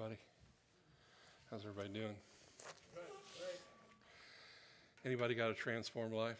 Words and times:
everybody? 0.00 0.20
How's 1.50 1.60
everybody 1.60 1.90
doing? 1.90 2.14
Anybody 5.04 5.34
got 5.34 5.50
a 5.50 5.54
transformed 5.54 6.14
life? 6.14 6.38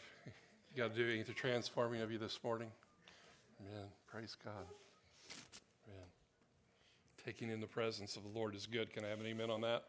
You 0.74 0.82
got 0.82 0.94
to 0.94 1.04
do 1.04 1.10
anything 1.12 1.34
transforming 1.34 2.00
of 2.00 2.10
you 2.10 2.16
this 2.16 2.38
morning? 2.42 2.68
Amen. 3.60 3.86
Praise 4.10 4.34
God. 4.42 4.64
Amen. 5.88 6.06
Taking 7.26 7.50
in 7.50 7.60
the 7.60 7.66
presence 7.66 8.16
of 8.16 8.22
the 8.22 8.30
Lord 8.30 8.54
is 8.54 8.66
good. 8.66 8.94
Can 8.94 9.04
I 9.04 9.08
have 9.08 9.20
an 9.20 9.26
amen 9.26 9.50
on 9.50 9.60
that? 9.60 9.82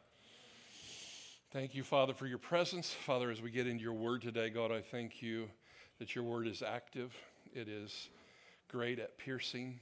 Thank 1.53 1.73
you, 1.73 1.83
Father, 1.83 2.13
for 2.13 2.27
your 2.27 2.39
presence. 2.39 2.91
Father, 2.91 3.31
as 3.31 3.41
we 3.41 3.51
get 3.51 3.67
into 3.67 3.83
your 3.83 3.93
word 3.93 4.21
today, 4.21 4.49
God, 4.49 4.73
I 4.73 4.81
thank 4.81 5.21
you 5.21 5.47
that 5.99 6.13
your 6.13 6.25
word 6.25 6.45
is 6.45 6.61
active. 6.61 7.15
It 7.53 7.69
is 7.69 8.09
great 8.67 8.99
at 8.99 9.17
piercing 9.17 9.79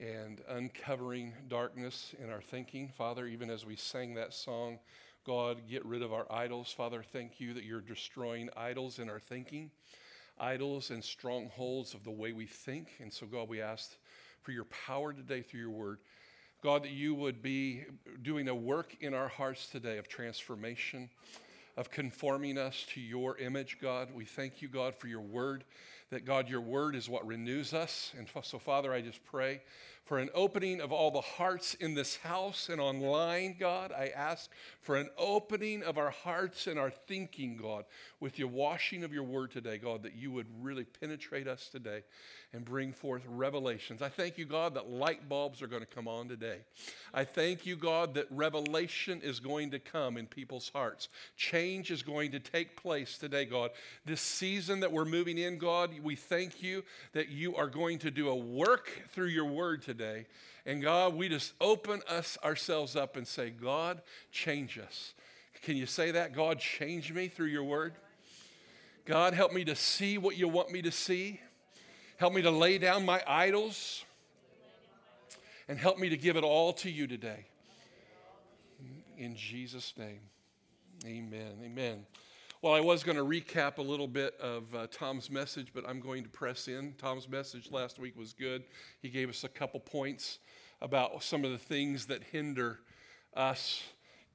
and 0.00 0.40
uncovering 0.48 1.32
darkness 1.48 2.14
in 2.22 2.30
our 2.30 2.40
thinking. 2.40 2.92
Father, 2.96 3.26
even 3.26 3.50
as 3.50 3.64
we 3.64 3.76
sang 3.76 4.14
that 4.14 4.34
song, 4.34 4.78
God, 5.24 5.62
get 5.68 5.84
rid 5.84 6.02
of 6.02 6.12
our 6.12 6.26
idols. 6.30 6.70
Father, 6.70 7.02
thank 7.02 7.40
you 7.40 7.54
that 7.54 7.64
you're 7.64 7.80
destroying 7.80 8.48
idols 8.56 8.98
in 8.98 9.08
our 9.08 9.18
thinking, 9.18 9.70
idols 10.38 10.90
and 10.90 11.02
strongholds 11.02 11.94
of 11.94 12.04
the 12.04 12.10
way 12.10 12.32
we 12.32 12.46
think. 12.46 12.88
And 13.00 13.12
so, 13.12 13.26
God, 13.26 13.48
we 13.48 13.60
ask 13.60 13.96
for 14.42 14.52
your 14.52 14.66
power 14.66 15.12
today 15.12 15.42
through 15.42 15.60
your 15.60 15.70
word. 15.70 15.98
God, 16.62 16.84
that 16.84 16.92
you 16.92 17.14
would 17.14 17.42
be 17.42 17.84
doing 18.22 18.48
a 18.48 18.54
work 18.54 18.96
in 19.00 19.14
our 19.14 19.28
hearts 19.28 19.68
today 19.68 19.98
of 19.98 20.08
transformation, 20.08 21.10
of 21.76 21.90
conforming 21.90 22.58
us 22.58 22.86
to 22.90 23.00
your 23.00 23.36
image, 23.38 23.78
God. 23.80 24.08
We 24.14 24.24
thank 24.24 24.62
you, 24.62 24.68
God, 24.68 24.94
for 24.94 25.08
your 25.08 25.20
word 25.20 25.64
that 26.10 26.24
God, 26.24 26.48
your 26.48 26.60
word 26.60 26.94
is 26.94 27.08
what 27.08 27.26
renews 27.26 27.74
us. 27.74 28.12
And 28.16 28.28
so, 28.42 28.58
Father, 28.58 28.92
I 28.92 29.00
just 29.00 29.24
pray 29.24 29.60
for 30.06 30.18
an 30.18 30.30
opening 30.34 30.80
of 30.80 30.92
all 30.92 31.10
the 31.10 31.20
hearts 31.20 31.74
in 31.74 31.94
this 31.94 32.16
house 32.16 32.68
and 32.68 32.80
online, 32.80 33.56
God. 33.58 33.90
I 33.90 34.12
ask 34.14 34.48
for 34.80 34.96
an 34.96 35.10
opening 35.18 35.82
of 35.82 35.98
our 35.98 36.10
hearts 36.10 36.68
and 36.68 36.78
our 36.78 36.90
thinking, 36.90 37.56
God, 37.56 37.84
with 38.20 38.38
your 38.38 38.46
washing 38.46 39.02
of 39.02 39.12
your 39.12 39.24
word 39.24 39.50
today, 39.50 39.78
God, 39.78 40.04
that 40.04 40.14
you 40.14 40.30
would 40.30 40.46
really 40.62 40.84
penetrate 40.84 41.48
us 41.48 41.68
today 41.68 42.04
and 42.52 42.64
bring 42.64 42.92
forth 42.92 43.22
revelations. 43.28 44.00
I 44.00 44.08
thank 44.08 44.38
you, 44.38 44.44
God, 44.44 44.74
that 44.74 44.88
light 44.88 45.28
bulbs 45.28 45.60
are 45.60 45.66
going 45.66 45.82
to 45.82 45.86
come 45.86 46.06
on 46.06 46.28
today. 46.28 46.58
I 47.12 47.24
thank 47.24 47.66
you, 47.66 47.74
God, 47.74 48.14
that 48.14 48.26
revelation 48.30 49.20
is 49.22 49.40
going 49.40 49.72
to 49.72 49.80
come 49.80 50.16
in 50.16 50.26
people's 50.26 50.70
hearts. 50.72 51.08
Change 51.36 51.90
is 51.90 52.02
going 52.02 52.30
to 52.30 52.38
take 52.38 52.80
place 52.80 53.18
today, 53.18 53.44
God. 53.44 53.72
This 54.04 54.20
season 54.20 54.80
that 54.80 54.92
we're 54.92 55.04
moving 55.04 55.36
in, 55.36 55.58
God, 55.58 55.90
we 56.00 56.14
thank 56.14 56.62
you 56.62 56.84
that 57.12 57.28
you 57.28 57.56
are 57.56 57.68
going 57.68 57.98
to 58.00 58.12
do 58.12 58.28
a 58.28 58.36
work 58.36 58.88
through 59.10 59.26
your 59.26 59.46
word 59.46 59.82
today. 59.82 59.95
And 60.64 60.82
God, 60.82 61.14
we 61.14 61.28
just 61.28 61.52
open 61.60 62.02
us 62.08 62.36
ourselves 62.44 62.96
up 62.96 63.16
and 63.16 63.26
say, 63.26 63.50
God, 63.50 64.02
change 64.32 64.78
us. 64.78 65.14
Can 65.62 65.76
you 65.76 65.86
say 65.86 66.12
that? 66.12 66.34
God, 66.34 66.58
change 66.58 67.12
me 67.12 67.28
through 67.28 67.46
your 67.46 67.64
word. 67.64 67.94
God, 69.04 69.34
help 69.34 69.52
me 69.52 69.64
to 69.64 69.76
see 69.76 70.18
what 70.18 70.36
you 70.36 70.48
want 70.48 70.70
me 70.70 70.82
to 70.82 70.90
see. 70.90 71.40
Help 72.16 72.32
me 72.32 72.42
to 72.42 72.50
lay 72.50 72.78
down 72.78 73.04
my 73.04 73.22
idols. 73.26 74.04
And 75.68 75.78
help 75.78 75.98
me 75.98 76.08
to 76.08 76.16
give 76.16 76.36
it 76.36 76.44
all 76.44 76.72
to 76.74 76.90
you 76.90 77.06
today. 77.06 77.46
In 79.18 79.36
Jesus' 79.36 79.94
name. 79.96 80.20
Amen. 81.04 81.52
Amen. 81.64 82.06
Well, 82.62 82.72
I 82.72 82.80
was 82.80 83.04
going 83.04 83.18
to 83.18 83.22
recap 83.22 83.76
a 83.76 83.82
little 83.82 84.08
bit 84.08 84.34
of 84.40 84.74
uh, 84.74 84.86
Tom's 84.90 85.30
message, 85.30 85.72
but 85.74 85.86
I'm 85.86 86.00
going 86.00 86.22
to 86.22 86.28
press 86.30 86.68
in. 86.68 86.94
Tom's 86.96 87.28
message 87.28 87.70
last 87.70 87.98
week 87.98 88.16
was 88.16 88.32
good. 88.32 88.64
He 89.02 89.10
gave 89.10 89.28
us 89.28 89.44
a 89.44 89.48
couple 89.48 89.78
points 89.78 90.38
about 90.80 91.22
some 91.22 91.44
of 91.44 91.50
the 91.50 91.58
things 91.58 92.06
that 92.06 92.24
hinder 92.24 92.78
us 93.34 93.82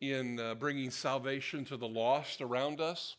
in 0.02 0.40
uh, 0.40 0.54
bringing 0.54 0.92
salvation 0.92 1.66
to 1.66 1.78
the 1.78 1.88
lost 1.88 2.42
around 2.42 2.80
us. 2.80 3.16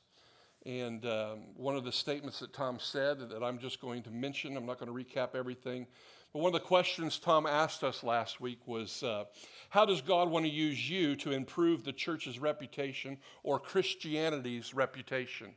And 0.64 1.04
um, 1.04 1.40
one 1.56 1.74
of 1.74 1.82
the 1.82 1.90
statements 1.90 2.38
that 2.38 2.52
Tom 2.52 2.78
said 2.78 3.28
that 3.28 3.42
I'm 3.42 3.58
just 3.58 3.80
going 3.80 4.04
to 4.04 4.10
mention, 4.10 4.56
I'm 4.56 4.66
not 4.66 4.78
going 4.78 4.86
to 4.86 5.04
recap 5.04 5.34
everything, 5.34 5.88
but 6.32 6.40
one 6.40 6.54
of 6.54 6.60
the 6.60 6.66
questions 6.66 7.18
Tom 7.18 7.46
asked 7.46 7.84
us 7.84 8.02
last 8.02 8.40
week 8.40 8.66
was 8.66 9.02
uh, 9.02 9.24
How 9.68 9.84
does 9.84 10.00
God 10.00 10.30
want 10.30 10.46
to 10.46 10.50
use 10.50 10.88
you 10.88 11.14
to 11.16 11.32
improve 11.32 11.84
the 11.84 11.92
church's 11.92 12.38
reputation 12.38 13.18
or 13.42 13.58
Christianity's 13.58 14.72
reputation? 14.72 15.48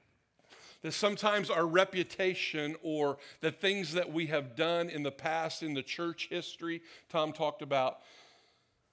That 0.81 0.91
sometimes 0.91 1.49
our 1.49 1.65
reputation 1.65 2.75
or 2.83 3.17
the 3.39 3.51
things 3.51 3.93
that 3.93 4.11
we 4.11 4.27
have 4.27 4.55
done 4.55 4.89
in 4.89 5.01
the 5.01 5.11
past 5.11 5.63
in 5.63 5.73
the 5.73 5.81
church 5.81 6.27
history, 6.29 6.81
Tom 7.09 7.31
talked 7.31 7.61
about, 7.61 7.99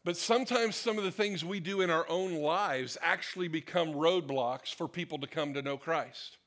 but 0.05 0.17
sometimes 0.17 0.77
some 0.77 0.99
of 0.99 1.05
the 1.05 1.11
things 1.11 1.45
we 1.45 1.61
do 1.61 1.81
in 1.81 1.91
our 1.91 2.09
own 2.09 2.35
lives 2.37 2.97
actually 3.03 3.49
become 3.49 3.89
roadblocks 3.89 4.75
for 4.75 4.89
people 4.89 5.19
to 5.19 5.27
come 5.27 5.55
to 5.55 5.63
know 5.63 5.77
Christ. 5.77 6.39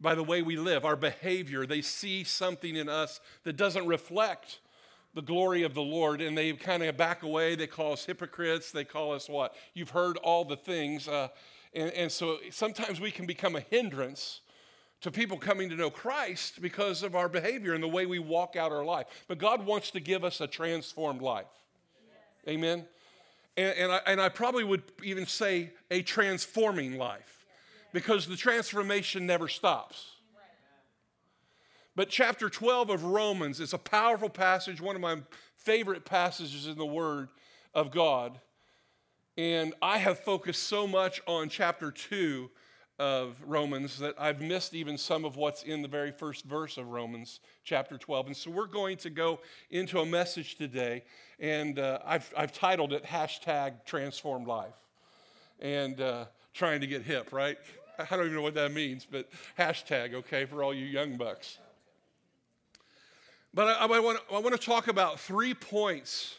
By 0.00 0.16
the 0.16 0.24
way 0.24 0.42
we 0.42 0.56
live, 0.56 0.84
our 0.84 0.96
behavior, 0.96 1.64
they 1.66 1.80
see 1.82 2.24
something 2.24 2.74
in 2.74 2.88
us 2.88 3.20
that 3.44 3.56
doesn't 3.56 3.86
reflect 3.86 4.58
the 5.14 5.22
glory 5.22 5.62
of 5.62 5.74
the 5.74 5.82
Lord 5.82 6.20
and 6.20 6.36
they 6.36 6.52
kind 6.52 6.82
of 6.82 6.96
back 6.96 7.22
away. 7.22 7.54
They 7.54 7.66
call 7.66 7.92
us 7.92 8.04
hypocrites. 8.04 8.72
They 8.72 8.84
call 8.84 9.12
us 9.12 9.28
what? 9.28 9.54
You've 9.74 9.90
heard 9.90 10.16
all 10.18 10.44
the 10.44 10.56
things. 10.56 11.08
Uh, 11.08 11.28
and, 11.74 11.90
and 11.92 12.12
so 12.12 12.38
sometimes 12.50 13.00
we 13.00 13.10
can 13.10 13.26
become 13.26 13.56
a 13.56 13.60
hindrance 13.60 14.40
to 15.02 15.10
people 15.10 15.36
coming 15.36 15.68
to 15.68 15.76
know 15.76 15.90
Christ 15.90 16.62
because 16.62 17.02
of 17.02 17.16
our 17.16 17.28
behavior 17.28 17.74
and 17.74 17.82
the 17.82 17.88
way 17.88 18.06
we 18.06 18.18
walk 18.18 18.56
out 18.56 18.72
our 18.72 18.84
life. 18.84 19.06
But 19.28 19.38
God 19.38 19.66
wants 19.66 19.90
to 19.92 20.00
give 20.00 20.24
us 20.24 20.40
a 20.40 20.46
transformed 20.46 21.20
life. 21.20 21.46
Yes. 22.46 22.54
Amen. 22.54 22.86
And, 23.56 23.76
and, 23.76 23.92
I, 23.92 24.00
and 24.06 24.20
I 24.20 24.28
probably 24.28 24.64
would 24.64 24.82
even 25.02 25.26
say 25.26 25.72
a 25.90 26.02
transforming 26.02 26.96
life 26.96 27.44
because 27.92 28.26
the 28.26 28.36
transformation 28.36 29.26
never 29.26 29.48
stops. 29.48 30.11
But 31.94 32.08
chapter 32.08 32.48
12 32.48 32.88
of 32.88 33.04
Romans 33.04 33.60
is 33.60 33.74
a 33.74 33.78
powerful 33.78 34.30
passage, 34.30 34.80
one 34.80 34.96
of 34.96 35.02
my 35.02 35.18
favorite 35.56 36.06
passages 36.06 36.66
in 36.66 36.78
the 36.78 36.86
Word 36.86 37.28
of 37.74 37.90
God. 37.90 38.40
And 39.36 39.74
I 39.82 39.98
have 39.98 40.18
focused 40.18 40.62
so 40.64 40.86
much 40.86 41.20
on 41.26 41.50
chapter 41.50 41.90
2 41.90 42.50
of 42.98 43.36
Romans 43.46 43.98
that 43.98 44.14
I've 44.18 44.40
missed 44.40 44.74
even 44.74 44.96
some 44.96 45.26
of 45.26 45.36
what's 45.36 45.64
in 45.64 45.82
the 45.82 45.88
very 45.88 46.12
first 46.12 46.44
verse 46.46 46.78
of 46.78 46.88
Romans 46.88 47.40
chapter 47.62 47.98
12. 47.98 48.28
And 48.28 48.36
so 48.36 48.50
we're 48.50 48.66
going 48.66 48.96
to 48.98 49.10
go 49.10 49.40
into 49.70 50.00
a 50.00 50.06
message 50.06 50.56
today, 50.56 51.02
and 51.38 51.78
uh, 51.78 51.98
I've, 52.06 52.32
I've 52.36 52.52
titled 52.52 52.92
it 52.92 53.04
hashtag 53.04 53.84
transformed 53.84 54.46
life. 54.46 54.74
And 55.60 56.00
uh, 56.00 56.24
trying 56.54 56.80
to 56.80 56.86
get 56.86 57.02
hip, 57.02 57.32
right? 57.32 57.58
I 57.98 58.16
don't 58.16 58.24
even 58.24 58.36
know 58.36 58.42
what 58.42 58.54
that 58.54 58.72
means, 58.72 59.06
but 59.08 59.28
hashtag, 59.58 60.14
okay, 60.14 60.46
for 60.46 60.62
all 60.62 60.72
you 60.72 60.86
young 60.86 61.16
bucks. 61.16 61.58
But 63.54 63.68
I, 63.68 63.84
I, 63.84 64.00
want, 64.00 64.18
I 64.32 64.38
want 64.38 64.58
to 64.58 64.66
talk 64.66 64.88
about 64.88 65.20
three 65.20 65.52
points 65.52 66.38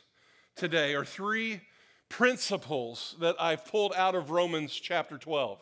today, 0.56 0.96
or 0.96 1.06
three 1.06 1.62
principles 2.10 3.16
that 3.20 3.36
I've 3.40 3.66
pulled 3.66 3.94
out 3.96 4.16
of 4.16 4.32
Romans 4.32 4.74
chapter 4.74 5.20
12. 5.20 5.60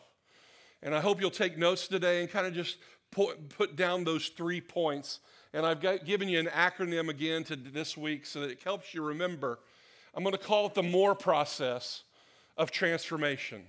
And 0.82 0.94
I 0.94 1.00
hope 1.00 1.20
you'll 1.20 1.30
take 1.30 1.58
notes 1.58 1.88
today 1.88 2.22
and 2.22 2.30
kind 2.30 2.46
of 2.46 2.54
just 2.54 2.78
put, 3.10 3.50
put 3.50 3.76
down 3.76 4.04
those 4.04 4.28
three 4.28 4.62
points. 4.62 5.20
And 5.52 5.66
I've 5.66 5.80
got, 5.80 6.06
given 6.06 6.26
you 6.26 6.40
an 6.40 6.46
acronym 6.46 7.10
again 7.10 7.44
to 7.44 7.56
this 7.56 7.98
week 7.98 8.24
so 8.24 8.40
that 8.40 8.50
it 8.50 8.62
helps 8.62 8.94
you 8.94 9.02
remember. 9.02 9.58
I'm 10.14 10.22
going 10.22 10.34
to 10.34 10.42
call 10.42 10.66
it 10.66 10.74
the 10.74 10.82
MORE 10.82 11.14
process 11.14 12.02
of 12.56 12.70
transformation. 12.70 13.62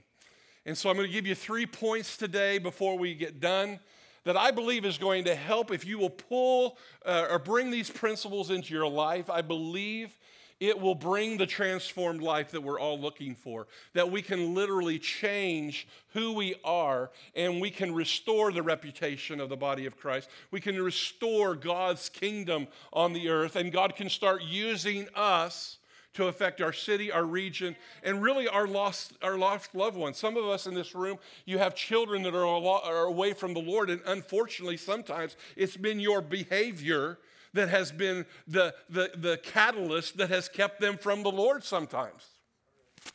And 0.65 0.77
so 0.77 0.89
I'm 0.89 0.95
going 0.95 1.07
to 1.07 1.13
give 1.13 1.27
you 1.27 1.35
three 1.35 1.65
points 1.65 2.15
today 2.15 2.59
before 2.59 2.97
we 2.97 3.13
get 3.13 3.41
done 3.41 3.79
that 4.23 4.37
I 4.37 4.51
believe 4.51 4.85
is 4.85 4.97
going 4.97 5.25
to 5.25 5.35
help 5.35 5.71
if 5.71 5.85
you 5.85 5.99
will 5.99 6.09
pull 6.09 6.77
uh, 7.05 7.27
or 7.29 7.39
bring 7.39 7.71
these 7.71 7.89
principles 7.89 8.49
into 8.49 8.73
your 8.73 8.87
life. 8.87 9.29
I 9.29 9.41
believe 9.41 10.15
it 10.59 10.79
will 10.79 10.95
bring 10.95 11.37
the 11.37 11.45
transformed 11.45 12.21
life 12.21 12.51
that 12.51 12.61
we're 12.61 12.79
all 12.79 12.97
looking 12.97 13.35
for. 13.35 13.67
That 13.93 14.09
we 14.09 14.21
can 14.21 14.53
literally 14.53 14.97
change 14.97 15.87
who 16.13 16.33
we 16.33 16.55
are 16.63 17.11
and 17.35 17.59
we 17.59 17.69
can 17.69 17.93
restore 17.93 18.51
the 18.51 18.61
reputation 18.61 19.41
of 19.41 19.49
the 19.49 19.57
body 19.57 19.85
of 19.85 19.97
Christ. 19.97 20.29
We 20.51 20.61
can 20.61 20.81
restore 20.81 21.55
God's 21.55 22.07
kingdom 22.07 22.67
on 22.93 23.11
the 23.11 23.29
earth, 23.29 23.55
and 23.57 23.73
God 23.73 23.95
can 23.95 24.09
start 24.09 24.41
using 24.41 25.07
us 25.15 25.79
to 26.13 26.27
affect 26.27 26.61
our 26.61 26.73
city, 26.73 27.11
our 27.11 27.25
region, 27.25 27.75
and 28.03 28.21
really 28.21 28.47
our 28.47 28.67
lost, 28.67 29.13
our 29.21 29.37
lost 29.37 29.73
loved 29.73 29.97
ones. 29.97 30.17
Some 30.17 30.37
of 30.37 30.45
us 30.45 30.67
in 30.67 30.73
this 30.73 30.93
room, 30.93 31.17
you 31.45 31.57
have 31.57 31.75
children 31.75 32.23
that 32.23 32.35
are, 32.35 32.45
are 32.45 33.05
away 33.05 33.33
from 33.33 33.53
the 33.53 33.61
Lord, 33.61 33.89
and 33.89 34.01
unfortunately, 34.05 34.77
sometimes 34.77 35.35
it's 35.55 35.77
been 35.77 35.99
your 35.99 36.21
behavior 36.21 37.17
that 37.53 37.69
has 37.69 37.91
been 37.91 38.25
the, 38.47 38.73
the, 38.89 39.11
the 39.15 39.37
catalyst 39.37 40.17
that 40.17 40.29
has 40.29 40.49
kept 40.49 40.79
them 40.79 40.97
from 40.97 41.23
the 41.23 41.31
Lord 41.31 41.63
sometimes. 41.63 42.25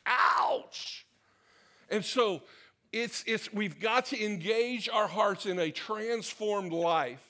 Ouch! 0.06 1.06
And 1.90 2.04
so 2.04 2.42
it's, 2.92 3.24
it's, 3.26 3.52
we've 3.52 3.80
got 3.80 4.06
to 4.06 4.24
engage 4.24 4.88
our 4.88 5.08
hearts 5.08 5.46
in 5.46 5.58
a 5.58 5.70
transformed 5.70 6.72
life 6.72 7.27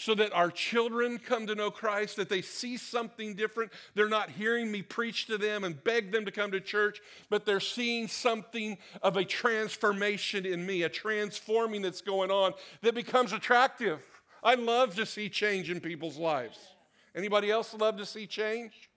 so 0.00 0.14
that 0.14 0.32
our 0.32 0.50
children 0.50 1.18
come 1.18 1.46
to 1.46 1.54
know 1.54 1.70
Christ, 1.70 2.16
that 2.16 2.30
they 2.30 2.40
see 2.40 2.78
something 2.78 3.34
different. 3.34 3.70
They're 3.94 4.08
not 4.08 4.30
hearing 4.30 4.72
me 4.72 4.80
preach 4.80 5.26
to 5.26 5.36
them 5.36 5.62
and 5.62 5.84
beg 5.84 6.10
them 6.10 6.24
to 6.24 6.30
come 6.30 6.52
to 6.52 6.60
church, 6.60 7.02
but 7.28 7.44
they're 7.44 7.60
seeing 7.60 8.08
something 8.08 8.78
of 9.02 9.18
a 9.18 9.26
transformation 9.26 10.46
in 10.46 10.64
me, 10.64 10.84
a 10.84 10.88
transforming 10.88 11.82
that's 11.82 12.00
going 12.00 12.30
on 12.30 12.54
that 12.80 12.94
becomes 12.94 13.34
attractive. 13.34 14.00
I 14.42 14.54
love 14.54 14.94
to 14.96 15.04
see 15.04 15.28
change 15.28 15.70
in 15.70 15.80
people's 15.80 16.16
lives. 16.16 16.58
Anybody 17.14 17.50
else 17.50 17.74
love 17.74 17.98
to 17.98 18.06
see 18.06 18.26
change? 18.26 18.89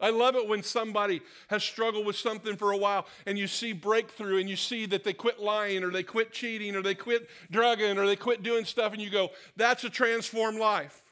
I 0.00 0.10
love 0.10 0.36
it 0.36 0.46
when 0.46 0.62
somebody 0.62 1.20
has 1.48 1.64
struggled 1.64 2.06
with 2.06 2.16
something 2.16 2.56
for 2.56 2.72
a 2.72 2.76
while 2.76 3.06
and 3.26 3.36
you 3.36 3.46
see 3.46 3.72
breakthrough 3.72 4.38
and 4.38 4.48
you 4.48 4.56
see 4.56 4.86
that 4.86 5.02
they 5.02 5.12
quit 5.12 5.40
lying 5.40 5.82
or 5.82 5.90
they 5.90 6.04
quit 6.04 6.32
cheating 6.32 6.76
or 6.76 6.82
they 6.82 6.94
quit 6.94 7.28
drugging 7.50 7.98
or 7.98 8.06
they 8.06 8.16
quit 8.16 8.42
doing 8.42 8.64
stuff 8.64 8.92
and 8.92 9.02
you 9.02 9.10
go, 9.10 9.30
that's 9.56 9.84
a 9.84 9.90
transformed 9.90 10.58
life. 10.58 11.02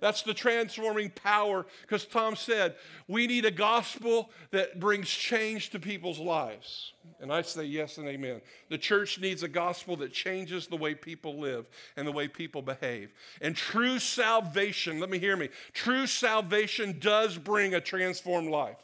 That's 0.00 0.22
the 0.22 0.34
transforming 0.34 1.10
power 1.10 1.64
because 1.82 2.04
Tom 2.04 2.36
said 2.36 2.74
we 3.08 3.26
need 3.26 3.44
a 3.44 3.50
gospel 3.50 4.30
that 4.50 4.80
brings 4.80 5.08
change 5.08 5.70
to 5.70 5.78
people's 5.78 6.18
lives. 6.18 6.92
And 7.20 7.32
I 7.32 7.42
say 7.42 7.64
yes 7.64 7.98
and 7.98 8.08
amen. 8.08 8.40
The 8.68 8.78
church 8.78 9.18
needs 9.18 9.42
a 9.42 9.48
gospel 9.48 9.96
that 9.96 10.12
changes 10.12 10.66
the 10.66 10.76
way 10.76 10.94
people 10.94 11.40
live 11.40 11.66
and 11.96 12.06
the 12.06 12.12
way 12.12 12.28
people 12.28 12.62
behave. 12.62 13.12
And 13.40 13.56
true 13.56 13.98
salvation, 13.98 15.00
let 15.00 15.10
me 15.10 15.18
hear 15.18 15.36
me, 15.36 15.48
true 15.72 16.06
salvation 16.06 16.98
does 16.98 17.38
bring 17.38 17.74
a 17.74 17.80
transformed 17.80 18.50
life. 18.50 18.78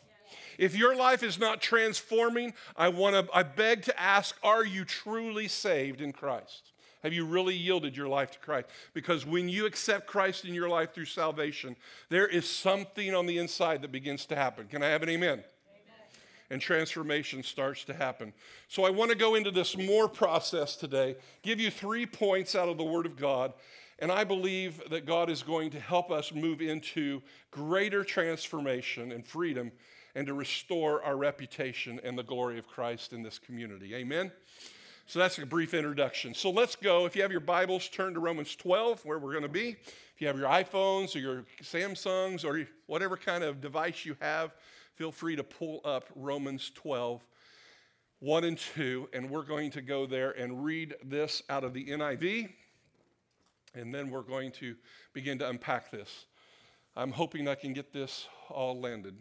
If 0.59 0.77
your 0.77 0.95
life 0.95 1.23
is 1.23 1.39
not 1.39 1.63
transforming, 1.63 2.53
I 2.77 2.89
want 2.89 3.15
to 3.15 3.35
I 3.35 3.43
beg 3.43 3.83
to 3.85 4.01
ask, 4.01 4.37
are 4.43 4.65
you 4.65 4.85
truly 4.85 5.49
saved 5.49 6.01
in 6.01 6.13
Christ? 6.13 6.70
Have 7.03 7.13
you 7.13 7.25
really 7.25 7.55
yielded 7.55 7.97
your 7.97 8.09
life 8.09 8.31
to 8.33 8.39
Christ? 8.39 8.69
Because 8.93 9.25
when 9.25 9.49
you 9.49 9.67
accept 9.67 10.07
Christ 10.07 10.45
in 10.45 10.55
your 10.55 10.69
life 10.69 10.93
through 10.93 11.07
salvation, 11.07 11.77
there 12.09 12.27
is 12.27 12.49
something 12.49 13.15
on 13.15 13.27
the 13.27 13.39
inside 13.39 13.83
that 13.83 13.93
begins 13.93 14.27
to 14.27 14.37
happen. 14.37 14.67
Can 14.67 14.83
I 14.83 14.89
have 14.89 15.03
an 15.03 15.09
amen? 15.09 15.43
And 16.51 16.61
transformation 16.61 17.45
starts 17.45 17.85
to 17.85 17.95
happen. 17.95 18.33
So 18.69 18.85
I 18.85 18.91
want 18.91 19.13
to 19.13 19.17
go 19.17 19.37
into 19.37 19.53
this 19.53 19.77
more 19.77 20.09
process 20.09 20.75
today, 20.75 21.17
give 21.43 21.61
you 21.61 21.71
three 21.71 22.07
points 22.07 22.57
out 22.57 22.69
of 22.69 22.77
the 22.77 22.85
Word 22.85 23.07
of 23.07 23.17
God. 23.17 23.53
And 24.01 24.11
I 24.11 24.25
believe 24.25 24.83
that 24.91 25.07
God 25.07 25.31
is 25.31 25.43
going 25.43 25.71
to 25.71 25.81
help 25.81 26.11
us 26.11 26.33
move 26.35 26.61
into 26.61 27.23
greater 27.51 28.03
transformation 28.03 29.13
and 29.13 29.25
freedom 29.25 29.71
and 30.15 30.27
to 30.27 30.35
restore 30.35 31.03
our 31.05 31.17
reputation 31.17 32.01
and 32.03 32.19
the 32.19 32.23
glory 32.23 32.59
of 32.59 32.67
Christ 32.67 33.13
in 33.13 33.23
this 33.23 33.39
community. 33.39 33.95
Amen. 33.95 34.33
So 35.11 35.19
that's 35.19 35.37
a 35.39 35.45
brief 35.45 35.75
introduction. 35.75 36.35
So 36.35 36.51
let's 36.51 36.77
go. 36.77 37.05
If 37.05 37.17
you 37.17 37.23
have 37.23 37.33
your 37.33 37.41
Bibles, 37.41 37.89
turn 37.89 38.15
to 38.15 38.21
Romans 38.21 38.55
12, 38.55 39.05
where 39.05 39.19
we're 39.19 39.33
going 39.33 39.43
to 39.43 39.49
be. 39.49 39.71
If 39.71 40.21
you 40.21 40.29
have 40.29 40.39
your 40.39 40.47
iPhones 40.49 41.17
or 41.17 41.19
your 41.19 41.45
Samsungs 41.61 42.45
or 42.45 42.65
whatever 42.87 43.17
kind 43.17 43.43
of 43.43 43.61
device 43.61 44.05
you 44.05 44.17
have, 44.21 44.55
feel 44.95 45.11
free 45.11 45.35
to 45.35 45.43
pull 45.43 45.81
up 45.85 46.05
Romans 46.15 46.71
12, 46.77 47.27
1 48.21 48.45
and 48.45 48.57
2, 48.57 49.09
and 49.13 49.29
we're 49.29 49.43
going 49.43 49.73
to 49.73 49.81
go 49.81 50.07
there 50.07 50.31
and 50.31 50.65
read 50.65 50.95
this 51.05 51.43
out 51.51 51.65
of 51.65 51.75
the 51.75 51.87
NIV, 51.87 52.49
and 53.75 53.93
then 53.93 54.11
we're 54.11 54.23
going 54.23 54.53
to 54.53 54.77
begin 55.13 55.41
to 55.41 55.49
unpack 55.49 55.91
this. 55.91 56.27
I'm 56.95 57.11
hoping 57.11 57.49
I 57.49 57.57
can 57.57 57.73
get 57.73 57.93
this 57.93 58.29
all 58.49 58.81
landed. 58.81 59.17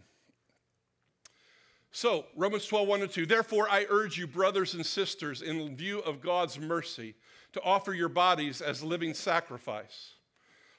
So, 1.92 2.26
Romans 2.36 2.68
12, 2.68 2.88
1 2.88 3.02
and 3.02 3.12
2. 3.12 3.26
Therefore, 3.26 3.68
I 3.70 3.86
urge 3.90 4.18
you, 4.18 4.28
brothers 4.28 4.76
and 4.76 4.86
sisters, 4.86 5.42
in 5.42 5.76
view 5.76 6.00
of 6.00 6.22
God's 6.22 6.60
mercy, 6.60 7.16
to 7.54 7.62
offer 7.64 7.94
your 7.94 8.10
bodies 8.10 8.62
as 8.62 8.84
living 8.84 9.14
sacrifice, 9.14 10.12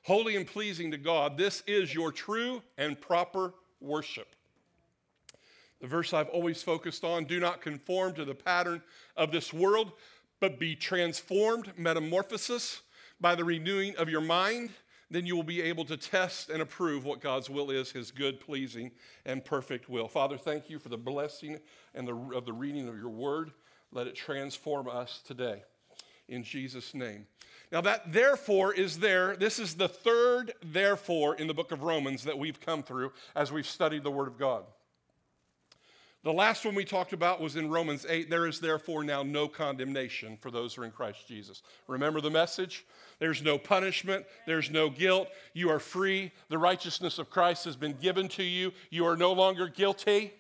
holy 0.03 0.37
and 0.37 0.47
pleasing 0.47 0.91
to 0.93 0.99
God. 0.99 1.37
This 1.37 1.65
is 1.67 1.93
your 1.93 2.13
true 2.13 2.63
and 2.79 3.01
proper 3.01 3.55
worship. 3.81 4.37
The 5.81 5.89
verse 5.89 6.13
I've 6.13 6.29
always 6.29 6.63
focused 6.63 7.03
on 7.05 7.25
do 7.25 7.41
not 7.41 7.61
conform 7.61 8.15
to 8.15 8.25
the 8.25 8.35
pattern 8.35 8.83
of 9.17 9.33
this 9.33 9.53
world, 9.53 9.93
but 10.39 10.61
be 10.61 10.77
transformed, 10.77 11.73
metamorphosis, 11.77 12.83
by 13.21 13.35
the 13.35 13.45
renewing 13.45 13.97
of 13.97 14.09
your 14.09 14.21
mind 14.21 14.71
then 15.11 15.27
you 15.27 15.35
will 15.35 15.43
be 15.43 15.63
able 15.63 15.85
to 15.87 15.97
test 15.97 16.51
and 16.51 16.63
approve 16.63 17.05
what 17.05 17.21
God's 17.21 17.51
will 17.51 17.71
is, 17.71 17.91
his 17.91 18.11
good, 18.11 18.41
pleasing, 18.41 18.93
and 19.27 19.45
perfect 19.45 19.89
will. 19.89 20.09
Father, 20.09 20.39
thank 20.39 20.71
you 20.71 20.79
for 20.79 20.89
the 20.89 20.97
blessing 20.97 21.59
and 21.95 22.07
the, 22.07 22.15
of 22.35 22.47
the 22.47 22.53
reading 22.53 22.89
of 22.89 22.97
your 22.97 23.09
word. 23.09 23.51
Let 23.93 24.07
it 24.07 24.15
transform 24.15 24.89
us 24.89 25.21
today. 25.27 25.65
In 26.29 26.45
Jesus' 26.45 26.95
name. 26.95 27.27
Now, 27.73 27.81
that 27.83 28.13
therefore 28.13 28.73
is 28.73 28.99
there. 28.99 29.37
This 29.37 29.59
is 29.59 29.75
the 29.75 29.89
third 29.89 30.55
therefore 30.63 31.37
in 31.37 31.47
the 31.47 31.55
book 31.55 31.73
of 31.73 31.83
Romans 31.83 32.25
that 32.25 32.39
we've 32.39 32.61
come 32.61 32.83
through 32.83 33.13
as 33.35 33.53
we've 33.53 33.67
studied 33.67 34.05
the 34.05 34.11
word 34.11 34.29
of 34.29 34.39
God. 34.39 34.65
The 36.23 36.33
last 36.33 36.67
one 36.67 36.75
we 36.75 36.85
talked 36.85 37.15
about 37.15 37.41
was 37.41 37.57
in 37.57 37.71
Romans 37.71 38.05
8. 38.07 38.29
There 38.29 38.47
is 38.47 38.61
therefore 38.61 39.03
now 39.03 39.23
no 39.23 39.49
condemnation 39.49 40.37
for 40.37 40.51
those 40.51 40.75
who 40.75 40.83
are 40.83 40.85
in 40.85 40.91
Christ 40.91 41.27
Jesus. 41.27 41.63
Remember 41.89 42.21
the 42.21 42.31
message? 42.31 42.85
There's 43.19 43.43
no 43.43 43.57
punishment, 43.57 44.27
there's 44.47 44.71
no 44.71 44.91
guilt. 44.91 45.29
You 45.55 45.71
are 45.71 45.79
free. 45.79 46.31
The 46.51 46.59
righteousness 46.59 47.19
of 47.19 47.31
Christ 47.31 47.65
has 47.65 47.75
been 47.75 47.95
given 47.95 48.29
to 48.31 48.43
you. 48.43 48.73
You 48.91 49.07
are 49.07 49.17
no 49.17 49.33
longer 49.33 49.67
guilty. 49.67 50.15
Amen. 50.15 50.33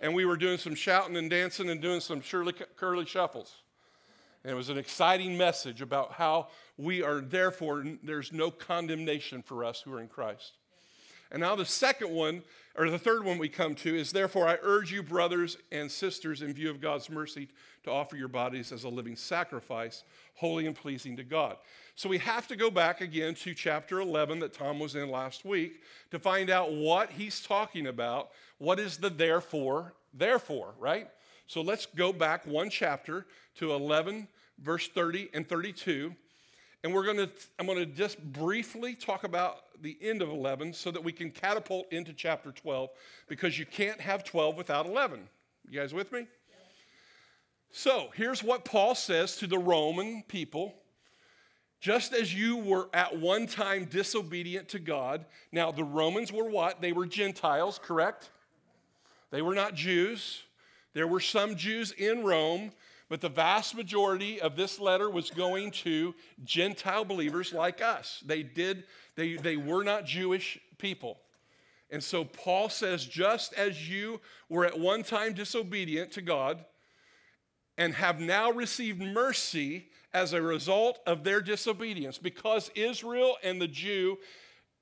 And 0.00 0.14
we 0.14 0.24
were 0.24 0.38
doing 0.38 0.56
some 0.56 0.74
shouting 0.74 1.18
and 1.18 1.28
dancing 1.28 1.68
and 1.68 1.82
doing 1.82 2.00
some 2.00 2.22
Shirley 2.22 2.54
curly 2.76 3.04
shuffles. 3.04 3.56
And 4.42 4.52
it 4.52 4.56
was 4.56 4.70
an 4.70 4.78
exciting 4.78 5.36
message 5.36 5.82
about 5.82 6.12
how 6.12 6.48
we 6.78 7.02
are, 7.02 7.20
therefore, 7.20 7.84
there's 8.02 8.32
no 8.32 8.50
condemnation 8.50 9.42
for 9.42 9.66
us 9.66 9.82
who 9.82 9.92
are 9.92 10.00
in 10.00 10.08
Christ. 10.08 10.52
And 11.30 11.40
now 11.40 11.54
the 11.54 11.64
second 11.64 12.10
one, 12.10 12.42
or 12.76 12.90
the 12.90 12.98
third 12.98 13.24
one 13.24 13.38
we 13.38 13.48
come 13.48 13.74
to 13.76 13.94
is 13.94 14.10
therefore 14.10 14.48
I 14.48 14.58
urge 14.62 14.92
you, 14.92 15.02
brothers 15.02 15.56
and 15.70 15.90
sisters, 15.90 16.42
in 16.42 16.52
view 16.52 16.70
of 16.70 16.80
God's 16.80 17.08
mercy, 17.08 17.48
to 17.84 17.90
offer 17.90 18.16
your 18.16 18.28
bodies 18.28 18.72
as 18.72 18.84
a 18.84 18.88
living 18.88 19.16
sacrifice, 19.16 20.04
holy 20.34 20.66
and 20.66 20.74
pleasing 20.74 21.16
to 21.16 21.24
God. 21.24 21.56
So 21.94 22.08
we 22.08 22.18
have 22.18 22.48
to 22.48 22.56
go 22.56 22.70
back 22.70 23.00
again 23.00 23.34
to 23.36 23.54
chapter 23.54 24.00
11 24.00 24.40
that 24.40 24.52
Tom 24.52 24.78
was 24.78 24.94
in 24.94 25.10
last 25.10 25.44
week 25.44 25.82
to 26.10 26.18
find 26.18 26.50
out 26.50 26.72
what 26.72 27.10
he's 27.10 27.40
talking 27.40 27.86
about. 27.86 28.30
What 28.58 28.80
is 28.80 28.96
the 28.96 29.10
therefore, 29.10 29.94
therefore, 30.12 30.74
right? 30.78 31.08
So 31.46 31.62
let's 31.62 31.86
go 31.86 32.12
back 32.12 32.46
one 32.46 32.70
chapter 32.70 33.26
to 33.56 33.72
11, 33.72 34.28
verse 34.58 34.88
30 34.88 35.30
and 35.34 35.48
32. 35.48 36.14
And 36.82 36.94
we're 36.94 37.04
going 37.04 37.18
to, 37.18 37.30
I'm 37.58 37.66
going 37.66 37.78
to 37.78 37.86
just 37.86 38.22
briefly 38.32 38.94
talk 38.94 39.24
about 39.24 39.56
the 39.82 39.98
end 40.00 40.22
of 40.22 40.30
11 40.30 40.72
so 40.72 40.90
that 40.90 41.02
we 41.02 41.12
can 41.12 41.30
catapult 41.30 41.92
into 41.92 42.12
chapter 42.12 42.52
12 42.52 42.90
because 43.28 43.58
you 43.58 43.66
can't 43.66 44.00
have 44.00 44.24
12 44.24 44.56
without 44.56 44.86
11. 44.86 45.28
You 45.68 45.78
guys 45.78 45.92
with 45.92 46.10
me? 46.12 46.26
So 47.70 48.08
here's 48.14 48.42
what 48.42 48.64
Paul 48.64 48.94
says 48.94 49.36
to 49.36 49.46
the 49.46 49.58
Roman 49.58 50.24
people. 50.26 50.74
Just 51.80 52.12
as 52.12 52.34
you 52.34 52.56
were 52.56 52.88
at 52.92 53.18
one 53.18 53.46
time 53.46 53.86
disobedient 53.86 54.68
to 54.70 54.78
God, 54.78 55.24
now 55.52 55.70
the 55.70 55.84
Romans 55.84 56.32
were 56.32 56.48
what? 56.48 56.80
They 56.80 56.92
were 56.92 57.06
Gentiles, 57.06 57.80
correct? 57.82 58.30
They 59.30 59.40
were 59.40 59.54
not 59.54 59.74
Jews. 59.74 60.42
There 60.92 61.06
were 61.06 61.20
some 61.20 61.56
Jews 61.56 61.92
in 61.92 62.24
Rome, 62.24 62.72
but 63.10 63.20
the 63.20 63.28
vast 63.28 63.74
majority 63.74 64.40
of 64.40 64.54
this 64.54 64.78
letter 64.78 65.10
was 65.10 65.30
going 65.30 65.72
to 65.72 66.14
Gentile 66.44 67.04
believers 67.04 67.52
like 67.52 67.82
us. 67.82 68.22
They 68.24 68.44
did, 68.44 68.84
they, 69.16 69.34
they 69.34 69.56
were 69.56 69.82
not 69.82 70.06
Jewish 70.06 70.60
people. 70.78 71.18
And 71.90 72.02
so 72.02 72.24
Paul 72.24 72.68
says, 72.68 73.04
just 73.04 73.52
as 73.54 73.90
you 73.90 74.20
were 74.48 74.64
at 74.64 74.78
one 74.78 75.02
time 75.02 75.34
disobedient 75.34 76.12
to 76.12 76.22
God 76.22 76.64
and 77.76 77.94
have 77.94 78.20
now 78.20 78.52
received 78.52 79.02
mercy 79.02 79.88
as 80.14 80.32
a 80.32 80.40
result 80.40 81.00
of 81.04 81.24
their 81.24 81.40
disobedience, 81.40 82.16
because 82.16 82.70
Israel 82.76 83.36
and 83.42 83.60
the 83.60 83.68
Jew 83.68 84.18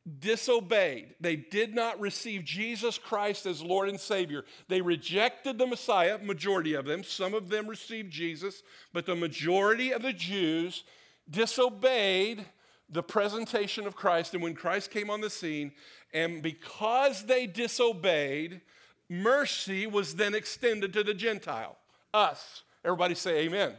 disobeyed. 0.08 1.14
They 1.20 1.36
did 1.36 1.74
not 1.74 2.00
receive 2.00 2.44
Jesus 2.44 2.98
Christ 2.98 3.46
as 3.46 3.62
Lord 3.62 3.88
and 3.88 4.00
Savior. 4.00 4.44
They 4.68 4.80
rejected 4.80 5.58
the 5.58 5.66
Messiah, 5.66 6.18
majority 6.18 6.74
of 6.74 6.86
them. 6.86 7.02
Some 7.04 7.34
of 7.34 7.48
them 7.48 7.66
received 7.66 8.10
Jesus, 8.10 8.62
but 8.92 9.06
the 9.06 9.16
majority 9.16 9.92
of 9.92 10.02
the 10.02 10.12
Jews 10.12 10.84
disobeyed 11.30 12.44
the 12.88 13.02
presentation 13.02 13.86
of 13.86 13.96
Christ. 13.96 14.34
And 14.34 14.42
when 14.42 14.54
Christ 14.54 14.90
came 14.90 15.10
on 15.10 15.20
the 15.20 15.30
scene, 15.30 15.72
and 16.14 16.42
because 16.42 17.26
they 17.26 17.46
disobeyed, 17.46 18.62
mercy 19.08 19.86
was 19.86 20.14
then 20.14 20.34
extended 20.34 20.92
to 20.94 21.04
the 21.04 21.14
Gentile, 21.14 21.76
us. 22.14 22.62
Everybody 22.84 23.14
say 23.14 23.40
amen. 23.40 23.70
amen. 23.70 23.76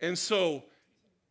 And 0.00 0.18
so, 0.18 0.64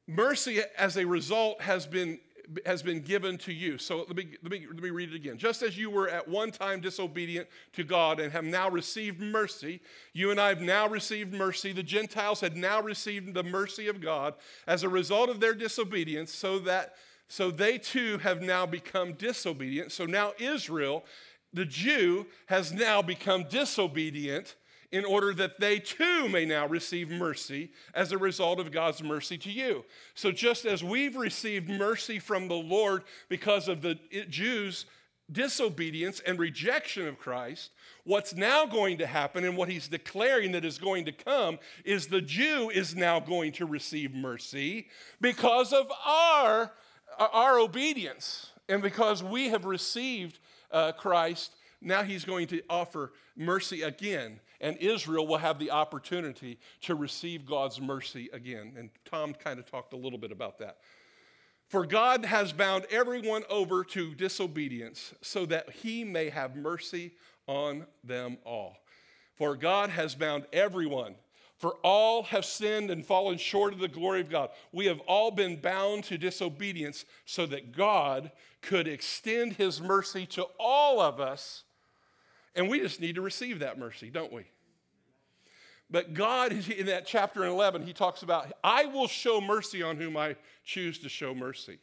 mercy 0.07 0.61
as 0.77 0.97
a 0.97 1.05
result 1.05 1.61
has 1.61 1.85
been 1.85 2.19
has 2.65 2.83
been 2.83 3.01
given 3.01 3.37
to 3.39 3.53
you. 3.53 3.77
So 3.77 3.99
let 4.07 4.15
me, 4.15 4.27
let, 4.43 4.51
me, 4.51 4.65
let 4.67 4.81
me 4.81 4.89
read 4.89 5.09
it 5.11 5.15
again. 5.15 5.37
Just 5.37 5.61
as 5.61 5.77
you 5.77 5.89
were 5.89 6.09
at 6.09 6.27
one 6.27 6.51
time 6.51 6.81
disobedient 6.81 7.47
to 7.73 7.83
God 7.83 8.19
and 8.19 8.31
have 8.31 8.43
now 8.43 8.69
received 8.69 9.19
mercy, 9.19 9.81
you 10.13 10.31
and 10.31 10.39
I 10.39 10.49
have 10.49 10.61
now 10.61 10.87
received 10.87 11.33
mercy. 11.33 11.71
The 11.71 11.83
Gentiles 11.83 12.41
had 12.41 12.55
now 12.55 12.81
received 12.81 13.33
the 13.33 13.43
mercy 13.43 13.87
of 13.87 14.01
God 14.01 14.35
as 14.67 14.83
a 14.83 14.89
result 14.89 15.29
of 15.29 15.39
their 15.39 15.53
disobedience, 15.53 16.33
so 16.33 16.59
that 16.59 16.95
so 17.27 17.49
they 17.49 17.77
too 17.77 18.19
have 18.19 18.41
now 18.41 18.65
become 18.65 19.13
disobedient. 19.13 19.91
So 19.91 20.05
now 20.05 20.33
Israel, 20.39 21.05
the 21.53 21.65
Jew, 21.65 22.27
has 22.47 22.71
now 22.71 23.01
become 23.01 23.45
disobedient 23.49 24.55
in 24.91 25.05
order 25.05 25.33
that 25.33 25.59
they 25.59 25.79
too 25.79 26.29
may 26.29 26.45
now 26.45 26.67
receive 26.67 27.09
mercy 27.09 27.71
as 27.93 28.11
a 28.11 28.17
result 28.17 28.59
of 28.59 28.71
God's 28.71 29.03
mercy 29.03 29.37
to 29.39 29.51
you. 29.51 29.85
So, 30.13 30.31
just 30.31 30.65
as 30.65 30.83
we've 30.83 31.15
received 31.15 31.69
mercy 31.69 32.19
from 32.19 32.47
the 32.47 32.55
Lord 32.55 33.03
because 33.29 33.67
of 33.67 33.81
the 33.81 33.99
Jews' 34.29 34.85
disobedience 35.31 36.21
and 36.21 36.37
rejection 36.37 37.07
of 37.07 37.17
Christ, 37.17 37.71
what's 38.03 38.35
now 38.35 38.65
going 38.65 38.99
to 38.99 39.07
happen 39.07 39.43
and 39.43 39.57
what 39.57 39.69
he's 39.69 39.87
declaring 39.87 40.51
that 40.51 40.65
is 40.65 40.77
going 40.77 41.05
to 41.05 41.11
come 41.11 41.57
is 41.83 42.07
the 42.07 42.21
Jew 42.21 42.69
is 42.69 42.95
now 42.95 43.19
going 43.19 43.51
to 43.53 43.65
receive 43.65 44.13
mercy 44.13 44.87
because 45.19 45.73
of 45.73 45.91
our, 46.05 46.71
our 47.17 47.59
obedience 47.59 48.51
and 48.69 48.81
because 48.81 49.23
we 49.23 49.49
have 49.49 49.65
received 49.65 50.39
uh, 50.71 50.91
Christ 50.91 51.51
now 51.85 52.03
he's 52.03 52.25
going 52.25 52.47
to 52.47 52.61
offer 52.69 53.13
mercy 53.37 53.83
again, 53.83 54.39
and 54.61 54.77
Israel 54.77 55.27
will 55.27 55.37
have 55.37 55.59
the 55.59 55.71
opportunity 55.71 56.59
to 56.81 56.95
receive 56.95 57.45
God's 57.45 57.81
mercy 57.81 58.29
again. 58.33 58.73
And 58.77 58.89
Tom 59.05 59.33
kind 59.33 59.59
of 59.59 59.69
talked 59.69 59.93
a 59.93 59.97
little 59.97 60.19
bit 60.19 60.31
about 60.31 60.59
that. 60.59 60.77
For 61.67 61.85
God 61.85 62.25
has 62.25 62.53
bound 62.53 62.85
everyone 62.91 63.43
over 63.49 63.83
to 63.85 64.13
disobedience 64.13 65.13
so 65.21 65.45
that 65.47 65.69
he 65.71 66.03
may 66.03 66.29
have 66.29 66.55
mercy 66.55 67.13
on 67.47 67.85
them 68.03 68.37
all. 68.45 68.77
For 69.35 69.55
God 69.55 69.89
has 69.89 70.15
bound 70.15 70.45
everyone. 70.53 71.15
For 71.57 71.75
all 71.83 72.23
have 72.23 72.45
sinned 72.45 72.91
and 72.91 73.05
fallen 73.05 73.37
short 73.37 73.73
of 73.73 73.79
the 73.79 73.87
glory 73.87 74.21
of 74.21 74.29
God. 74.29 74.49
We 74.71 74.85
have 74.85 74.99
all 75.01 75.31
been 75.31 75.55
bound 75.55 76.03
to 76.05 76.17
disobedience 76.17 77.05
so 77.25 77.45
that 77.47 77.71
God 77.71 78.31
could 78.61 78.87
extend 78.87 79.53
his 79.53 79.81
mercy 79.81 80.25
to 80.27 80.45
all 80.59 80.99
of 80.99 81.19
us 81.19 81.64
and 82.55 82.69
we 82.69 82.79
just 82.79 83.01
need 83.01 83.15
to 83.15 83.21
receive 83.21 83.59
that 83.59 83.77
mercy, 83.77 84.09
don't 84.09 84.31
we? 84.31 84.45
But 85.89 86.13
God, 86.13 86.51
in 86.69 86.87
that 86.87 87.05
chapter 87.05 87.45
11, 87.45 87.83
he 87.83 87.93
talks 87.93 88.23
about, 88.23 88.51
I 88.63 88.85
will 88.85 89.07
show 89.07 89.39
mercy 89.39 89.83
on 89.83 89.97
whom 89.97 90.17
I 90.17 90.35
choose 90.63 90.99
to 90.99 91.09
show 91.09 91.35
mercy. 91.35 91.79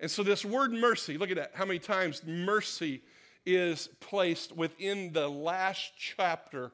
And 0.00 0.10
so, 0.10 0.22
this 0.22 0.44
word 0.44 0.72
mercy, 0.72 1.18
look 1.18 1.30
at 1.30 1.36
that, 1.36 1.52
how 1.54 1.64
many 1.64 1.78
times 1.78 2.22
mercy 2.24 3.02
is 3.46 3.88
placed 4.00 4.54
within 4.54 5.12
the 5.12 5.28
last 5.28 5.92
chapter 5.96 6.70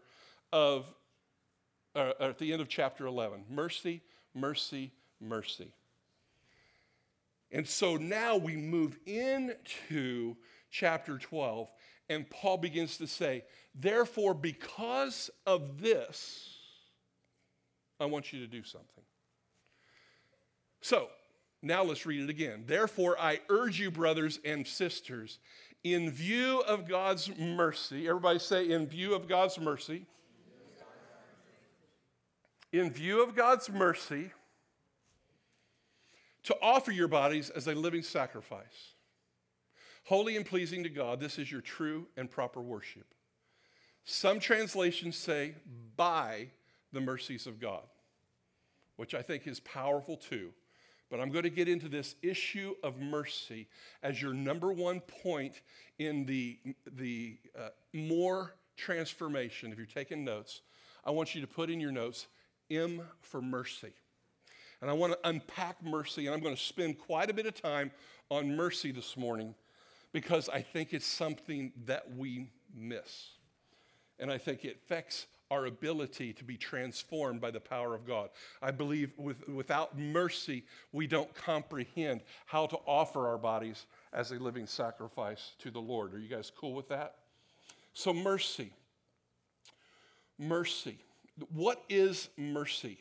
of, 0.52 0.92
uh, 1.94 2.12
at 2.20 2.38
the 2.38 2.52
end 2.52 2.60
of 2.60 2.68
chapter 2.68 3.06
11. 3.06 3.44
Mercy, 3.48 4.02
mercy, 4.34 4.92
mercy. 5.20 5.72
And 7.52 7.66
so 7.66 7.96
now 7.96 8.36
we 8.36 8.56
move 8.56 8.98
into 9.06 10.36
chapter 10.70 11.18
12, 11.18 11.70
and 12.08 12.28
Paul 12.28 12.58
begins 12.58 12.98
to 12.98 13.06
say, 13.06 13.44
Therefore, 13.74 14.34
because 14.34 15.30
of 15.46 15.80
this, 15.80 16.58
I 17.98 18.06
want 18.06 18.32
you 18.32 18.40
to 18.40 18.46
do 18.46 18.62
something. 18.62 19.04
So, 20.80 21.08
now 21.62 21.82
let's 21.82 22.04
read 22.04 22.22
it 22.22 22.30
again. 22.30 22.64
Therefore, 22.66 23.18
I 23.18 23.40
urge 23.48 23.80
you, 23.80 23.90
brothers 23.90 24.38
and 24.44 24.66
sisters, 24.66 25.38
in 25.82 26.10
view 26.10 26.60
of 26.60 26.86
God's 26.86 27.30
mercy, 27.36 28.08
everybody 28.08 28.38
say, 28.38 28.70
in 28.70 28.86
view 28.86 29.14
of 29.14 29.26
God's 29.26 29.58
mercy, 29.58 30.06
in 32.72 32.90
view 32.90 33.22
of 33.22 33.34
God's 33.34 33.70
mercy, 33.70 34.30
to 36.44 36.56
offer 36.60 36.92
your 36.92 37.08
bodies 37.08 37.48
as 37.50 37.66
a 37.66 37.74
living 37.74 38.02
sacrifice 38.02 38.93
Holy 40.04 40.36
and 40.36 40.44
pleasing 40.44 40.82
to 40.82 40.90
God, 40.90 41.18
this 41.18 41.38
is 41.38 41.50
your 41.50 41.62
true 41.62 42.06
and 42.16 42.30
proper 42.30 42.60
worship. 42.60 43.14
Some 44.04 44.38
translations 44.38 45.16
say, 45.16 45.54
by 45.96 46.48
the 46.92 47.00
mercies 47.00 47.46
of 47.46 47.58
God, 47.58 47.84
which 48.96 49.14
I 49.14 49.22
think 49.22 49.46
is 49.46 49.60
powerful 49.60 50.18
too. 50.18 50.50
But 51.10 51.20
I'm 51.20 51.30
going 51.30 51.44
to 51.44 51.50
get 51.50 51.68
into 51.68 51.88
this 51.88 52.16
issue 52.22 52.74
of 52.82 53.00
mercy 53.00 53.66
as 54.02 54.20
your 54.20 54.34
number 54.34 54.72
one 54.72 55.00
point 55.00 55.62
in 55.98 56.26
the, 56.26 56.58
the 56.96 57.38
uh, 57.58 57.68
more 57.94 58.56
transformation. 58.76 59.72
If 59.72 59.78
you're 59.78 59.86
taking 59.86 60.22
notes, 60.22 60.60
I 61.04 61.12
want 61.12 61.34
you 61.34 61.40
to 61.40 61.46
put 61.46 61.70
in 61.70 61.80
your 61.80 61.92
notes 61.92 62.26
M 62.70 63.02
for 63.20 63.40
mercy. 63.40 63.92
And 64.80 64.90
I 64.90 64.92
want 64.92 65.12
to 65.12 65.28
unpack 65.28 65.82
mercy, 65.82 66.26
and 66.26 66.34
I'm 66.34 66.42
going 66.42 66.56
to 66.56 66.60
spend 66.60 66.98
quite 66.98 67.30
a 67.30 67.34
bit 67.34 67.46
of 67.46 67.54
time 67.54 67.90
on 68.30 68.54
mercy 68.54 68.92
this 68.92 69.16
morning 69.16 69.54
because 70.14 70.48
I 70.48 70.62
think 70.62 70.94
it's 70.94 71.04
something 71.04 71.72
that 71.86 72.16
we 72.16 72.48
miss. 72.72 73.32
And 74.20 74.30
I 74.30 74.38
think 74.38 74.64
it 74.64 74.78
affects 74.84 75.26
our 75.50 75.66
ability 75.66 76.32
to 76.34 76.44
be 76.44 76.56
transformed 76.56 77.40
by 77.40 77.50
the 77.50 77.58
power 77.58 77.96
of 77.96 78.06
God. 78.06 78.30
I 78.62 78.70
believe 78.70 79.10
with, 79.18 79.46
without 79.48 79.98
mercy, 79.98 80.64
we 80.92 81.08
don't 81.08 81.34
comprehend 81.34 82.20
how 82.46 82.66
to 82.66 82.76
offer 82.86 83.26
our 83.26 83.36
bodies 83.36 83.86
as 84.12 84.30
a 84.30 84.36
living 84.36 84.68
sacrifice 84.68 85.50
to 85.58 85.70
the 85.72 85.80
Lord. 85.80 86.14
Are 86.14 86.20
you 86.20 86.28
guys 86.28 86.50
cool 86.56 86.74
with 86.74 86.88
that? 86.90 87.16
So, 87.92 88.14
mercy. 88.14 88.72
Mercy. 90.38 90.96
What 91.52 91.82
is 91.88 92.28
mercy? 92.36 92.98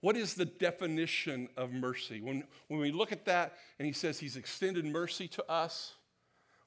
What 0.00 0.16
is 0.16 0.32
the 0.32 0.46
definition 0.46 1.50
of 1.58 1.70
mercy? 1.70 2.22
When, 2.22 2.44
when 2.68 2.80
we 2.80 2.92
look 2.92 3.12
at 3.12 3.26
that 3.26 3.58
and 3.78 3.84
he 3.84 3.92
says 3.92 4.18
he's 4.18 4.36
extended 4.36 4.86
mercy 4.86 5.28
to 5.28 5.50
us, 5.50 5.96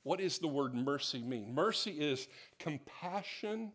what 0.03 0.19
does 0.19 0.37
the 0.37 0.47
word 0.47 0.75
mercy 0.75 1.21
mean? 1.21 1.55
Mercy 1.55 1.91
is 1.91 2.27
compassion 2.59 3.71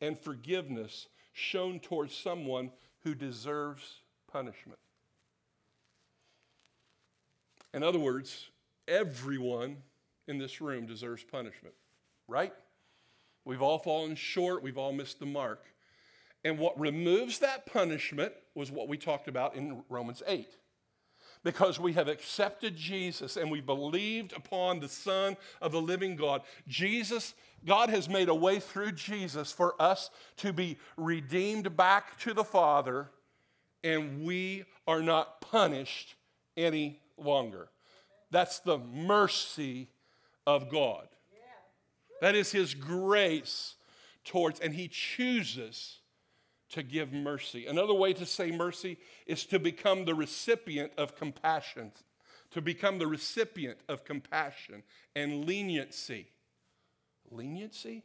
and 0.00 0.18
forgiveness 0.18 1.08
shown 1.32 1.78
towards 1.78 2.14
someone 2.14 2.70
who 3.04 3.14
deserves 3.14 4.00
punishment. 4.30 4.78
In 7.72 7.82
other 7.82 7.98
words, 7.98 8.48
everyone 8.88 9.76
in 10.26 10.38
this 10.38 10.60
room 10.60 10.86
deserves 10.86 11.22
punishment, 11.22 11.74
right? 12.26 12.52
We've 13.44 13.62
all 13.62 13.78
fallen 13.78 14.16
short, 14.16 14.62
we've 14.62 14.78
all 14.78 14.92
missed 14.92 15.20
the 15.20 15.26
mark. 15.26 15.64
And 16.44 16.58
what 16.58 16.78
removes 16.80 17.38
that 17.40 17.66
punishment 17.66 18.32
was 18.54 18.70
what 18.70 18.88
we 18.88 18.96
talked 18.96 19.28
about 19.28 19.54
in 19.54 19.82
Romans 19.88 20.22
8 20.26 20.48
because 21.42 21.80
we 21.80 21.92
have 21.94 22.08
accepted 22.08 22.76
Jesus 22.76 23.36
and 23.36 23.50
we 23.50 23.60
believed 23.60 24.32
upon 24.34 24.80
the 24.80 24.88
Son 24.88 25.36
of 25.60 25.72
the 25.72 25.80
living 25.80 26.16
God. 26.16 26.42
Jesus, 26.68 27.34
God 27.64 27.88
has 27.90 28.08
made 28.08 28.28
a 28.28 28.34
way 28.34 28.60
through 28.60 28.92
Jesus 28.92 29.50
for 29.50 29.74
us 29.80 30.10
to 30.38 30.52
be 30.52 30.78
redeemed 30.96 31.76
back 31.76 32.18
to 32.20 32.34
the 32.34 32.44
Father, 32.44 33.10
and 33.82 34.24
we 34.24 34.64
are 34.86 35.02
not 35.02 35.40
punished 35.40 36.14
any 36.56 37.00
longer. 37.16 37.68
That's 38.30 38.60
the 38.60 38.78
mercy 38.78 39.88
of 40.46 40.70
God. 40.70 41.08
That 42.20 42.34
is 42.34 42.52
His 42.52 42.74
grace 42.74 43.76
towards, 44.24 44.60
and 44.60 44.74
He 44.74 44.88
chooses 44.88 45.99
to 46.70 46.82
give 46.82 47.12
mercy. 47.12 47.66
Another 47.66 47.94
way 47.94 48.12
to 48.12 48.24
say 48.24 48.50
mercy 48.50 48.96
is 49.26 49.44
to 49.46 49.58
become 49.58 50.04
the 50.04 50.14
recipient 50.14 50.92
of 50.96 51.16
compassion, 51.16 51.92
to 52.52 52.60
become 52.60 52.98
the 52.98 53.06
recipient 53.06 53.78
of 53.88 54.04
compassion 54.04 54.82
and 55.14 55.44
leniency. 55.44 56.28
Leniency? 57.30 58.04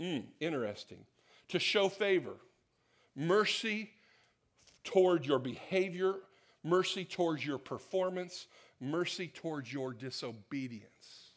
Mm, 0.00 0.24
interesting. 0.40 1.04
To 1.48 1.58
show 1.58 1.88
favor, 1.88 2.36
mercy 3.16 3.90
toward 4.84 5.26
your 5.26 5.38
behavior, 5.38 6.14
mercy 6.62 7.04
towards 7.04 7.44
your 7.44 7.58
performance, 7.58 8.46
mercy 8.80 9.28
towards 9.28 9.72
your 9.72 9.92
disobedience. 9.92 11.32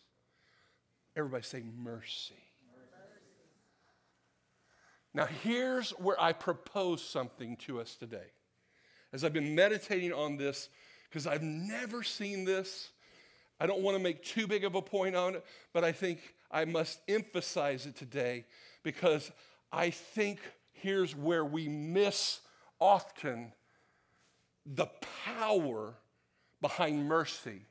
Everybody 1.15 1.43
say 1.43 1.63
mercy. 1.83 2.35
Now, 5.13 5.25
here's 5.25 5.91
where 5.91 6.19
I 6.21 6.33
propose 6.33 7.03
something 7.03 7.57
to 7.57 7.81
us 7.81 7.95
today. 7.95 8.31
As 9.11 9.23
I've 9.23 9.33
been 9.33 9.55
meditating 9.55 10.13
on 10.13 10.37
this, 10.37 10.69
because 11.09 11.27
I've 11.27 11.43
never 11.43 12.01
seen 12.01 12.45
this, 12.45 12.91
I 13.59 13.65
don't 13.67 13.81
want 13.81 13.97
to 13.97 14.03
make 14.03 14.23
too 14.23 14.47
big 14.47 14.63
of 14.63 14.75
a 14.75 14.81
point 14.81 15.15
on 15.15 15.35
it, 15.35 15.45
but 15.73 15.83
I 15.83 15.91
think 15.91 16.33
I 16.49 16.65
must 16.65 16.99
emphasize 17.07 17.85
it 17.85 17.95
today 17.95 18.45
because 18.83 19.31
I 19.71 19.89
think 19.89 20.39
here's 20.71 21.15
where 21.15 21.45
we 21.45 21.67
miss 21.67 22.39
often 22.79 23.51
the 24.65 24.87
power 25.25 25.93
behind 26.61 27.07
mercy 27.07 27.65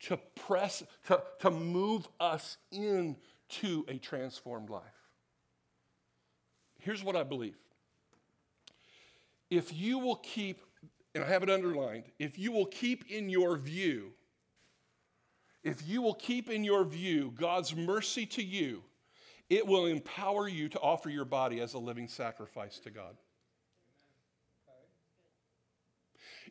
to 0.00 0.16
press, 0.34 0.82
to, 1.06 1.22
to 1.40 1.50
move 1.50 2.08
us 2.18 2.56
into 2.72 3.84
a 3.88 3.98
transformed 3.98 4.70
life. 4.70 4.82
Here's 6.84 7.02
what 7.02 7.16
I 7.16 7.22
believe. 7.22 7.56
If 9.48 9.72
you 9.72 9.98
will 9.98 10.16
keep, 10.16 10.60
and 11.14 11.24
I 11.24 11.28
have 11.28 11.42
it 11.42 11.48
underlined, 11.48 12.04
if 12.18 12.38
you 12.38 12.52
will 12.52 12.66
keep 12.66 13.10
in 13.10 13.30
your 13.30 13.56
view, 13.56 14.12
if 15.62 15.88
you 15.88 16.02
will 16.02 16.14
keep 16.14 16.50
in 16.50 16.62
your 16.62 16.84
view 16.84 17.32
God's 17.34 17.74
mercy 17.74 18.26
to 18.26 18.42
you, 18.42 18.82
it 19.48 19.66
will 19.66 19.86
empower 19.86 20.46
you 20.46 20.68
to 20.68 20.78
offer 20.80 21.08
your 21.08 21.24
body 21.24 21.60
as 21.60 21.72
a 21.72 21.78
living 21.78 22.06
sacrifice 22.06 22.78
to 22.80 22.90
God. 22.90 23.16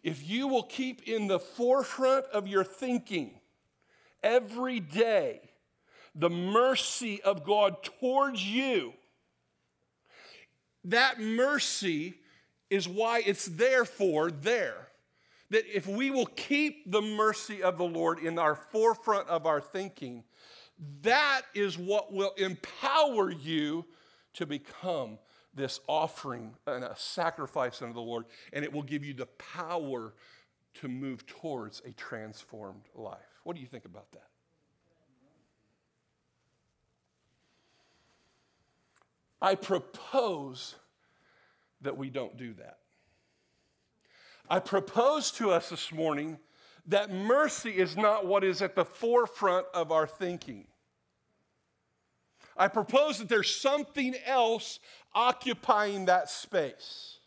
If 0.02 0.28
you 0.28 0.48
will 0.48 0.64
keep 0.64 1.08
in 1.08 1.28
the 1.28 1.40
forefront 1.40 2.26
of 2.34 2.48
your 2.48 2.64
thinking 2.64 3.40
every 4.24 4.80
day 4.80 5.42
the 6.16 6.32
mercy 6.32 7.22
of 7.22 7.46
God 7.46 7.84
towards 7.84 8.44
you, 8.44 8.94
that 10.86 11.20
mercy 11.20 12.16
is 12.70 12.88
why 12.88 13.22
it's 13.26 13.46
therefore 13.46 14.32
there. 14.32 14.88
That 15.50 15.64
if 15.72 15.88
we 15.88 16.10
will 16.10 16.26
keep 16.26 16.92
the 16.92 17.02
mercy 17.02 17.62
of 17.62 17.78
the 17.78 17.84
Lord 17.84 18.20
in 18.20 18.40
our 18.40 18.56
forefront 18.56 19.28
of 19.30 19.46
our 19.46 19.62
thinking, 19.62 20.24
that 21.02 21.44
is 21.54 21.78
what 21.78 22.12
will 22.12 22.34
empower 22.38 23.32
you 23.32 23.86
to 24.34 24.46
become 24.46 25.20
this 25.54 25.80
offering 25.88 26.56
and 26.66 26.84
a 26.84 26.96
sacrifice 26.98 27.82
unto 27.82 27.94
the 27.94 28.02
Lord, 28.02 28.26
and 28.52 28.66
it 28.66 28.74
will 28.74 28.82
give 28.82 29.06
you 29.06 29.14
the 29.14 29.28
power 29.28 30.14
to 30.76 30.88
move 30.88 31.26
towards 31.28 31.82
a 31.86 31.92
transformed 31.92 32.90
life. 32.96 33.20
What 33.44 33.56
do 33.56 33.62
you 33.62 33.68
think 33.68 33.86
about 33.86 34.12
that? 34.14 34.33
I 39.44 39.56
propose 39.56 40.76
that 41.82 41.98
we 41.98 42.10
don't 42.10 42.38
do 42.38 42.54
that. 42.54 42.78
I 44.50 44.60
propose 44.60 45.32
to 45.32 45.52
us 45.52 45.70
this 45.70 45.92
morning 45.92 46.40
that 46.88 47.12
mercy 47.12 47.72
is 47.72 47.98
not 47.98 48.26
what 48.26 48.46
is 48.46 48.62
at 48.62 48.74
the 48.74 48.86
forefront 48.86 49.66
of 49.74 49.92
our 49.92 50.08
thinking. 50.08 50.68
I 52.56 52.70
propose 52.70 53.18
that 53.18 53.28
there's 53.28 53.54
something 53.54 54.16
else 54.26 54.80
occupying 55.14 56.06
that 56.06 56.30
space, 56.30 57.18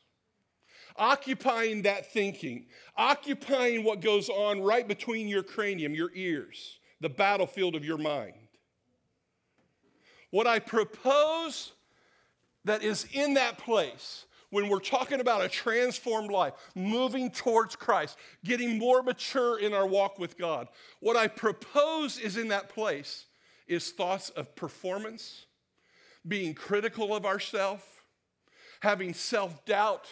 occupying 0.96 1.82
that 1.82 2.11
thinking, 2.11 2.64
occupying 2.96 3.85
what 3.85 4.00
goes 4.00 4.30
on 4.30 4.62
right 4.62 4.88
between 4.88 5.28
your 5.28 5.42
cranium, 5.42 5.94
your 5.94 6.11
ears, 6.14 6.78
the 7.02 7.11
battlefield 7.11 7.75
of 7.75 7.85
your 7.85 7.99
mind. 7.99 8.35
What 10.30 10.46
I 10.46 10.61
propose 10.61 11.73
that 12.66 12.82
is 12.82 13.06
in 13.12 13.35
that 13.35 13.58
place 13.58 14.26
when 14.50 14.68
we're 14.68 14.78
talking 14.78 15.20
about 15.20 15.42
a 15.44 15.49
transformed 15.49 16.30
life, 16.30 16.52
moving 16.75 17.30
towards 17.30 17.75
Christ, 17.75 18.16
getting 18.44 18.78
more 18.78 19.02
mature 19.02 19.58
in 19.58 19.73
our 19.73 19.87
walk 19.87 20.18
with 20.18 20.38
God, 20.38 20.68
what 21.00 21.16
I 21.16 21.26
propose 21.26 22.18
is 22.18 22.37
in 22.37 22.49
that 22.49 22.68
place 22.68 23.26
is 23.66 23.90
thoughts 23.90 24.30
of 24.30 24.54
performance, 24.54 25.46
being 26.26 26.54
critical 26.54 27.14
of 27.14 27.25
ourselves, 27.25 27.82
having 28.80 29.14
self 29.14 29.64
doubt, 29.64 30.06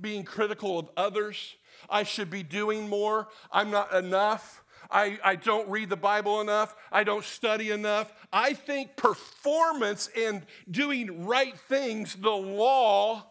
being 0.00 0.24
critical 0.24 0.78
of 0.78 0.90
others. 0.96 1.56
I 1.88 2.02
should 2.02 2.30
be 2.30 2.42
doing 2.42 2.88
more. 2.88 3.28
I'm 3.52 3.70
not 3.70 3.92
enough. 3.94 4.63
I, 4.90 5.18
I 5.24 5.36
don't 5.36 5.68
read 5.68 5.88
the 5.88 5.96
Bible 5.96 6.40
enough. 6.40 6.74
I 6.92 7.04
don't 7.04 7.24
study 7.24 7.70
enough. 7.70 8.12
I 8.32 8.54
think 8.54 8.96
performance 8.96 10.08
and 10.16 10.42
doing 10.70 11.24
right 11.26 11.58
things, 11.68 12.14
the 12.14 12.30
law, 12.30 13.26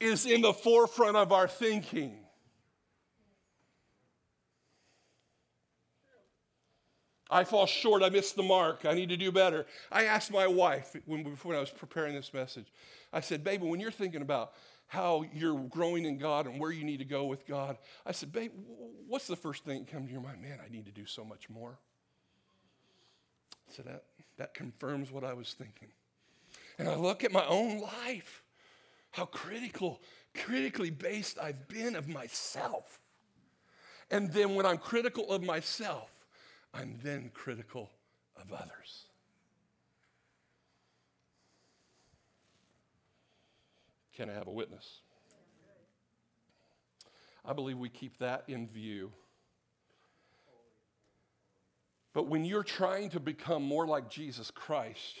is 0.00 0.26
in 0.26 0.42
the 0.42 0.52
forefront 0.52 1.16
of 1.16 1.32
our 1.32 1.48
thinking. 1.48 2.18
I 7.30 7.44
fall 7.44 7.66
short. 7.66 8.02
I 8.02 8.08
missed 8.08 8.36
the 8.36 8.42
mark. 8.42 8.86
I 8.86 8.94
need 8.94 9.10
to 9.10 9.16
do 9.16 9.30
better. 9.30 9.66
I 9.92 10.04
asked 10.04 10.32
my 10.32 10.46
wife 10.46 10.96
when, 11.04 11.24
when 11.24 11.56
I 11.56 11.60
was 11.60 11.70
preparing 11.70 12.14
this 12.14 12.32
message, 12.32 12.66
I 13.12 13.20
said, 13.20 13.44
Baby, 13.44 13.66
when 13.66 13.80
you're 13.80 13.90
thinking 13.90 14.22
about 14.22 14.52
how 14.88 15.24
you're 15.34 15.58
growing 15.68 16.06
in 16.06 16.18
God 16.18 16.46
and 16.46 16.58
where 16.58 16.72
you 16.72 16.82
need 16.82 16.98
to 16.98 17.04
go 17.04 17.26
with 17.26 17.46
God, 17.46 17.76
I 18.04 18.12
said, 18.12 18.32
Babe, 18.32 18.52
what's 19.06 19.26
the 19.26 19.36
first 19.36 19.64
thing 19.64 19.84
that 19.84 19.92
comes 19.92 20.06
to 20.06 20.12
your 20.12 20.22
mind? 20.22 20.42
Man, 20.42 20.58
I 20.64 20.70
need 20.70 20.86
to 20.86 20.92
do 20.92 21.06
so 21.06 21.24
much 21.24 21.48
more. 21.48 21.78
So 23.76 23.82
that, 23.82 24.04
that 24.38 24.54
confirms 24.54 25.12
what 25.12 25.24
I 25.24 25.34
was 25.34 25.52
thinking. 25.52 25.88
And 26.78 26.88
I 26.88 26.94
look 26.94 27.22
at 27.22 27.32
my 27.32 27.44
own 27.46 27.80
life, 27.80 28.42
how 29.10 29.26
critical, 29.26 30.00
critically 30.34 30.90
based 30.90 31.38
I've 31.38 31.68
been 31.68 31.94
of 31.94 32.08
myself. 32.08 32.98
And 34.10 34.32
then 34.32 34.54
when 34.54 34.64
I'm 34.64 34.78
critical 34.78 35.30
of 35.30 35.42
myself, 35.42 36.10
I'm 36.72 36.98
then 37.02 37.30
critical 37.34 37.90
of 38.40 38.52
others. 38.52 39.07
Can 44.18 44.28
I 44.28 44.34
have 44.34 44.48
a 44.48 44.52
witness? 44.52 45.00
I 47.44 47.52
believe 47.52 47.78
we 47.78 47.88
keep 47.88 48.18
that 48.18 48.42
in 48.48 48.66
view. 48.66 49.12
But 52.12 52.26
when 52.26 52.44
you're 52.44 52.64
trying 52.64 53.10
to 53.10 53.20
become 53.20 53.62
more 53.62 53.86
like 53.86 54.10
Jesus 54.10 54.50
Christ, 54.50 55.20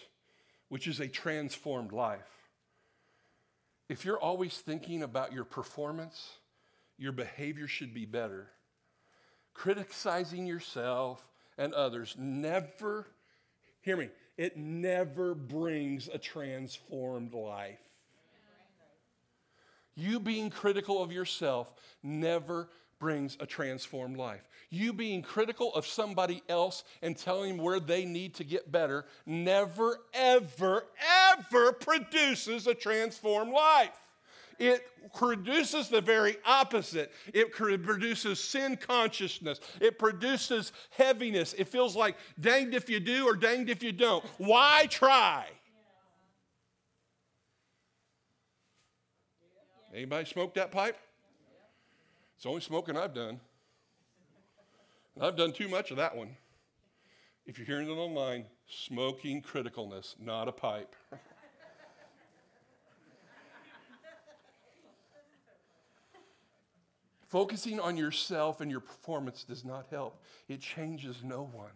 which 0.68 0.88
is 0.88 0.98
a 0.98 1.06
transformed 1.06 1.92
life, 1.92 2.26
if 3.88 4.04
you're 4.04 4.18
always 4.18 4.58
thinking 4.58 5.04
about 5.04 5.32
your 5.32 5.44
performance, 5.44 6.32
your 6.96 7.12
behavior 7.12 7.68
should 7.68 7.94
be 7.94 8.04
better. 8.04 8.48
Criticizing 9.54 10.44
yourself, 10.44 11.24
and 11.56 11.72
others 11.72 12.16
never, 12.18 13.06
hear 13.80 13.96
me, 13.96 14.08
it 14.36 14.56
never 14.56 15.36
brings 15.36 16.08
a 16.12 16.18
transformed 16.18 17.32
life. 17.32 17.78
You 19.98 20.20
being 20.20 20.48
critical 20.48 21.02
of 21.02 21.12
yourself 21.12 21.72
never 22.02 22.68
brings 23.00 23.36
a 23.40 23.46
transformed 23.46 24.16
life. 24.16 24.48
You 24.70 24.92
being 24.92 25.22
critical 25.22 25.74
of 25.74 25.86
somebody 25.86 26.42
else 26.48 26.84
and 27.02 27.16
telling 27.16 27.56
them 27.56 27.64
where 27.64 27.80
they 27.80 28.04
need 28.04 28.34
to 28.34 28.44
get 28.44 28.70
better 28.70 29.06
never, 29.26 29.98
ever, 30.14 30.84
ever 31.36 31.72
produces 31.72 32.66
a 32.66 32.74
transformed 32.74 33.52
life 33.52 33.98
it 34.58 34.86
produces 35.14 35.88
the 35.88 36.00
very 36.00 36.36
opposite. 36.44 37.12
It 37.32 37.52
produces 37.52 38.40
sin 38.40 38.76
consciousness. 38.76 39.60
It 39.80 39.98
produces 39.98 40.72
heaviness. 40.90 41.54
It 41.56 41.68
feels 41.68 41.94
like 41.94 42.16
danged 42.40 42.74
if 42.74 42.90
you 42.90 43.00
do 43.00 43.26
or 43.26 43.36
danged 43.36 43.70
if 43.70 43.82
you 43.82 43.92
don't. 43.92 44.24
Why 44.38 44.86
try? 44.90 45.46
Anybody 49.98 50.24
smoke 50.26 50.54
that 50.54 50.70
pipe? 50.70 50.96
It's 52.36 52.44
the 52.44 52.50
only 52.50 52.60
smoking 52.60 52.96
I've 52.96 53.14
done. 53.14 53.40
And 55.16 55.24
I've 55.24 55.34
done 55.34 55.50
too 55.52 55.68
much 55.68 55.90
of 55.90 55.96
that 55.96 56.16
one. 56.16 56.36
If 57.46 57.58
you're 57.58 57.66
hearing 57.66 57.88
it 57.88 57.94
online, 57.94 58.44
smoking 58.68 59.42
criticalness, 59.42 60.14
not 60.20 60.46
a 60.46 60.52
pipe. 60.52 60.94
Focusing 67.26 67.80
on 67.80 67.96
yourself 67.96 68.60
and 68.60 68.70
your 68.70 68.78
performance 68.78 69.42
does 69.42 69.64
not 69.64 69.86
help, 69.90 70.22
it 70.46 70.60
changes 70.60 71.24
no 71.24 71.50
one. 71.52 71.72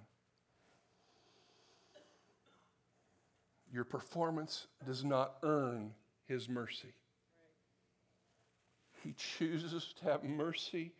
Your 3.73 3.83
performance 3.83 4.69
does 4.87 5.03
not 5.03 5.39
earn 5.43 5.95
his 6.29 6.49
mercy. 6.49 6.95
He 9.03 9.15
chooses 9.15 9.95
to 10.01 10.05
have 10.05 10.25
mercy 10.25 10.93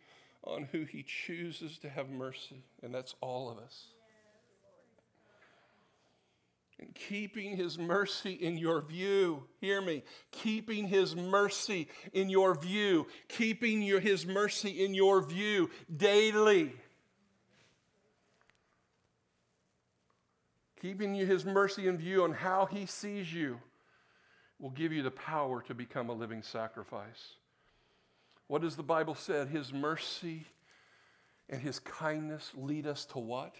on 0.43 0.67
who 0.71 0.83
he 0.83 1.03
chooses 1.03 1.77
to 1.79 1.89
have 1.89 2.09
mercy, 2.09 2.63
and 2.81 2.93
that's 2.93 3.15
all 3.21 3.49
of 3.49 3.57
us 3.57 3.87
and 6.83 6.93
keeping 6.95 7.55
his 7.55 7.77
mercy 7.77 8.33
in 8.33 8.57
your 8.57 8.81
view. 8.81 9.43
Hear 9.61 9.81
me. 9.81 10.03
Keeping 10.31 10.87
his 10.87 11.15
mercy 11.15 11.87
in 12.11 12.29
your 12.29 12.59
view. 12.59 13.07
Keeping 13.29 13.81
your, 13.81 13.99
his 13.99 14.25
mercy 14.25 14.83
in 14.83 14.93
your 14.93 15.21
view 15.21 15.69
daily. 15.95 16.73
Keeping 20.81 21.15
his 21.15 21.45
mercy 21.45 21.87
in 21.87 21.97
view 21.97 22.23
on 22.23 22.33
how 22.33 22.65
he 22.65 22.85
sees 22.85 23.33
you 23.33 23.59
will 24.59 24.71
give 24.71 24.91
you 24.91 25.03
the 25.03 25.11
power 25.11 25.61
to 25.61 25.73
become 25.73 26.09
a 26.09 26.13
living 26.13 26.41
sacrifice. 26.41 27.35
What 28.47 28.61
does 28.61 28.75
the 28.75 28.83
Bible 28.83 29.15
say? 29.15 29.45
His 29.45 29.73
mercy 29.73 30.45
and 31.49 31.61
his 31.61 31.79
kindness 31.79 32.51
lead 32.55 32.87
us 32.87 33.05
to 33.05 33.19
what? 33.19 33.55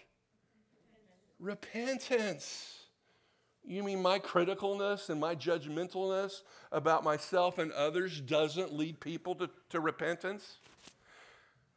Repentance. 1.38 2.10
Repentance. 2.10 2.84
You 3.66 3.82
mean 3.82 4.02
my 4.02 4.18
criticalness 4.18 5.08
and 5.08 5.18
my 5.18 5.34
judgmentalness 5.34 6.42
about 6.70 7.02
myself 7.02 7.58
and 7.58 7.72
others 7.72 8.20
doesn't 8.20 8.74
lead 8.74 9.00
people 9.00 9.34
to, 9.36 9.48
to 9.70 9.80
repentance? 9.80 10.58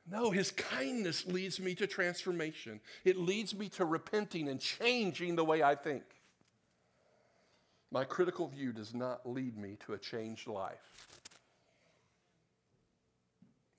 No, 0.10 0.32
his 0.32 0.52
kindness 0.52 1.26
leads 1.26 1.60
me 1.60 1.76
to 1.76 1.88
transformation. 1.88 2.82
It 3.06 3.18
leads 3.18 3.56
me 3.56 3.70
to 3.70 3.86
repenting 3.86 4.50
and 4.50 4.60
changing 4.60 5.36
the 5.36 5.46
way 5.46 5.64
I 5.64 5.76
think. 5.76 6.04
My 7.90 8.04
critical 8.04 8.48
view 8.48 8.74
does 8.74 8.94
not 8.94 9.30
lead 9.30 9.58
me 9.58 9.78
to 9.86 9.94
a 9.94 9.98
changed 9.98 10.48
life. 10.48 10.92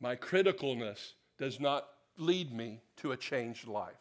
My 0.01 0.17
criticalness 0.17 1.13
does 1.39 1.59
not 1.59 1.89
lead 2.17 2.53
me 2.53 2.81
to 2.99 3.13
a 3.13 3.17
changed 3.17 3.67
life. 3.67 3.95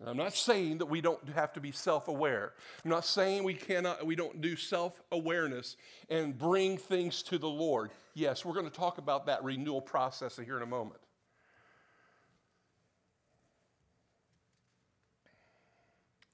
And 0.00 0.08
I'm 0.08 0.16
not 0.16 0.32
saying 0.32 0.78
that 0.78 0.86
we 0.86 1.02
don't 1.02 1.28
have 1.34 1.52
to 1.52 1.60
be 1.60 1.72
self-aware. 1.72 2.54
I'm 2.84 2.90
not 2.90 3.04
saying 3.04 3.44
we 3.44 3.54
cannot 3.54 4.06
we 4.06 4.16
don't 4.16 4.40
do 4.40 4.56
self-awareness 4.56 5.76
and 6.08 6.36
bring 6.36 6.78
things 6.78 7.22
to 7.24 7.36
the 7.36 7.48
Lord. 7.48 7.90
Yes, 8.14 8.44
we're 8.44 8.54
going 8.54 8.68
to 8.68 8.76
talk 8.76 8.96
about 8.96 9.26
that 9.26 9.44
renewal 9.44 9.82
process 9.82 10.38
here 10.42 10.56
in 10.56 10.62
a 10.62 10.66
moment. 10.66 11.00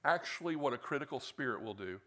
Actually, 0.05 0.55
what 0.55 0.71
a 0.71 0.77
critical 0.77 1.19
spirit 1.19 1.61
will 1.61 1.73
do 1.73 1.99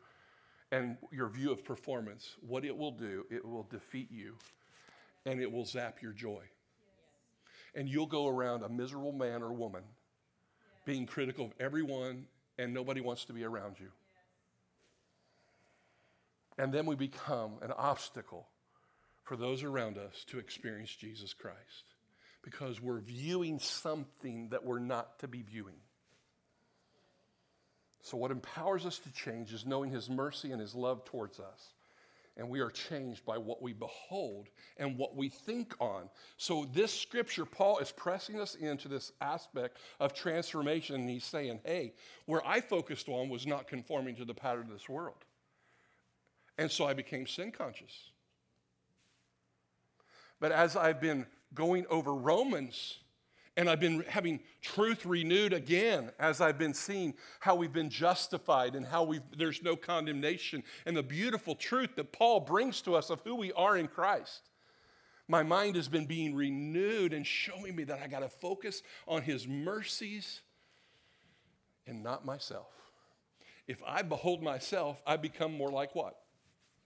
and 0.72 0.96
your 1.12 1.28
view 1.28 1.52
of 1.52 1.62
performance, 1.62 2.36
what 2.40 2.64
it 2.64 2.74
will 2.74 2.92
do, 2.92 3.26
it 3.30 3.44
will 3.44 3.64
defeat 3.64 4.10
you 4.10 4.36
and 5.26 5.40
it 5.40 5.50
will 5.50 5.64
zap 5.64 6.02
your 6.02 6.12
joy. 6.12 6.42
And 7.74 7.88
you'll 7.88 8.06
go 8.06 8.26
around 8.26 8.62
a 8.62 8.68
miserable 8.68 9.12
man 9.12 9.42
or 9.42 9.52
woman 9.52 9.82
being 10.84 11.06
critical 11.06 11.46
of 11.46 11.52
everyone 11.60 12.26
and 12.58 12.74
nobody 12.74 13.00
wants 13.00 13.26
to 13.26 13.32
be 13.32 13.44
around 13.44 13.76
you. 13.78 13.88
And 16.58 16.72
then 16.72 16.84
we 16.84 16.96
become 16.96 17.52
an 17.62 17.72
obstacle 17.72 18.46
for 19.24 19.36
those 19.36 19.62
around 19.62 19.96
us 19.96 20.24
to 20.28 20.38
experience 20.38 20.94
Jesus 20.94 21.32
Christ 21.32 21.84
because 22.42 22.80
we're 22.80 23.00
viewing 23.00 23.58
something 23.58 24.48
that 24.50 24.64
we're 24.64 24.80
not 24.80 25.20
to 25.20 25.28
be 25.28 25.42
viewing. 25.42 25.76
So, 28.02 28.16
what 28.16 28.30
empowers 28.30 28.86
us 28.86 28.98
to 29.00 29.12
change 29.12 29.52
is 29.52 29.66
knowing 29.66 29.90
His 29.90 30.10
mercy 30.10 30.52
and 30.52 30.60
His 30.60 30.74
love 30.74 31.04
towards 31.04 31.38
us 31.38 31.74
and 32.40 32.48
we 32.48 32.60
are 32.60 32.70
changed 32.70 33.22
by 33.26 33.36
what 33.36 33.60
we 33.60 33.74
behold 33.74 34.48
and 34.78 34.96
what 34.96 35.14
we 35.14 35.28
think 35.28 35.74
on. 35.78 36.08
So, 36.38 36.66
this 36.72 36.90
scripture, 36.90 37.44
Paul 37.44 37.78
is 37.78 37.92
pressing 37.92 38.40
us 38.40 38.54
into 38.54 38.88
this 38.88 39.12
aspect 39.20 39.76
of 40.00 40.14
transformation, 40.14 40.96
and 40.96 41.08
he's 41.08 41.22
saying, 41.22 41.60
Hey, 41.64 41.92
where 42.24 42.44
I 42.46 42.62
focused 42.62 43.10
on 43.10 43.28
was 43.28 43.46
not 43.46 43.68
conforming 43.68 44.16
to 44.16 44.24
the 44.24 44.32
pattern 44.32 44.62
of 44.62 44.70
this 44.70 44.88
world. 44.88 45.22
And 46.56 46.70
so 46.70 46.86
I 46.86 46.94
became 46.94 47.26
sin 47.26 47.52
conscious. 47.52 48.10
But 50.40 50.50
as 50.50 50.76
I've 50.76 51.00
been 51.00 51.26
going 51.54 51.84
over 51.90 52.14
Romans, 52.14 53.00
and 53.56 53.68
I've 53.68 53.80
been 53.80 54.04
having 54.08 54.40
truth 54.62 55.04
renewed 55.04 55.52
again 55.52 56.10
as 56.18 56.40
I've 56.40 56.58
been 56.58 56.74
seeing 56.74 57.14
how 57.40 57.56
we've 57.56 57.72
been 57.72 57.90
justified 57.90 58.74
and 58.74 58.86
how 58.86 59.02
we've, 59.02 59.22
there's 59.36 59.62
no 59.62 59.76
condemnation 59.76 60.62
and 60.86 60.96
the 60.96 61.02
beautiful 61.02 61.54
truth 61.54 61.96
that 61.96 62.12
Paul 62.12 62.40
brings 62.40 62.80
to 62.82 62.94
us 62.94 63.10
of 63.10 63.20
who 63.22 63.34
we 63.34 63.52
are 63.52 63.76
in 63.76 63.88
Christ. 63.88 64.50
My 65.26 65.42
mind 65.42 65.76
has 65.76 65.88
been 65.88 66.06
being 66.06 66.34
renewed 66.34 67.12
and 67.12 67.26
showing 67.26 67.76
me 67.76 67.84
that 67.84 68.00
I 68.02 68.06
got 68.06 68.20
to 68.20 68.28
focus 68.28 68.82
on 69.06 69.22
his 69.22 69.46
mercies 69.46 70.40
and 71.86 72.02
not 72.02 72.24
myself. 72.24 72.72
If 73.66 73.82
I 73.86 74.02
behold 74.02 74.42
myself, 74.42 75.02
I 75.06 75.16
become 75.16 75.56
more 75.56 75.70
like 75.70 75.94
what? 75.94 76.16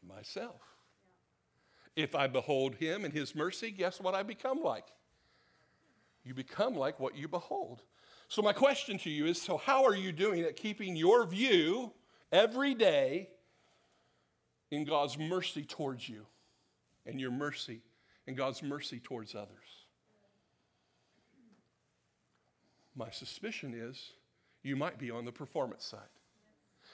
Myself. 0.06 0.60
If 1.96 2.14
I 2.14 2.26
behold 2.26 2.74
him 2.74 3.04
and 3.04 3.14
his 3.14 3.34
mercy, 3.34 3.70
guess 3.70 4.00
what 4.00 4.14
I 4.14 4.22
become 4.22 4.62
like? 4.62 4.86
You 6.24 6.34
become 6.34 6.74
like 6.74 6.98
what 6.98 7.16
you 7.16 7.28
behold. 7.28 7.82
So, 8.28 8.40
my 8.40 8.52
question 8.52 8.98
to 8.98 9.10
you 9.10 9.26
is 9.26 9.40
so, 9.40 9.58
how 9.58 9.84
are 9.84 9.94
you 9.94 10.10
doing 10.10 10.42
at 10.42 10.56
keeping 10.56 10.96
your 10.96 11.26
view 11.26 11.92
every 12.32 12.74
day 12.74 13.28
in 14.70 14.84
God's 14.84 15.18
mercy 15.18 15.62
towards 15.62 16.08
you 16.08 16.26
and 17.06 17.20
your 17.20 17.30
mercy 17.30 17.82
and 18.26 18.36
God's 18.36 18.62
mercy 18.62 18.98
towards 18.98 19.34
others? 19.34 19.84
My 22.96 23.10
suspicion 23.10 23.74
is 23.74 24.12
you 24.62 24.76
might 24.76 24.98
be 24.98 25.10
on 25.10 25.26
the 25.26 25.32
performance 25.32 25.84
side, 25.84 26.00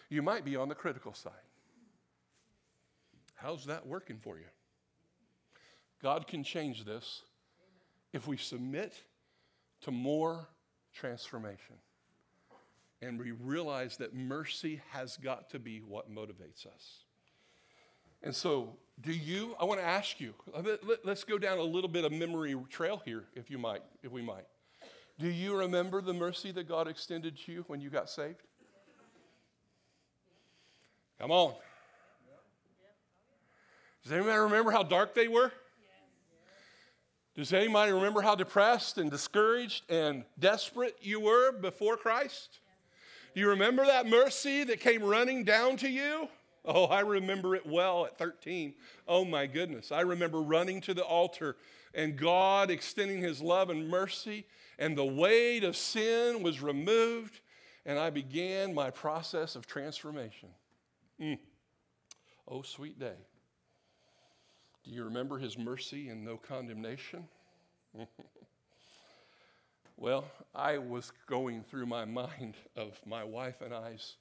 you 0.08 0.22
might 0.22 0.44
be 0.44 0.56
on 0.56 0.68
the 0.68 0.74
critical 0.74 1.14
side. 1.14 1.32
How's 3.36 3.64
that 3.66 3.86
working 3.86 4.18
for 4.18 4.36
you? 4.36 4.44
God 6.02 6.26
can 6.26 6.42
change 6.42 6.84
this 6.84 7.22
if 8.12 8.26
we 8.26 8.36
submit 8.36 9.00
to 9.82 9.90
more 9.90 10.48
transformation. 10.94 11.76
And 13.02 13.18
we 13.18 13.32
realize 13.32 13.96
that 13.96 14.14
mercy 14.14 14.82
has 14.90 15.16
got 15.16 15.50
to 15.50 15.58
be 15.58 15.78
what 15.80 16.12
motivates 16.12 16.66
us. 16.66 17.04
And 18.22 18.34
so, 18.34 18.76
do 19.00 19.12
you, 19.12 19.56
I 19.58 19.64
want 19.64 19.80
to 19.80 19.86
ask 19.86 20.20
you, 20.20 20.34
let's 21.04 21.24
go 21.24 21.38
down 21.38 21.56
a 21.56 21.62
little 21.62 21.88
bit 21.88 22.04
of 22.04 22.12
memory 22.12 22.54
trail 22.68 23.00
here, 23.04 23.24
if 23.34 23.50
you 23.50 23.56
might, 23.56 23.82
if 24.02 24.12
we 24.12 24.20
might. 24.20 24.44
Do 25.18 25.28
you 25.28 25.56
remember 25.56 26.02
the 26.02 26.12
mercy 26.12 26.50
that 26.52 26.68
God 26.68 26.86
extended 26.86 27.38
to 27.46 27.52
you 27.52 27.64
when 27.66 27.80
you 27.80 27.88
got 27.88 28.10
saved? 28.10 28.42
Come 31.18 31.30
on. 31.30 31.54
Does 34.02 34.12
anybody 34.12 34.38
remember 34.38 34.70
how 34.70 34.82
dark 34.82 35.14
they 35.14 35.28
were? 35.28 35.52
Does 37.40 37.54
anybody 37.54 37.90
remember 37.90 38.20
how 38.20 38.34
depressed 38.34 38.98
and 38.98 39.10
discouraged 39.10 39.90
and 39.90 40.24
desperate 40.38 40.98
you 41.00 41.20
were 41.20 41.52
before 41.52 41.96
Christ? 41.96 42.58
Do 43.34 43.40
you 43.40 43.48
remember 43.48 43.86
that 43.86 44.06
mercy 44.06 44.62
that 44.64 44.80
came 44.80 45.02
running 45.02 45.44
down 45.44 45.78
to 45.78 45.88
you? 45.88 46.28
Oh, 46.66 46.84
I 46.84 47.00
remember 47.00 47.54
it 47.54 47.64
well 47.64 48.04
at 48.04 48.18
13. 48.18 48.74
Oh 49.08 49.24
my 49.24 49.46
goodness. 49.46 49.90
I 49.90 50.02
remember 50.02 50.42
running 50.42 50.82
to 50.82 50.92
the 50.92 51.02
altar 51.02 51.56
and 51.94 52.14
God 52.14 52.70
extending 52.70 53.22
his 53.22 53.40
love 53.40 53.70
and 53.70 53.88
mercy, 53.88 54.44
and 54.78 54.94
the 54.94 55.06
weight 55.06 55.64
of 55.64 55.78
sin 55.78 56.42
was 56.42 56.60
removed, 56.60 57.40
and 57.86 57.98
I 57.98 58.10
began 58.10 58.74
my 58.74 58.90
process 58.90 59.56
of 59.56 59.66
transformation. 59.66 60.50
Mm. 61.18 61.38
Oh, 62.46 62.60
sweet 62.60 62.98
day. 62.98 63.16
Do 64.90 64.96
you 64.96 65.04
remember 65.04 65.38
his 65.38 65.56
mercy 65.56 66.08
and 66.08 66.24
no 66.24 66.36
condemnation? 66.36 67.28
well, 69.96 70.24
I 70.52 70.78
was 70.78 71.12
going 71.28 71.62
through 71.62 71.86
my 71.86 72.04
mind 72.04 72.56
of 72.74 73.00
my 73.06 73.22
wife 73.22 73.60
and 73.60 73.72
I's 73.72 74.16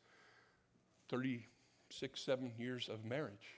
36, 1.10 2.22
7 2.22 2.52
years 2.60 2.88
of 2.88 3.04
marriage 3.04 3.56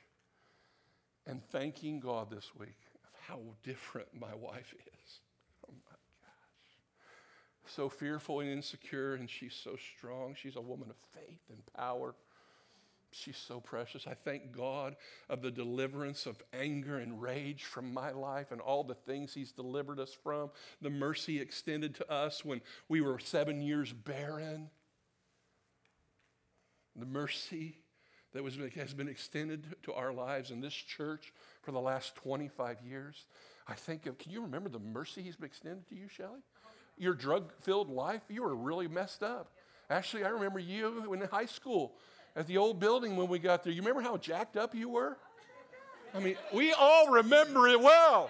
and 1.28 1.43
thanking 1.52 2.00
God 2.00 2.30
this 2.32 2.50
week 2.58 2.80
of 3.04 3.10
how 3.28 3.41
different 3.62 4.08
my 4.17 4.34
wife 4.34 4.74
is. 4.74 5.19
Oh 5.67 5.74
my 5.74 5.97
gosh. 6.21 7.76
So 7.76 7.89
fearful 7.89 8.39
and 8.39 8.50
insecure, 8.50 9.15
and 9.15 9.30
she's 9.30 9.54
so 9.54 9.76
strong. 9.97 10.34
She's 10.41 10.56
a 10.56 10.62
woman 10.62 10.89
of 10.89 10.95
faith 11.13 11.41
and 11.50 11.60
power. 11.76 12.15
She's 13.13 13.38
so 13.38 13.60
precious. 13.60 14.08
I 14.08 14.13
thank 14.13 14.52
God 14.56 14.95
of 15.30 15.41
the 15.41 15.52
deliverance 15.52 16.26
of 16.26 16.41
anger 16.54 16.97
and 16.97 17.21
rage 17.21 17.63
from 17.63 17.93
my 17.93 18.12
life 18.12 18.52
and 18.52 18.62
all 18.62 18.84
the 18.84 18.95
things 18.95 19.34
He's 19.34 19.52
delivered 19.52 20.00
us 20.00 20.15
from. 20.24 20.50
The 20.82 20.89
mercy 20.89 21.39
extended 21.39 21.95
to 21.95 22.10
us 22.12 22.45
when 22.45 22.62
we 22.88 23.02
were 23.02 23.19
seven 23.19 23.62
years 23.62 23.91
barren. 23.91 24.69
The 26.95 27.06
mercy 27.06 27.80
that 28.34 28.43
was, 28.43 28.58
has 28.76 28.93
been 28.93 29.10
extended 29.10 29.76
to 29.84 29.93
our 29.93 30.13
lives 30.13 30.52
in 30.52 30.62
this 30.62 30.74
church 30.74 31.34
for 31.62 31.74
the 31.74 31.82
last 31.82 32.15
25 32.15 32.78
years. 32.82 33.26
I 33.67 33.74
think 33.74 34.06
of, 34.06 34.17
can 34.17 34.32
you 34.32 34.41
remember 34.41 34.69
the 34.69 34.80
mercy 34.80 35.21
He's 35.21 35.36
been 35.36 35.47
extended 35.47 35.88
to 35.89 35.95
you, 35.95 36.08
Shelly? 36.08 36.39
Your 36.97 37.13
drug 37.13 37.52
filled 37.62 37.89
life, 37.89 38.21
you 38.30 38.43
were 38.43 38.56
really 38.56 38.88
messed 38.88 39.21
up. 39.21 39.52
Actually, 39.89 40.24
I 40.24 40.30
remember 40.30 40.60
you 40.60 41.13
in 41.13 41.21
high 41.21 41.45
school 41.45 41.95
at 42.36 42.48
the 42.48 42.58
old 42.58 42.80
building 42.80 43.15
when 43.15 43.28
we 43.28 43.39
got 43.39 43.63
there. 43.63 43.74
You 43.74 43.82
remember 43.82 44.02
how 44.02 44.17
jacked 44.17 44.58
up 44.58 44.74
you 44.74 44.89
were? 44.89 45.17
I 46.13 46.20
mean, 46.20 46.36
we 46.54 46.74
all 46.74 47.10
remember 47.10 47.67
it 47.67 47.80
well. 47.80 48.30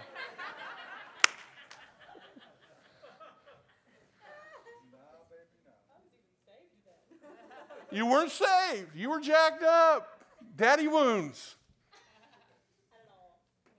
You 7.92 8.06
weren't 8.06 8.32
saved. 8.32 8.96
You 8.96 9.10
were 9.10 9.20
jacked 9.20 9.64
up. 9.64 10.22
Daddy 10.56 10.88
wounds. 10.88 11.56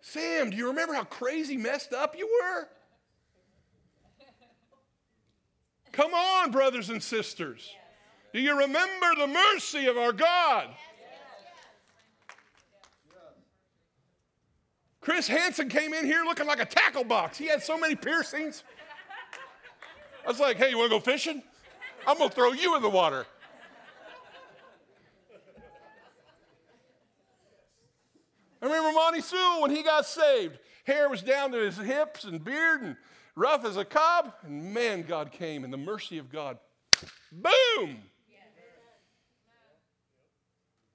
Sam, 0.00 0.50
do 0.50 0.56
you 0.56 0.66
remember 0.68 0.92
how 0.92 1.04
crazy 1.04 1.56
messed 1.56 1.94
up 1.94 2.16
you 2.18 2.28
were? 2.42 2.68
Come 5.92 6.12
on, 6.12 6.50
brothers 6.50 6.90
and 6.90 7.02
sisters. 7.02 7.74
Do 8.32 8.40
you 8.40 8.58
remember 8.58 9.06
the 9.18 9.26
mercy 9.26 9.86
of 9.86 9.98
our 9.98 10.12
God? 10.12 10.68
Chris 15.02 15.26
Hansen 15.26 15.68
came 15.68 15.92
in 15.92 16.06
here 16.06 16.22
looking 16.24 16.46
like 16.46 16.60
a 16.60 16.64
tackle 16.64 17.04
box. 17.04 17.36
He 17.36 17.46
had 17.46 17.62
so 17.62 17.76
many 17.76 17.94
piercings. 17.94 18.62
I 20.24 20.28
was 20.28 20.38
like, 20.38 20.56
hey, 20.56 20.70
you 20.70 20.78
want 20.78 20.92
to 20.92 20.98
go 20.98 21.00
fishing? 21.00 21.42
I'm 22.06 22.16
going 22.16 22.30
to 22.30 22.34
throw 22.34 22.52
you 22.52 22.76
in 22.76 22.82
the 22.82 22.88
water. 22.88 23.26
I 28.62 28.66
remember 28.66 28.92
Monty 28.92 29.20
Sewell 29.20 29.62
when 29.62 29.72
he 29.72 29.82
got 29.82 30.06
saved. 30.06 30.58
Hair 30.84 31.08
was 31.08 31.20
down 31.20 31.50
to 31.50 31.58
his 31.58 31.76
hips 31.76 32.22
and 32.22 32.42
beard 32.42 32.82
and 32.82 32.96
rough 33.34 33.64
as 33.64 33.76
a 33.76 33.84
cob. 33.84 34.32
And 34.44 34.72
man, 34.72 35.02
God 35.02 35.32
came 35.32 35.64
and 35.64 35.72
the 35.72 35.78
mercy 35.78 36.18
of 36.18 36.30
God. 36.30 36.58
Boom! 37.32 37.98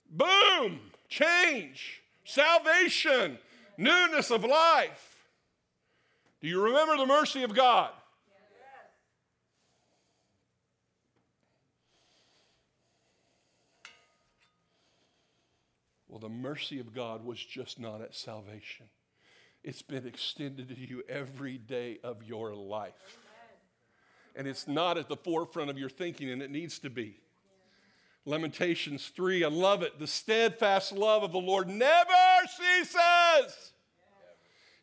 Boom! 0.10 0.80
Change, 1.10 2.02
salvation, 2.24 3.38
newness 3.78 4.32
of 4.32 4.44
life. 4.44 5.26
Do 6.42 6.48
you 6.48 6.62
remember 6.62 6.98
the 6.98 7.06
mercy 7.06 7.44
of 7.44 7.56
God? 7.56 7.92
Well, 16.08 16.20
the 16.20 16.30
mercy 16.30 16.80
of 16.80 16.96
God 16.96 17.24
was 17.24 17.38
just 17.38 17.80
not 17.80 18.02
at 18.02 18.16
salvation. 18.16 18.88
It's 19.64 19.82
been 19.82 20.08
extended 20.08 20.70
to 20.70 20.80
you 20.80 21.04
every 21.08 21.58
day 21.58 22.00
of 22.04 22.24
your 22.24 22.56
life. 22.56 23.20
And 24.36 24.48
it's 24.48 24.68
not 24.68 24.98
at 24.98 25.10
the 25.10 25.16
forefront 25.16 25.70
of 25.70 25.78
your 25.78 25.90
thinking, 25.90 26.30
and 26.30 26.42
it 26.42 26.50
needs 26.50 26.80
to 26.80 26.90
be. 26.90 27.20
Lamentations 28.28 29.08
3, 29.16 29.46
I 29.46 29.48
love 29.48 29.84
it. 29.84 30.00
The 30.00 30.06
steadfast 30.06 30.92
love 30.92 31.24
of 31.24 31.32
the 31.32 31.38
Lord 31.38 31.70
never 31.70 32.12
ceases. 32.46 33.72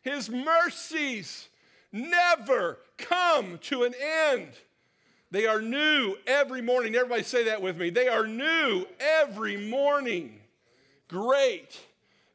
His 0.01 0.31
mercies 0.31 1.47
never 1.91 2.79
come 2.97 3.59
to 3.59 3.83
an 3.83 3.93
end. 4.31 4.49
They 5.29 5.45
are 5.45 5.61
new 5.61 6.15
every 6.25 6.63
morning. 6.63 6.95
Everybody 6.95 7.21
say 7.21 7.43
that 7.43 7.61
with 7.61 7.77
me. 7.77 7.91
They 7.91 8.07
are 8.07 8.25
new 8.25 8.85
every 8.99 9.57
morning. 9.57 10.39
Great 11.07 11.79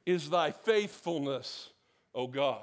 is 0.07 0.31
thy 0.31 0.53
faithfulness, 0.53 1.71
O 2.15 2.29
God. 2.29 2.63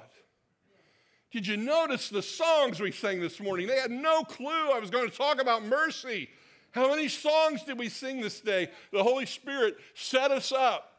Did 1.30 1.46
you 1.46 1.58
notice 1.58 2.08
the 2.08 2.22
songs 2.22 2.80
we 2.80 2.92
sang 2.92 3.20
this 3.20 3.40
morning? 3.40 3.66
They 3.66 3.78
had 3.78 3.90
no 3.90 4.22
clue 4.22 4.70
I 4.72 4.78
was 4.78 4.88
going 4.88 5.10
to 5.10 5.14
talk 5.14 5.38
about 5.38 5.62
mercy. 5.64 6.30
How 6.72 6.88
many 6.90 7.08
songs 7.08 7.62
did 7.64 7.78
we 7.78 7.88
sing 7.88 8.20
this 8.20 8.40
day? 8.40 8.70
The 8.92 9.02
Holy 9.02 9.26
Spirit 9.26 9.76
set 9.94 10.30
us 10.30 10.52
up. 10.52 10.94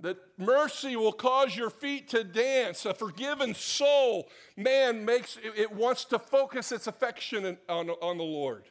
That 0.00 0.16
mercy 0.36 0.94
will 0.94 1.12
cause 1.12 1.56
your 1.56 1.70
feet 1.70 2.08
to 2.10 2.22
dance. 2.22 2.86
A 2.86 2.94
forgiven 2.94 3.52
soul, 3.54 4.28
man, 4.56 5.04
makes 5.04 5.36
it 5.42 5.72
wants 5.72 6.04
to 6.06 6.18
focus 6.20 6.70
its 6.70 6.86
affection 6.86 7.58
on, 7.68 7.90
on 7.90 8.16
the 8.16 8.24
Lord. 8.24 8.64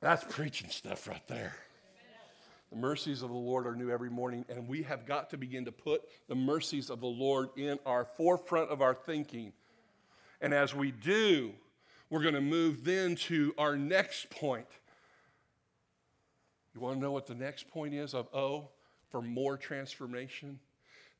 That's 0.00 0.24
preaching 0.24 0.70
stuff 0.70 1.06
right 1.08 1.26
there. 1.26 1.56
The 2.70 2.76
mercies 2.76 3.22
of 3.22 3.30
the 3.30 3.36
Lord 3.36 3.66
are 3.66 3.74
new 3.74 3.90
every 3.90 4.10
morning, 4.10 4.44
and 4.48 4.68
we 4.68 4.82
have 4.84 5.04
got 5.04 5.30
to 5.30 5.36
begin 5.36 5.64
to 5.64 5.72
put 5.72 6.02
the 6.28 6.36
mercies 6.36 6.88
of 6.88 7.00
the 7.00 7.06
Lord 7.06 7.48
in 7.56 7.78
our 7.84 8.04
forefront 8.04 8.70
of 8.70 8.80
our 8.80 8.94
thinking. 8.94 9.52
And 10.40 10.54
as 10.54 10.74
we 10.74 10.92
do, 10.92 11.52
we're 12.08 12.22
going 12.22 12.34
to 12.34 12.40
move 12.40 12.84
then 12.84 13.16
to 13.16 13.54
our 13.58 13.76
next 13.76 14.30
point. 14.30 14.68
You 16.74 16.80
want 16.80 16.96
to 16.96 17.00
know 17.00 17.10
what 17.10 17.26
the 17.26 17.34
next 17.34 17.68
point 17.68 17.92
is 17.92 18.14
of 18.14 18.28
O 18.32 18.68
for 19.10 19.20
more 19.20 19.56
transformation? 19.56 20.60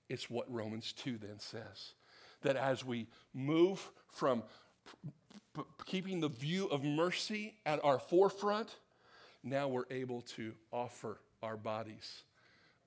It's 0.08 0.30
what 0.30 0.52
Romans 0.52 0.92
2 0.92 1.18
then 1.18 1.38
says. 1.38 1.94
That 2.42 2.56
as 2.56 2.84
we 2.84 3.08
move 3.34 3.90
from 4.12 4.44
keeping 5.84 6.20
the 6.20 6.28
view 6.28 6.66
of 6.66 6.84
mercy 6.84 7.56
at 7.66 7.84
our 7.84 7.98
forefront, 7.98 8.76
now 9.42 9.66
we're 9.66 9.84
able 9.90 10.22
to 10.22 10.52
offer 10.72 11.18
our 11.42 11.56
bodies 11.56 12.22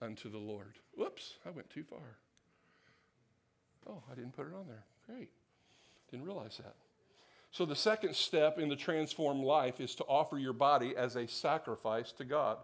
unto 0.01 0.29
the 0.29 0.37
Lord. 0.37 0.75
Whoops, 0.95 1.35
I 1.45 1.49
went 1.49 1.69
too 1.69 1.83
far. 1.83 2.17
Oh, 3.87 4.03
I 4.11 4.15
didn't 4.15 4.33
put 4.33 4.47
it 4.47 4.53
on 4.53 4.67
there. 4.67 4.85
Great. 5.07 5.29
Didn't 6.09 6.25
realize 6.25 6.57
that. 6.57 6.75
So, 7.51 7.65
the 7.65 7.75
second 7.75 8.15
step 8.15 8.57
in 8.57 8.69
the 8.69 8.75
transformed 8.75 9.43
life 9.43 9.79
is 9.79 9.93
to 9.95 10.03
offer 10.05 10.39
your 10.39 10.53
body 10.53 10.95
as 10.97 11.15
a 11.15 11.27
sacrifice 11.27 12.11
to 12.13 12.25
God. 12.25 12.57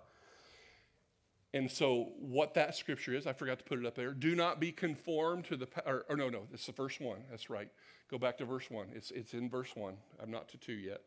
And 1.54 1.70
so, 1.70 2.10
what 2.20 2.54
that 2.56 2.76
scripture 2.76 3.14
is, 3.14 3.28
I 3.28 3.34
forgot 3.34 3.60
to 3.60 3.66
put 3.66 3.80
it 3.80 3.86
up 3.86 3.96
there. 3.96 4.12
Do 4.12 4.36
not 4.36 4.60
be 4.60 4.72
conformed 4.72 5.46
to 5.46 5.58
the, 5.58 5.68
or, 5.86 6.06
or 6.10 6.16
no, 6.16 6.30
no, 6.30 6.48
it's 6.54 6.66
the 6.66 6.74
first 6.74 7.02
one. 7.02 7.20
That's 7.30 7.50
right. 7.50 7.70
Go 8.10 8.18
back 8.18 8.38
to 8.40 8.46
verse 8.46 8.70
1. 8.70 8.88
It's, 8.96 9.12
it's 9.12 9.34
in 9.34 9.50
verse 9.50 9.76
1. 9.76 9.94
I'm 10.22 10.32
not 10.32 10.50
to 10.50 10.58
2 10.58 10.74
yet. 10.74 11.02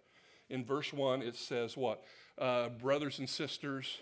In 0.49 0.65
verse 0.65 0.93
1, 0.93 1.23
it 1.23 1.35
says 1.35 1.77
what? 1.77 2.05
Uh, 2.39 2.69
brothers 2.69 3.19
and 3.19 3.29
sisters, 3.29 3.99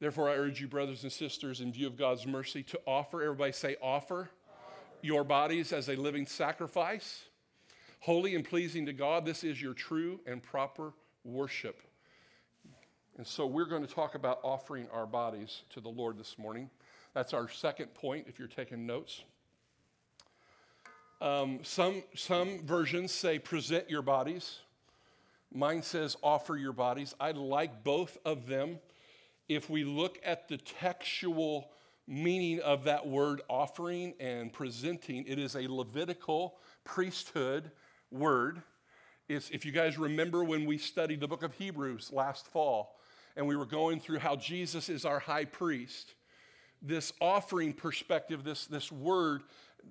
therefore 0.00 0.28
I 0.28 0.34
urge 0.34 0.60
you, 0.60 0.68
brothers 0.68 1.02
and 1.02 1.12
sisters, 1.12 1.60
in 1.60 1.72
view 1.72 1.86
of 1.86 1.96
God's 1.96 2.26
mercy, 2.26 2.62
to 2.64 2.80
offer, 2.86 3.22
everybody 3.22 3.52
say, 3.52 3.76
offer, 3.80 4.22
offer. 4.22 4.30
your 5.02 5.24
bodies 5.24 5.72
as 5.72 5.88
a 5.88 5.96
living 5.96 6.26
sacrifice, 6.26 7.24
holy 8.00 8.34
and 8.34 8.44
pleasing 8.44 8.86
to 8.86 8.92
God. 8.92 9.24
This 9.24 9.44
is 9.44 9.60
your 9.60 9.74
true 9.74 10.20
and 10.26 10.42
proper 10.42 10.92
worship. 11.24 11.82
And 13.16 13.26
so 13.26 13.46
we're 13.46 13.66
going 13.66 13.86
to 13.86 13.92
talk 13.92 14.14
about 14.14 14.40
offering 14.42 14.88
our 14.92 15.06
bodies 15.06 15.62
to 15.70 15.80
the 15.80 15.90
Lord 15.90 16.18
this 16.18 16.38
morning. 16.38 16.70
That's 17.12 17.34
our 17.34 17.48
second 17.48 17.92
point 17.92 18.26
if 18.28 18.38
you're 18.38 18.48
taking 18.48 18.86
notes. 18.86 19.22
Um, 21.20 21.58
some, 21.62 22.02
some 22.14 22.64
versions 22.64 23.12
say 23.12 23.38
present 23.38 23.90
your 23.90 24.00
bodies. 24.00 24.60
Mine 25.52 25.82
says 25.82 26.16
offer 26.22 26.56
your 26.56 26.72
bodies. 26.72 27.14
I 27.20 27.32
like 27.32 27.84
both 27.84 28.16
of 28.24 28.46
them. 28.46 28.78
If 29.50 29.68
we 29.68 29.82
look 29.82 30.20
at 30.24 30.46
the 30.46 30.58
textual 30.58 31.72
meaning 32.06 32.60
of 32.60 32.84
that 32.84 33.08
word 33.08 33.42
offering 33.48 34.14
and 34.20 34.52
presenting, 34.52 35.26
it 35.26 35.40
is 35.40 35.56
a 35.56 35.66
Levitical 35.66 36.54
priesthood 36.84 37.72
word. 38.12 38.62
It's, 39.28 39.50
if 39.50 39.66
you 39.66 39.72
guys 39.72 39.98
remember 39.98 40.44
when 40.44 40.66
we 40.66 40.78
studied 40.78 41.18
the 41.18 41.26
book 41.26 41.42
of 41.42 41.52
Hebrews 41.54 42.12
last 42.12 42.46
fall, 42.46 43.00
and 43.34 43.44
we 43.44 43.56
were 43.56 43.66
going 43.66 43.98
through 43.98 44.20
how 44.20 44.36
Jesus 44.36 44.88
is 44.88 45.04
our 45.04 45.18
high 45.18 45.46
priest, 45.46 46.14
this 46.80 47.12
offering 47.20 47.72
perspective, 47.72 48.44
this, 48.44 48.66
this 48.66 48.92
word 48.92 49.42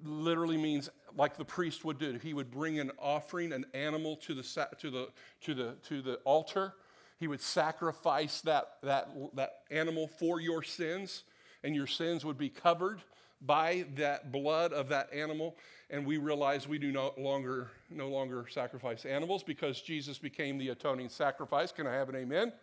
literally 0.06 0.56
means 0.56 0.90
like 1.18 1.36
the 1.36 1.44
priest 1.44 1.84
would 1.84 2.00
do. 2.00 2.18
He 2.24 2.34
would 2.34 2.50
bring 2.50 2.80
an 2.80 2.92
offering, 2.98 3.52
an 3.52 3.66
animal 3.74 4.16
to 4.16 4.34
the, 4.34 4.68
to 4.80 4.90
the, 4.90 5.10
to 5.42 5.54
the, 5.54 5.76
to 5.90 6.02
the 6.02 6.14
altar. 6.24 6.76
He 7.20 7.28
would 7.28 7.42
sacrifice 7.42 8.42
that, 8.42 8.78
that, 8.84 9.10
that 9.36 9.62
animal 9.70 10.08
for 10.08 10.40
your 10.40 10.64
sins, 10.64 11.24
and 11.64 11.76
your 11.76 11.88
sins 11.88 12.24
would 12.24 12.38
be 12.38 12.50
covered 12.50 13.02
by 13.42 13.86
that 13.96 14.32
blood 14.32 14.74
of 14.74 14.90
that 14.90 15.14
animal. 15.14 15.56
And 15.90 16.06
we 16.06 16.18
realize 16.18 16.68
we 16.68 16.78
do 16.78 16.92
no 16.92 17.14
longer, 17.18 17.72
no 17.90 18.10
longer 18.10 18.46
sacrifice 18.50 19.06
animals 19.06 19.44
because 19.44 19.82
Jesus 19.82 20.18
became 20.18 20.58
the 20.58 20.70
atoning 20.70 21.10
sacrifice. 21.10 21.72
Can 21.72 21.88
I 21.88 21.94
have 21.94 22.10
an 22.10 22.16
amen? 22.16 22.54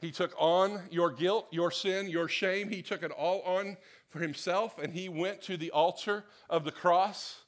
He 0.00 0.12
took 0.12 0.32
on 0.38 0.80
your 0.90 1.10
guilt, 1.10 1.48
your 1.50 1.70
sin, 1.70 2.08
your 2.08 2.28
shame. 2.28 2.68
He 2.68 2.82
took 2.82 3.02
it 3.02 3.10
all 3.10 3.40
on 3.42 3.76
for 4.08 4.20
himself, 4.20 4.78
and 4.78 4.92
he 4.92 5.08
went 5.08 5.42
to 5.42 5.56
the 5.56 5.70
altar 5.72 6.24
of 6.48 6.64
the 6.64 6.70
cross 6.70 7.40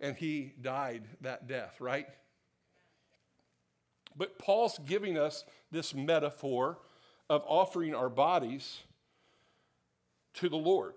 and 0.00 0.16
he 0.16 0.52
died 0.60 1.04
that 1.22 1.48
death, 1.48 1.80
right? 1.80 2.06
But 4.16 4.38
Paul's 4.38 4.78
giving 4.86 5.18
us 5.18 5.44
this 5.70 5.94
metaphor 5.94 6.78
of 7.28 7.42
offering 7.46 7.94
our 7.94 8.08
bodies 8.08 8.80
to 10.34 10.48
the 10.48 10.56
Lord. 10.56 10.94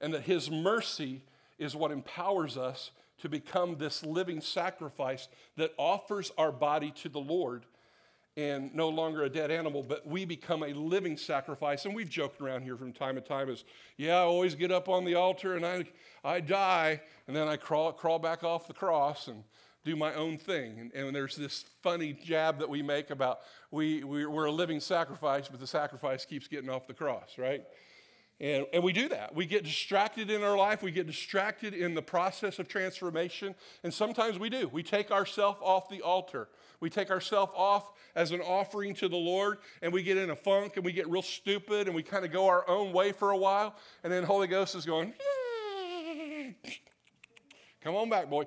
And 0.00 0.12
that 0.14 0.22
his 0.22 0.50
mercy 0.50 1.22
is 1.58 1.74
what 1.74 1.90
empowers 1.90 2.56
us 2.56 2.90
to 3.18 3.28
become 3.28 3.76
this 3.76 4.04
living 4.04 4.40
sacrifice 4.40 5.28
that 5.56 5.72
offers 5.78 6.30
our 6.36 6.52
body 6.52 6.90
to 7.02 7.08
the 7.08 7.20
Lord 7.20 7.64
and 8.36 8.74
no 8.74 8.88
longer 8.88 9.22
a 9.22 9.28
dead 9.28 9.52
animal, 9.52 9.82
but 9.82 10.04
we 10.04 10.24
become 10.24 10.64
a 10.64 10.72
living 10.72 11.16
sacrifice. 11.16 11.84
And 11.84 11.94
we've 11.94 12.10
joked 12.10 12.40
around 12.40 12.62
here 12.62 12.76
from 12.76 12.92
time 12.92 13.14
to 13.14 13.20
time 13.20 13.48
as, 13.48 13.64
yeah, 13.96 14.16
I 14.16 14.22
always 14.22 14.56
get 14.56 14.72
up 14.72 14.88
on 14.88 15.04
the 15.04 15.14
altar 15.14 15.54
and 15.54 15.64
I, 15.64 15.84
I 16.24 16.40
die, 16.40 17.00
and 17.28 17.36
then 17.36 17.46
I 17.46 17.56
crawl, 17.56 17.92
crawl 17.92 18.18
back 18.18 18.42
off 18.42 18.66
the 18.66 18.74
cross. 18.74 19.28
And 19.28 19.44
do 19.84 19.96
my 19.96 20.14
own 20.14 20.38
thing. 20.38 20.78
And, 20.80 20.92
and 20.92 21.14
there's 21.14 21.36
this 21.36 21.64
funny 21.82 22.12
jab 22.12 22.58
that 22.58 22.68
we 22.68 22.82
make 22.82 23.10
about 23.10 23.40
we, 23.70 24.02
we, 24.04 24.26
we're 24.26 24.46
a 24.46 24.52
living 24.52 24.80
sacrifice, 24.80 25.48
but 25.48 25.60
the 25.60 25.66
sacrifice 25.66 26.24
keeps 26.24 26.48
getting 26.48 26.70
off 26.70 26.86
the 26.86 26.94
cross, 26.94 27.36
right? 27.38 27.64
And, 28.40 28.66
and 28.72 28.82
we 28.82 28.92
do 28.92 29.08
that. 29.08 29.34
We 29.34 29.46
get 29.46 29.64
distracted 29.64 30.30
in 30.30 30.42
our 30.42 30.56
life. 30.56 30.82
We 30.82 30.90
get 30.90 31.06
distracted 31.06 31.72
in 31.72 31.94
the 31.94 32.02
process 32.02 32.58
of 32.58 32.66
transformation. 32.66 33.54
And 33.84 33.94
sometimes 33.94 34.38
we 34.38 34.50
do. 34.50 34.68
We 34.68 34.82
take 34.82 35.10
ourselves 35.10 35.58
off 35.62 35.88
the 35.88 36.02
altar. 36.02 36.48
We 36.80 36.90
take 36.90 37.10
ourselves 37.10 37.52
off 37.54 37.92
as 38.16 38.32
an 38.32 38.40
offering 38.40 38.94
to 38.96 39.08
the 39.08 39.16
Lord, 39.16 39.58
and 39.82 39.92
we 39.92 40.02
get 40.02 40.16
in 40.16 40.30
a 40.30 40.36
funk 40.36 40.76
and 40.76 40.84
we 40.84 40.92
get 40.92 41.08
real 41.08 41.22
stupid 41.22 41.86
and 41.86 41.94
we 41.94 42.02
kind 42.02 42.24
of 42.24 42.32
go 42.32 42.46
our 42.46 42.68
own 42.68 42.92
way 42.92 43.12
for 43.12 43.30
a 43.30 43.36
while. 43.36 43.76
And 44.02 44.12
then 44.12 44.24
Holy 44.24 44.46
Ghost 44.46 44.74
is 44.74 44.84
going, 44.84 45.14
Come 47.82 47.96
on 47.96 48.08
back, 48.08 48.30
boy. 48.30 48.46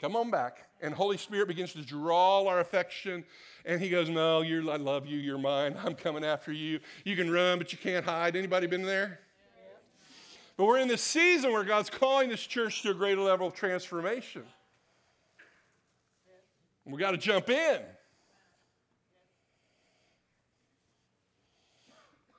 Come 0.00 0.16
on 0.16 0.30
back. 0.30 0.66
And 0.80 0.94
Holy 0.94 1.18
Spirit 1.18 1.48
begins 1.48 1.74
to 1.74 1.82
draw 1.82 2.46
our 2.46 2.60
affection. 2.60 3.22
And 3.66 3.80
he 3.80 3.90
goes, 3.90 4.08
No, 4.08 4.40
you're, 4.40 4.68
I 4.70 4.76
love 4.76 5.06
you. 5.06 5.18
You're 5.18 5.38
mine. 5.38 5.76
I'm 5.84 5.94
coming 5.94 6.24
after 6.24 6.52
you. 6.52 6.80
You 7.04 7.16
can 7.16 7.30
run, 7.30 7.58
but 7.58 7.72
you 7.72 7.78
can't 7.78 8.04
hide. 8.04 8.34
Anybody 8.34 8.66
been 8.66 8.82
there? 8.82 9.20
But 10.56 10.66
we're 10.66 10.78
in 10.78 10.88
this 10.88 11.02
season 11.02 11.52
where 11.52 11.64
God's 11.64 11.90
calling 11.90 12.28
this 12.28 12.46
church 12.46 12.82
to 12.82 12.90
a 12.90 12.94
greater 12.94 13.20
level 13.20 13.46
of 13.46 13.54
transformation. 13.54 14.42
We 16.84 16.98
got 16.98 17.12
to 17.12 17.18
jump 17.18 17.48
in. 17.48 17.80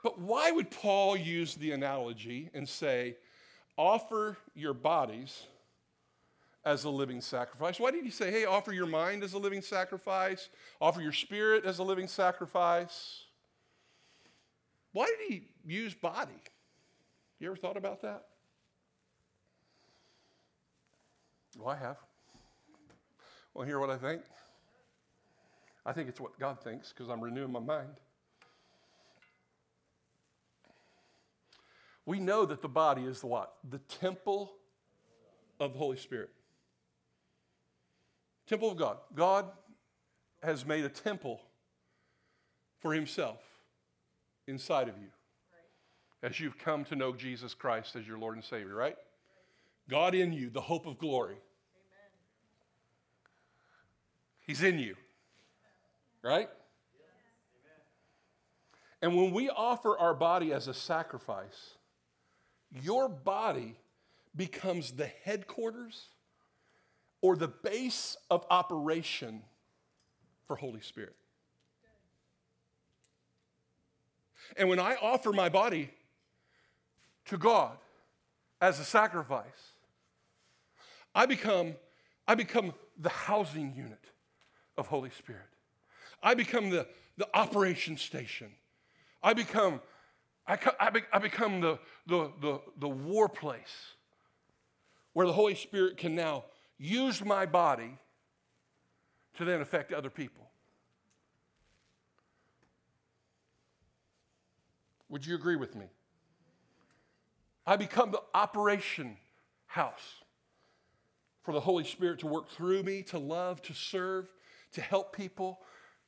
But 0.03 0.19
why 0.19 0.51
would 0.51 0.71
Paul 0.71 1.15
use 1.15 1.55
the 1.55 1.71
analogy 1.71 2.49
and 2.53 2.67
say, 2.67 3.17
offer 3.77 4.35
your 4.55 4.73
bodies 4.73 5.43
as 6.63 6.83
a 6.83 6.89
living 6.89 7.21
sacrifice. 7.21 7.79
Why 7.79 7.91
did 7.91 8.03
he 8.03 8.11
say, 8.11 8.31
hey, 8.31 8.45
offer 8.45 8.71
your 8.71 8.85
mind 8.85 9.23
as 9.23 9.33
a 9.33 9.37
living 9.37 9.61
sacrifice? 9.61 10.49
Offer 10.79 11.01
your 11.01 11.11
spirit 11.11 11.65
as 11.65 11.79
a 11.79 11.83
living 11.83 12.07
sacrifice? 12.07 13.23
Why 14.93 15.07
did 15.07 15.27
he 15.27 15.47
use 15.65 15.93
body? 15.93 16.31
You 17.39 17.47
ever 17.47 17.55
thought 17.55 17.77
about 17.77 18.01
that? 18.03 18.25
Well, 21.57 21.69
I 21.69 21.75
have. 21.77 21.97
Well, 23.53 23.65
hear 23.65 23.79
what 23.79 23.89
I 23.89 23.97
think? 23.97 24.21
I 25.85 25.93
think 25.93 26.09
it's 26.09 26.19
what 26.19 26.39
God 26.39 26.61
thinks 26.61 26.89
because 26.89 27.09
I'm 27.09 27.21
renewing 27.21 27.51
my 27.51 27.59
mind. 27.59 27.89
We 32.05 32.19
know 32.19 32.45
that 32.45 32.61
the 32.61 32.69
body 32.69 33.03
is 33.03 33.21
the 33.21 33.27
what? 33.27 33.53
The 33.69 33.79
temple 33.79 34.53
of 35.59 35.73
the 35.73 35.79
Holy 35.79 35.97
Spirit. 35.97 36.29
Temple 38.51 38.71
of 38.71 38.77
God. 38.77 38.97
God 39.15 39.45
has 40.43 40.65
made 40.65 40.83
a 40.83 40.89
temple 40.89 41.39
for 42.81 42.93
himself 42.93 43.39
inside 44.45 44.89
of 44.89 44.97
you 44.97 45.07
as 46.21 46.37
you've 46.37 46.57
come 46.57 46.83
to 46.83 46.97
know 46.97 47.13
Jesus 47.13 47.53
Christ 47.53 47.95
as 47.95 48.05
your 48.05 48.17
Lord 48.17 48.35
and 48.35 48.43
Savior, 48.43 48.75
right? 48.75 48.97
God 49.89 50.15
in 50.15 50.33
you, 50.33 50.49
the 50.49 50.59
hope 50.59 50.85
of 50.85 50.97
glory. 50.97 51.37
He's 54.41 54.61
in 54.61 54.79
you, 54.79 54.95
right? 56.21 56.49
And 59.01 59.15
when 59.15 59.31
we 59.31 59.49
offer 59.49 59.97
our 59.97 60.13
body 60.13 60.51
as 60.51 60.67
a 60.67 60.73
sacrifice, 60.73 61.75
your 62.69 63.07
body 63.07 63.77
becomes 64.35 64.91
the 64.91 65.09
headquarters 65.23 66.07
or 67.21 67.35
the 67.35 67.47
base 67.47 68.17
of 68.29 68.45
operation 68.49 69.43
for 70.47 70.55
Holy 70.55 70.81
Spirit. 70.81 71.15
And 74.57 74.67
when 74.67 74.79
I 74.79 74.95
offer 75.01 75.31
my 75.31 75.49
body 75.49 75.91
to 77.25 77.37
God 77.37 77.77
as 78.59 78.79
a 78.79 78.83
sacrifice, 78.83 79.45
I 81.13 81.25
become, 81.25 81.75
I 82.27 82.35
become 82.35 82.73
the 82.97 83.09
housing 83.09 83.73
unit 83.75 84.03
of 84.77 84.87
Holy 84.87 85.11
Spirit. 85.11 85.41
I 86.23 86.33
become 86.33 86.69
the, 86.69 86.87
the 87.17 87.27
operation 87.33 87.97
station. 87.97 88.51
I 89.23 89.33
become, 89.33 89.81
I, 90.47 90.57
I, 90.79 90.89
be, 90.89 91.01
I 91.13 91.19
become 91.19 91.61
the, 91.61 91.79
the, 92.07 92.31
the, 92.41 92.61
the 92.79 92.89
war 92.89 93.29
place 93.29 93.93
where 95.13 95.27
the 95.27 95.33
Holy 95.33 95.55
Spirit 95.55 95.97
can 95.97 96.15
now 96.15 96.45
use 96.81 97.23
my 97.23 97.45
body 97.45 97.97
to 99.37 99.45
then 99.45 99.61
affect 99.61 99.93
other 99.93 100.09
people. 100.09 100.49
Would 105.09 105.25
you 105.25 105.35
agree 105.35 105.57
with 105.57 105.75
me? 105.75 105.85
I 107.67 107.75
become 107.75 108.11
the 108.11 108.23
operation 108.33 109.17
house 109.67 110.15
for 111.43 111.53
the 111.53 111.59
Holy 111.59 111.83
Spirit 111.83 112.19
to 112.19 112.27
work 112.27 112.49
through 112.49 112.81
me, 112.83 113.03
to 113.03 113.19
love, 113.19 113.61
to 113.63 113.73
serve, 113.73 114.27
to 114.73 114.81
help 114.81 115.15
people, 115.15 115.59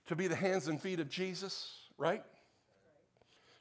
to 0.08 0.16
be 0.16 0.28
the 0.28 0.36
hands 0.36 0.68
and 0.68 0.82
feet 0.82 1.00
of 1.00 1.10
Jesus, 1.10 1.72
right? 1.98 2.24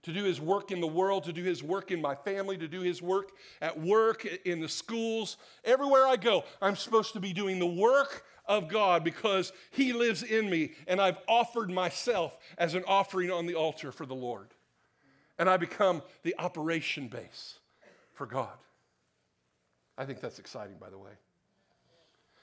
To 0.03 0.12
do 0.12 0.25
his 0.25 0.41
work 0.41 0.71
in 0.71 0.81
the 0.81 0.87
world, 0.87 1.25
to 1.25 1.33
do 1.33 1.43
his 1.43 1.62
work 1.62 1.91
in 1.91 2.01
my 2.01 2.15
family, 2.15 2.57
to 2.59 2.69
do 2.69 2.81
his 2.81 3.01
work 3.01 3.31
at 3.61 3.79
work, 3.81 4.27
in 4.45 4.61
the 4.61 4.69
schools. 4.69 5.37
Everywhere 5.65 6.07
I 6.07 6.17
go, 6.17 6.45
I'm 6.61 6.77
supposed 6.77 7.12
to 7.12 7.21
be 7.21 7.33
doing 7.33 7.59
the 7.59 7.67
work 7.67 8.25
of 8.47 8.69
God 8.69 9.05
because 9.05 9.53
he 9.71 9.93
lives 9.93 10.23
in 10.23 10.51
me, 10.51 10.73
and 10.88 11.01
I've 11.01 11.19
offered 11.29 11.71
myself 11.71 12.37
as 12.59 12.75
an 12.75 12.85
offering 12.87 13.31
on 13.31 13.47
the 13.47 13.55
altar 13.55 13.93
for 13.93 14.07
the 14.07 14.15
Lord. 14.15 14.49
And 15.38 15.49
I 15.49 15.57
become 15.57 16.03
the 16.23 16.35
operation 16.38 17.09
base 17.09 17.59
for 18.12 18.27
God. 18.27 18.57
I 19.97 20.05
think 20.05 20.21
that's 20.21 20.38
exciting, 20.38 20.77
by 20.81 20.91
the 20.91 20.99
way. 20.99 21.12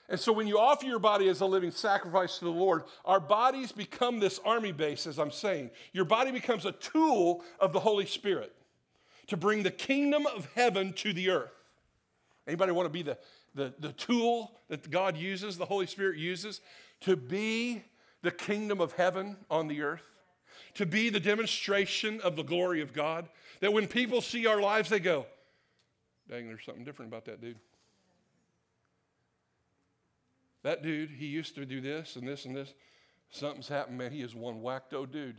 And 0.09 0.19
so 0.19 0.33
when 0.33 0.47
you 0.47 0.57
offer 0.57 0.87
your 0.87 0.99
body 0.99 1.29
as 1.29 1.39
a 1.41 1.45
living 1.45 1.69
sacrifice 1.69 2.39
to 2.39 2.45
the 2.45 2.51
Lord, 2.51 2.83
our 3.05 3.19
bodies 3.19 3.71
become 3.71 4.19
this 4.19 4.39
army 4.43 4.71
base, 4.71 5.05
as 5.05 5.19
I'm 5.19 5.31
saying. 5.31 5.69
Your 5.93 6.05
body 6.05 6.31
becomes 6.31 6.65
a 6.65 6.71
tool 6.71 7.43
of 7.59 7.73
the 7.73 7.79
Holy 7.79 8.07
Spirit 8.07 8.51
to 9.27 9.37
bring 9.37 9.61
the 9.61 9.71
kingdom 9.71 10.25
of 10.25 10.49
heaven 10.55 10.93
to 10.93 11.13
the 11.13 11.29
earth. 11.29 11.51
Anybody 12.47 12.71
want 12.71 12.87
to 12.87 12.89
be 12.89 13.03
the, 13.03 13.19
the, 13.53 13.71
the 13.77 13.93
tool 13.93 14.57
that 14.67 14.89
God 14.89 15.15
uses, 15.15 15.57
the 15.57 15.65
Holy 15.65 15.85
Spirit 15.85 16.17
uses, 16.17 16.61
to 17.01 17.15
be 17.15 17.83
the 18.23 18.31
kingdom 18.31 18.81
of 18.81 18.93
heaven 18.93 19.37
on 19.51 19.67
the 19.67 19.83
earth? 19.83 20.01
To 20.75 20.87
be 20.87 21.09
the 21.09 21.19
demonstration 21.19 22.19
of 22.21 22.35
the 22.35 22.43
glory 22.43 22.81
of 22.81 22.93
God? 22.93 23.29
That 23.59 23.73
when 23.73 23.87
people 23.87 24.21
see 24.21 24.47
our 24.47 24.59
lives, 24.59 24.89
they 24.89 24.99
go, 24.99 25.27
dang, 26.27 26.47
there's 26.47 26.65
something 26.65 26.83
different 26.83 27.11
about 27.11 27.25
that 27.25 27.41
dude. 27.41 27.57
That 30.63 30.83
dude, 30.83 31.11
he 31.11 31.25
used 31.25 31.55
to 31.55 31.65
do 31.65 31.81
this 31.81 32.15
and 32.15 32.27
this 32.27 32.45
and 32.45 32.55
this. 32.55 32.73
Something's 33.29 33.67
happened, 33.67 33.97
man. 33.97 34.11
He 34.11 34.21
is 34.21 34.35
one 34.35 34.61
whacked 34.61 34.93
dude. 35.11 35.37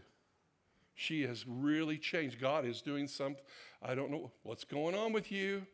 She 0.95 1.23
has 1.23 1.45
really 1.47 1.99
changed. 1.99 2.41
God 2.41 2.65
is 2.65 2.83
doing 2.83 3.09
something. 3.09 3.43
I 3.83 3.95
don't 3.95 4.11
know 4.11 4.31
what's 4.43 4.65
going 4.65 4.95
on 4.95 5.13
with 5.13 5.33
you. 5.33 5.67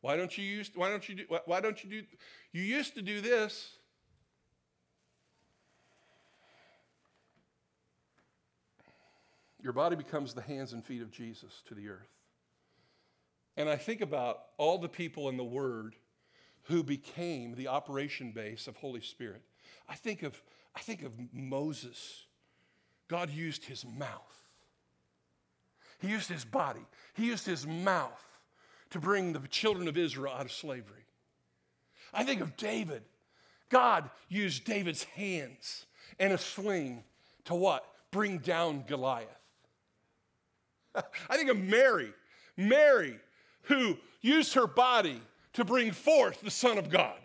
Why 0.00 0.16
don't 0.16 0.36
you 0.36 0.44
use? 0.44 0.70
Why 0.74 0.90
don't 0.90 1.08
you 1.08 1.14
do? 1.14 1.24
Why 1.46 1.60
don't 1.60 1.82
you 1.82 1.90
do? 1.90 2.02
You 2.52 2.62
used 2.62 2.94
to 2.94 3.02
do 3.02 3.20
this. 3.20 3.78
Your 9.62 9.72
body 9.72 9.96
becomes 9.96 10.34
the 10.34 10.42
hands 10.42 10.74
and 10.74 10.84
feet 10.84 11.00
of 11.00 11.10
Jesus 11.10 11.62
to 11.68 11.74
the 11.74 11.88
earth. 11.88 12.10
And 13.56 13.66
I 13.70 13.76
think 13.76 14.02
about 14.02 14.40
all 14.58 14.76
the 14.76 14.90
people 14.90 15.30
in 15.30 15.38
the 15.38 15.44
Word 15.44 15.96
who 16.64 16.82
became 16.82 17.54
the 17.54 17.68
operation 17.68 18.32
base 18.32 18.66
of 18.66 18.76
Holy 18.76 19.00
Spirit. 19.00 19.42
I 19.88 19.94
think 19.94 20.22
of, 20.22 20.40
I 20.74 20.80
think 20.80 21.02
of 21.02 21.12
Moses. 21.32 22.24
God 23.08 23.30
used 23.30 23.64
his 23.64 23.84
mouth. 23.84 24.42
He 25.98 26.08
used 26.08 26.28
his 26.28 26.44
body. 26.44 26.84
He 27.14 27.26
used 27.26 27.46
his 27.46 27.66
mouth 27.66 28.22
to 28.90 28.98
bring 28.98 29.32
the 29.32 29.40
children 29.48 29.88
of 29.88 29.96
Israel 29.96 30.32
out 30.32 30.44
of 30.44 30.52
slavery. 30.52 31.04
I 32.12 32.24
think 32.24 32.40
of 32.40 32.56
David. 32.56 33.02
God 33.70 34.08
used 34.28 34.64
David's 34.64 35.04
hands 35.04 35.86
and 36.18 36.32
a 36.32 36.38
sling 36.38 37.04
to 37.44 37.54
what? 37.54 37.84
Bring 38.10 38.38
down 38.38 38.84
Goliath. 38.86 39.28
I 40.94 41.36
think 41.36 41.50
of 41.50 41.58
Mary. 41.58 42.12
Mary, 42.56 43.18
who 43.62 43.98
used 44.20 44.54
her 44.54 44.66
body 44.66 45.20
to 45.54 45.64
bring 45.64 45.92
forth 45.92 46.40
the 46.40 46.50
Son 46.50 46.78
of 46.78 46.90
God. 46.90 47.16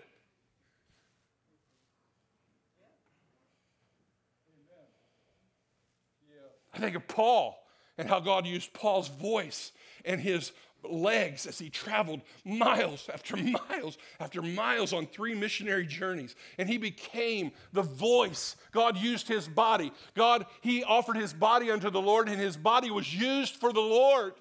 I 6.74 6.78
think 6.78 6.96
of 6.96 7.08
Paul 7.08 7.62
and 7.98 8.08
how 8.08 8.20
God 8.20 8.46
used 8.46 8.72
Paul's 8.74 9.10
voice 9.10 9.72
and 10.06 10.22
his 10.22 10.52
legs 10.84 11.46
as 11.46 11.60
he 11.60 11.70
traveled 11.70 12.22
miles 12.46 13.10
after 13.14 13.36
miles 13.70 13.98
after 14.20 14.42
miles 14.42 14.94
on 14.94 15.06
three 15.08 15.36
missionary 15.36 15.86
journeys. 15.86 16.36
And 16.58 16.70
he 16.70 16.78
became 16.78 17.52
the 17.74 17.82
voice. 17.82 18.56
God 18.72 18.98
used 18.98 19.28
his 19.28 19.48
body. 19.48 19.92
God, 20.16 20.46
he 20.62 20.84
offered 20.84 21.18
his 21.18 21.34
body 21.34 21.70
unto 21.70 21.90
the 21.90 22.02
Lord, 22.02 22.30
and 22.30 22.40
his 22.40 22.56
body 22.56 22.92
was 22.92 23.14
used 23.14 23.56
for 23.56 23.74
the 23.74 23.82
Lord. 23.82 24.34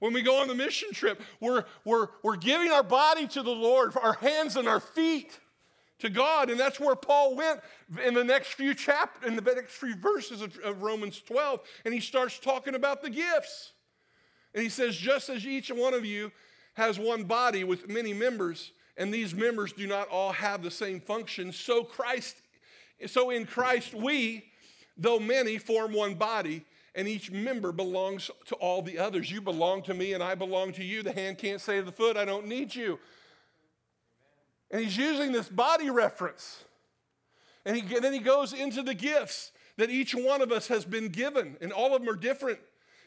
When 0.00 0.12
we 0.12 0.22
go 0.22 0.40
on 0.40 0.48
the 0.48 0.54
mission 0.54 0.92
trip, 0.92 1.20
we're, 1.40 1.64
we're, 1.84 2.08
we're 2.22 2.36
giving 2.36 2.70
our 2.70 2.82
body 2.82 3.26
to 3.28 3.42
the 3.42 3.50
Lord, 3.50 3.92
our 4.02 4.14
hands 4.14 4.56
and 4.56 4.68
our 4.68 4.80
feet 4.80 5.38
to 6.00 6.10
God. 6.10 6.50
And 6.50 6.60
that's 6.60 6.78
where 6.78 6.96
Paul 6.96 7.36
went 7.36 7.60
in 8.04 8.14
the 8.14 8.24
next 8.24 8.54
few 8.54 8.74
chapters, 8.74 9.28
in 9.28 9.36
the 9.36 9.42
next 9.42 9.72
few 9.72 9.96
verses 9.96 10.42
of, 10.42 10.56
of 10.58 10.82
Romans 10.82 11.20
12. 11.22 11.60
And 11.84 11.94
he 11.94 12.00
starts 12.00 12.38
talking 12.38 12.74
about 12.74 13.02
the 13.02 13.10
gifts. 13.10 13.72
And 14.54 14.62
he 14.62 14.68
says, 14.68 14.96
just 14.96 15.28
as 15.28 15.46
each 15.46 15.70
one 15.70 15.94
of 15.94 16.04
you 16.04 16.32
has 16.74 16.98
one 16.98 17.24
body 17.24 17.64
with 17.64 17.88
many 17.88 18.12
members, 18.12 18.72
and 18.96 19.12
these 19.12 19.34
members 19.34 19.72
do 19.72 19.86
not 19.86 20.08
all 20.08 20.32
have 20.32 20.62
the 20.62 20.70
same 20.70 21.00
function, 21.00 21.52
so 21.52 21.84
Christ, 21.84 22.36
so 23.06 23.30
in 23.30 23.46
Christ 23.46 23.94
we, 23.94 24.44
though 24.96 25.18
many, 25.18 25.58
form 25.58 25.92
one 25.92 26.14
body, 26.14 26.64
and 26.96 27.06
each 27.06 27.30
member 27.30 27.72
belongs 27.72 28.30
to 28.46 28.54
all 28.56 28.80
the 28.80 28.98
others. 28.98 29.30
You 29.30 29.42
belong 29.42 29.82
to 29.82 29.94
me, 29.94 30.14
and 30.14 30.22
I 30.22 30.34
belong 30.34 30.72
to 30.72 30.82
you. 30.82 31.02
The 31.02 31.12
hand 31.12 31.36
can't 31.36 31.60
say 31.60 31.76
to 31.76 31.82
the 31.82 31.92
foot, 31.92 32.16
I 32.16 32.24
don't 32.24 32.46
need 32.46 32.74
you. 32.74 32.98
And 34.70 34.82
he's 34.82 34.96
using 34.96 35.30
this 35.30 35.48
body 35.48 35.90
reference. 35.90 36.64
And 37.66 37.76
he, 37.76 37.98
then 37.98 38.14
he 38.14 38.18
goes 38.18 38.54
into 38.54 38.82
the 38.82 38.94
gifts 38.94 39.52
that 39.76 39.90
each 39.90 40.14
one 40.14 40.40
of 40.40 40.50
us 40.50 40.68
has 40.68 40.86
been 40.86 41.08
given, 41.08 41.58
and 41.60 41.70
all 41.70 41.94
of 41.94 42.00
them 42.00 42.08
are 42.08 42.18
different. 42.18 42.58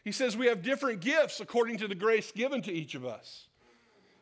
He 0.04 0.12
says 0.12 0.38
we 0.38 0.46
have 0.46 0.62
different 0.62 1.02
gifts 1.02 1.40
according 1.40 1.78
to 1.80 1.88
the 1.88 1.96
grace 1.96 2.32
given 2.32 2.62
to 2.62 2.72
each 2.72 2.94
of 2.94 3.06
us. 3.06 3.48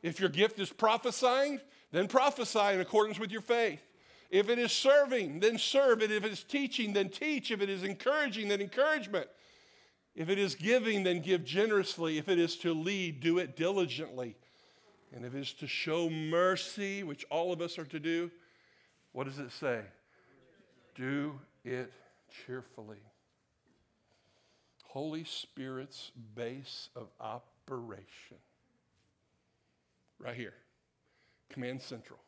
If 0.01 0.19
your 0.19 0.29
gift 0.29 0.59
is 0.59 0.71
prophesying, 0.71 1.59
then 1.91 2.07
prophesy 2.07 2.73
in 2.73 2.79
accordance 2.79 3.19
with 3.19 3.31
your 3.31 3.41
faith. 3.41 3.81
If 4.29 4.49
it 4.49 4.59
is 4.59 4.71
serving, 4.71 5.41
then 5.41 5.57
serve. 5.57 6.01
And 6.01 6.11
if 6.11 6.23
it 6.23 6.31
is 6.31 6.43
teaching, 6.43 6.93
then 6.93 7.09
teach. 7.09 7.51
If 7.51 7.61
it 7.61 7.69
is 7.69 7.83
encouraging, 7.83 8.47
then 8.47 8.61
encouragement. 8.61 9.27
If 10.17 10.29
it 10.29 10.39
is 10.39 10.55
giving, 10.55 11.03
then 11.03 11.21
give 11.21 11.45
generously. 11.45 12.17
If 12.17 12.27
it 12.27 12.39
is 12.39 12.55
to 12.57 12.73
lead, 12.73 13.19
do 13.19 13.37
it 13.37 13.55
diligently. 13.55 14.35
And 15.15 15.23
if 15.23 15.35
it 15.35 15.39
is 15.39 15.53
to 15.53 15.67
show 15.67 16.09
mercy, 16.09 17.03
which 17.03 17.23
all 17.29 17.53
of 17.53 17.61
us 17.61 17.77
are 17.77 17.85
to 17.85 17.99
do, 17.99 18.31
what 19.11 19.27
does 19.27 19.37
it 19.37 19.51
say? 19.51 19.81
Do 20.95 21.39
it 21.63 21.93
cheerfully. 22.45 22.97
Holy 24.87 25.23
Spirit's 25.23 26.11
base 26.33 26.89
of 26.95 27.09
operation. 27.21 28.37
Right 30.17 30.35
here, 30.35 30.55
Command 31.51 31.79
Central. 31.83 32.19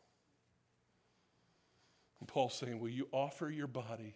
And 2.20 2.28
Paul's 2.28 2.54
saying, 2.54 2.80
Will 2.80 2.90
you 2.90 3.08
offer 3.12 3.50
your 3.50 3.66
body 3.66 4.14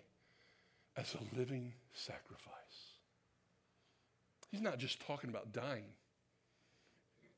as 0.95 1.15
a 1.15 1.39
living 1.39 1.73
sacrifice? 1.91 2.92
He's 4.53 4.61
not 4.61 4.77
just 4.77 5.01
talking 5.07 5.31
about 5.31 5.51
dying. 5.51 5.85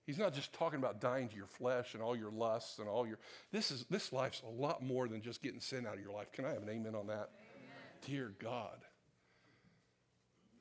He's 0.06 0.18
not 0.18 0.34
just 0.34 0.52
talking 0.52 0.80
about 0.80 1.00
dying 1.00 1.30
to 1.30 1.36
your 1.38 1.48
flesh 1.48 1.94
and 1.94 2.04
all 2.04 2.14
your 2.14 2.30
lusts 2.30 2.78
and 2.78 2.90
all 2.90 3.08
your 3.08 3.20
this 3.54 3.72
is 3.72 3.86
this 3.90 4.12
life's 4.12 4.42
a 4.46 4.50
lot 4.50 4.84
more 4.84 5.08
than 5.08 5.22
just 5.22 5.42
getting 5.42 5.62
sin 5.62 5.88
out 5.88 5.94
of 5.94 6.02
your 6.02 6.12
life. 6.12 6.34
Can 6.34 6.44
I 6.44 6.50
have 6.50 6.62
an 6.62 6.70
amen 6.70 6.94
on 6.94 7.08
that? 7.08 7.30
Amen. 7.40 7.72
Dear 8.06 8.34
God. 8.38 8.84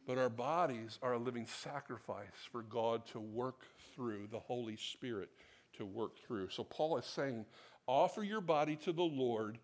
But 0.07 0.17
our 0.17 0.29
bodies 0.29 1.01
are 1.03 1.15
a 1.15 1.19
living 1.19 1.47
sacrifice 1.47 2.29
for 2.53 2.63
God 2.63 3.05
to 3.07 3.19
work 3.19 3.63
through, 3.93 4.29
the 4.31 4.39
Holy 4.39 4.77
Spirit 4.77 5.31
to 5.79 5.85
work 5.85 6.19
through. 6.25 6.51
So 6.51 6.63
Paul 6.63 6.99
is 6.99 7.07
saying, 7.07 7.47
offer 7.89 8.23
your 8.23 8.41
body 8.41 8.77
to 8.85 8.93
the 8.93 9.03
Lord 9.03 9.59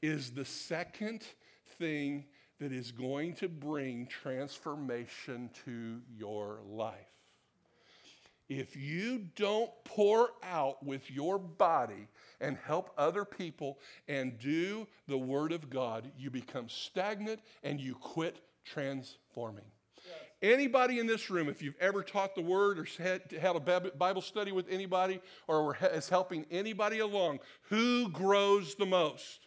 is 0.00 0.30
the 0.30 0.44
second 0.44 1.24
thing 1.80 2.26
that 2.58 2.72
is 2.72 2.90
going 2.90 3.34
to 3.34 3.48
bring 3.48 4.06
transformation 4.06 5.50
to 5.64 6.00
your 6.16 6.60
life. 6.66 6.94
If 8.48 8.76
you 8.76 9.26
don't 9.34 9.70
pour 9.84 10.30
out 10.42 10.84
with 10.84 11.10
your 11.10 11.38
body 11.38 12.08
and 12.40 12.56
help 12.56 12.90
other 12.96 13.24
people 13.24 13.78
and 14.06 14.38
do 14.38 14.86
the 15.08 15.18
Word 15.18 15.52
of 15.52 15.68
God, 15.68 16.10
you 16.16 16.30
become 16.30 16.68
stagnant 16.68 17.40
and 17.64 17.80
you 17.80 17.94
quit 17.94 18.40
transforming. 18.64 19.64
Anybody 20.42 21.00
in 21.00 21.06
this 21.06 21.30
room, 21.30 21.48
if 21.48 21.62
you've 21.62 21.78
ever 21.80 22.02
taught 22.02 22.34
the 22.34 22.42
word 22.42 22.78
or 22.78 22.86
had, 22.98 23.22
had 23.32 23.56
a 23.56 23.90
Bible 23.90 24.20
study 24.20 24.52
with 24.52 24.66
anybody 24.68 25.20
or 25.48 25.76
is 25.80 26.10
helping 26.10 26.44
anybody 26.50 26.98
along, 26.98 27.40
who 27.62 28.10
grows 28.10 28.74
the 28.74 28.84
most? 28.84 29.45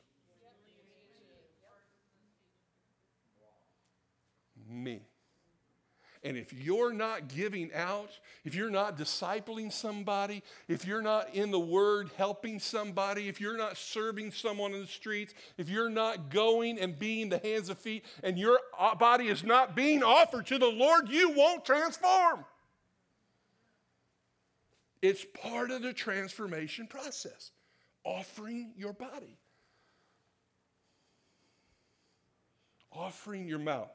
Me. 4.70 5.02
And 6.22 6.36
if 6.36 6.52
you're 6.52 6.92
not 6.92 7.30
giving 7.30 7.74
out, 7.74 8.10
if 8.44 8.54
you're 8.54 8.70
not 8.70 8.98
discipling 8.98 9.72
somebody, 9.72 10.44
if 10.68 10.86
you're 10.86 11.02
not 11.02 11.34
in 11.34 11.50
the 11.50 11.60
Word 11.60 12.10
helping 12.18 12.60
somebody, 12.60 13.30
if 13.30 13.40
you're 13.40 13.58
not 13.58 13.78
serving 13.78 14.32
someone 14.32 14.74
in 14.74 14.82
the 14.82 14.88
streets, 14.88 15.34
if 15.58 15.70
you're 15.70 15.90
not 15.90 16.30
going 16.30 16.78
and 16.78 17.00
being 17.00 17.30
the 17.30 17.38
hands 17.38 17.70
and 17.70 17.78
feet, 17.78 18.04
and 18.22 18.38
your 18.38 18.60
uh, 18.78 18.96
body 18.96 19.28
is 19.28 19.46
not 19.46 19.78
being 19.78 20.04
offered 20.04 20.46
to 20.48 20.58
the 20.58 20.68
Lord, 20.68 21.08
you 21.08 21.32
won't 21.32 21.64
transform. 21.64 22.44
It's 25.02 25.26
part 25.42 25.72
of 25.72 25.82
the 25.82 25.94
transformation 25.94 26.86
process, 26.86 27.52
offering 28.04 28.74
your 28.76 28.92
body, 28.92 29.38
offering 32.92 33.48
your 33.48 33.60
mouth 33.60 33.90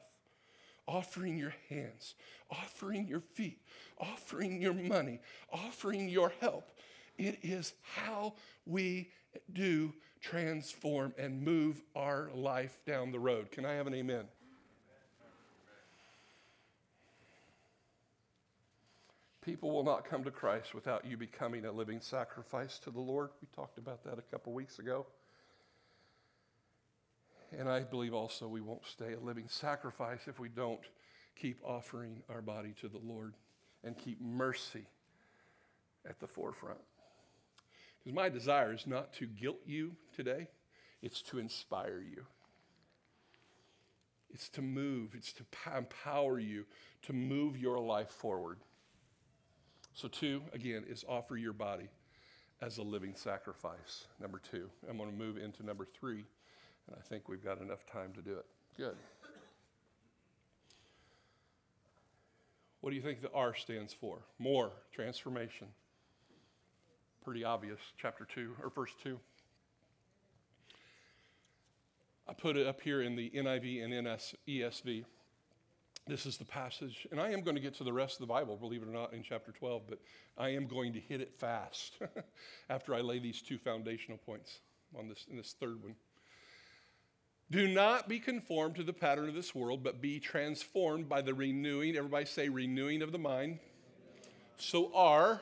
offering 0.87 1.37
your 1.37 1.53
hands, 1.69 2.15
offering 2.49 3.07
your 3.07 3.21
feet, 3.21 3.59
offering 3.99 4.61
your 4.61 4.73
money, 4.73 5.19
offering 5.51 6.09
your 6.09 6.31
help. 6.39 6.71
It 7.17 7.39
is 7.43 7.73
how 7.81 8.33
we 8.65 9.09
do 9.53 9.93
transform 10.21 11.13
and 11.17 11.41
move 11.41 11.81
our 11.95 12.29
life 12.33 12.79
down 12.85 13.11
the 13.11 13.19
road. 13.19 13.51
Can 13.51 13.65
I 13.65 13.73
have 13.73 13.87
an 13.87 13.93
amen? 13.93 14.25
People 19.41 19.69
will 19.69 19.83
not 19.83 20.05
come 20.05 20.23
to 20.23 20.31
Christ 20.31 20.73
without 20.73 21.05
you 21.05 21.17
becoming 21.17 21.65
a 21.65 21.71
living 21.71 21.99
sacrifice 22.01 22.79
to 22.79 22.89
the 22.89 22.99
Lord. 22.99 23.29
We 23.41 23.47
talked 23.55 23.77
about 23.77 24.03
that 24.03 24.17
a 24.17 24.23
couple 24.23 24.53
weeks 24.53 24.79
ago. 24.79 25.05
And 27.57 27.69
I 27.69 27.81
believe 27.81 28.13
also 28.13 28.47
we 28.47 28.61
won't 28.61 28.85
stay 28.85 29.13
a 29.13 29.19
living 29.19 29.45
sacrifice 29.47 30.21
if 30.27 30.39
we 30.39 30.49
don't 30.49 30.81
keep 31.35 31.59
offering 31.63 32.21
our 32.29 32.41
body 32.41 32.73
to 32.81 32.87
the 32.87 32.99
Lord 32.99 33.33
and 33.83 33.97
keep 33.97 34.19
mercy 34.21 34.85
at 36.07 36.19
the 36.19 36.27
forefront. 36.27 36.79
Because 37.99 38.15
my 38.15 38.29
desire 38.29 38.73
is 38.73 38.85
not 38.85 39.13
to 39.13 39.25
guilt 39.25 39.59
you 39.65 39.93
today, 40.15 40.47
it's 41.01 41.21
to 41.23 41.39
inspire 41.39 42.01
you. 42.01 42.25
It's 44.33 44.49
to 44.49 44.61
move, 44.61 45.15
it's 45.15 45.33
to 45.33 45.45
empower 45.75 46.39
you 46.39 46.65
to 47.03 47.13
move 47.13 47.57
your 47.57 47.79
life 47.79 48.09
forward. 48.09 48.59
So, 49.93 50.09
two, 50.09 50.41
again, 50.51 50.83
is 50.89 51.05
offer 51.07 51.37
your 51.37 51.53
body 51.53 51.87
as 52.61 52.77
a 52.77 52.83
living 52.83 53.15
sacrifice. 53.15 54.07
Number 54.19 54.39
two. 54.39 54.69
I'm 54.89 54.97
going 54.97 55.09
to 55.09 55.15
move 55.15 55.37
into 55.37 55.65
number 55.65 55.85
three 55.85 56.25
and 56.87 56.95
I 56.97 57.01
think 57.07 57.27
we've 57.27 57.43
got 57.43 57.61
enough 57.61 57.85
time 57.91 58.13
to 58.13 58.21
do 58.21 58.33
it. 58.33 58.45
Good. 58.77 58.95
What 62.81 62.91
do 62.91 62.95
you 62.95 63.01
think 63.01 63.21
the 63.21 63.31
R 63.33 63.55
stands 63.55 63.93
for? 63.93 64.19
More, 64.37 64.71
transformation. 64.93 65.67
Pretty 67.23 67.43
obvious, 67.43 67.79
chapter 67.97 68.25
2, 68.25 68.57
or 68.61 68.69
verse 68.69 68.91
2. 69.03 69.19
I 72.27 72.33
put 72.33 72.57
it 72.57 72.67
up 72.67 72.81
here 72.81 73.01
in 73.01 73.15
the 73.15 73.31
NIV 73.31 73.83
and 73.83 74.07
NS, 74.07 74.35
ESV. 74.47 75.03
This 76.07 76.27
is 76.27 76.37
the 76.37 76.45
passage, 76.45 77.07
and 77.09 77.19
I 77.19 77.31
am 77.31 77.41
going 77.41 77.55
to 77.55 77.61
get 77.61 77.73
to 77.75 77.83
the 77.83 77.91
rest 77.91 78.15
of 78.15 78.19
the 78.19 78.31
Bible, 78.31 78.55
believe 78.55 78.83
it 78.83 78.87
or 78.87 78.91
not, 78.91 79.13
in 79.13 79.23
chapter 79.23 79.51
12, 79.51 79.83
but 79.89 79.99
I 80.37 80.49
am 80.49 80.67
going 80.67 80.93
to 80.93 80.99
hit 80.99 81.21
it 81.21 81.33
fast 81.35 81.97
after 82.69 82.93
I 82.93 83.01
lay 83.01 83.17
these 83.17 83.41
two 83.41 83.57
foundational 83.57 84.19
points 84.19 84.59
on 84.95 85.07
this, 85.07 85.25
in 85.27 85.37
this 85.37 85.55
third 85.59 85.81
one. 85.81 85.95
Do 87.51 87.67
not 87.67 88.09
be 88.09 88.19
conformed 88.19 88.75
to 88.75 88.83
the 88.83 88.93
pattern 88.93 89.29
of 89.29 89.35
this 89.35 89.53
world, 89.53 89.83
but 89.83 90.01
be 90.01 90.19
transformed 90.19 91.07
by 91.07 91.21
the 91.21 91.33
renewing, 91.33 91.95
everybody 91.95 92.25
say 92.25 92.49
renewing 92.49 93.01
of 93.01 93.11
the 93.11 93.19
mind. 93.19 93.59
So, 94.57 94.91
R 94.95 95.41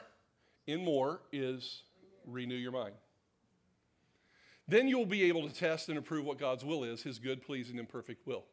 in 0.68 0.84
more 0.84 1.22
is 1.32 1.84
renew 2.26 2.56
your 2.56 2.72
mind. 2.72 2.96
Then 4.68 4.88
you 4.88 4.98
will 4.98 5.06
be 5.06 5.24
able 5.24 5.48
to 5.48 5.54
test 5.54 5.90
and 5.90 5.98
approve 5.98 6.26
what 6.26 6.40
God's 6.40 6.64
will 6.64 6.84
is, 6.84 7.04
his 7.04 7.20
good, 7.20 7.42
pleasing, 7.42 7.80
and 7.80 7.88
perfect 7.88 8.26
will. 8.26 8.46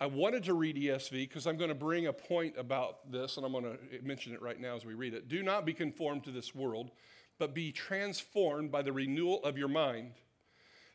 I 0.00 0.06
wanted 0.06 0.44
to 0.44 0.54
read 0.54 0.76
ESV 0.76 1.10
because 1.10 1.46
I'm 1.46 1.56
going 1.56 1.70
to 1.70 1.74
bring 1.74 2.06
a 2.06 2.12
point 2.12 2.54
about 2.56 3.10
this, 3.10 3.36
and 3.36 3.44
I'm 3.44 3.52
going 3.52 3.64
to 3.64 3.78
mention 4.02 4.32
it 4.32 4.40
right 4.40 4.60
now 4.60 4.76
as 4.76 4.84
we 4.84 4.94
read 4.94 5.12
it. 5.12 5.28
Do 5.28 5.42
not 5.42 5.66
be 5.66 5.74
conformed 5.74 6.24
to 6.24 6.30
this 6.30 6.54
world, 6.54 6.92
but 7.38 7.54
be 7.54 7.72
transformed 7.72 8.70
by 8.70 8.82
the 8.82 8.92
renewal 8.92 9.42
of 9.44 9.58
your 9.58 9.68
mind. 9.68 10.12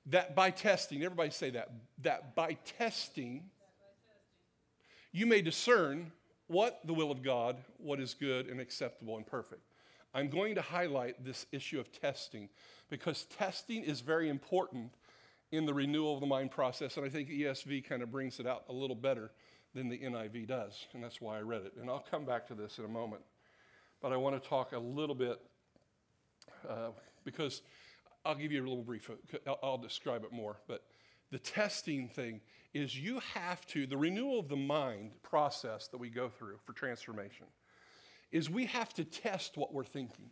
That 0.07 0.35
by 0.35 0.51
testing, 0.51 1.03
everybody 1.03 1.29
say 1.29 1.51
that, 1.51 1.71
that 2.01 2.35
by 2.35 2.57
testing, 2.77 3.49
you 5.11 5.25
may 5.25 5.41
discern 5.41 6.11
what 6.47 6.79
the 6.85 6.93
will 6.93 7.11
of 7.11 7.23
God, 7.23 7.57
what 7.77 7.99
is 7.99 8.13
good 8.13 8.47
and 8.47 8.59
acceptable 8.59 9.15
and 9.15 9.25
perfect. 9.25 9.61
I'm 10.13 10.29
going 10.29 10.55
to 10.55 10.61
highlight 10.61 11.23
this 11.23 11.45
issue 11.51 11.79
of 11.79 11.91
testing 11.91 12.49
because 12.89 13.25
testing 13.25 13.83
is 13.83 14.01
very 14.01 14.29
important 14.29 14.91
in 15.51 15.65
the 15.65 15.73
renewal 15.73 16.15
of 16.15 16.19
the 16.19 16.27
mind 16.27 16.51
process, 16.51 16.97
and 16.97 17.05
I 17.05 17.09
think 17.09 17.29
ESV 17.29 17.87
kind 17.87 18.01
of 18.01 18.11
brings 18.11 18.39
it 18.39 18.47
out 18.47 18.63
a 18.69 18.73
little 18.73 18.95
better 18.95 19.31
than 19.73 19.89
the 19.89 19.99
NIV 19.99 20.47
does, 20.47 20.87
and 20.93 21.03
that's 21.03 21.21
why 21.21 21.37
I 21.37 21.41
read 21.41 21.61
it. 21.61 21.73
And 21.79 21.89
I'll 21.89 22.05
come 22.09 22.25
back 22.25 22.47
to 22.47 22.55
this 22.55 22.77
in 22.79 22.85
a 22.85 22.89
moment. 22.89 23.21
But 24.01 24.11
I 24.11 24.17
want 24.17 24.41
to 24.41 24.49
talk 24.49 24.73
a 24.73 24.79
little 24.79 25.15
bit 25.15 25.39
uh, 26.67 26.89
because 27.23 27.61
I'll 28.25 28.35
give 28.35 28.51
you 28.51 28.61
a 28.61 28.67
little 28.67 28.83
brief, 28.83 29.09
I'll, 29.47 29.59
I'll 29.61 29.77
describe 29.77 30.23
it 30.23 30.31
more. 30.31 30.57
But 30.67 30.83
the 31.31 31.39
testing 31.39 32.07
thing 32.07 32.41
is 32.73 32.97
you 32.97 33.19
have 33.33 33.65
to, 33.67 33.85
the 33.85 33.97
renewal 33.97 34.39
of 34.39 34.49
the 34.49 34.55
mind 34.55 35.11
process 35.21 35.87
that 35.87 35.97
we 35.97 36.09
go 36.09 36.29
through 36.29 36.57
for 36.65 36.73
transformation 36.73 37.45
is 38.31 38.49
we 38.49 38.65
have 38.65 38.93
to 38.95 39.03
test 39.03 39.57
what 39.57 39.73
we're 39.73 39.83
thinking. 39.83 40.31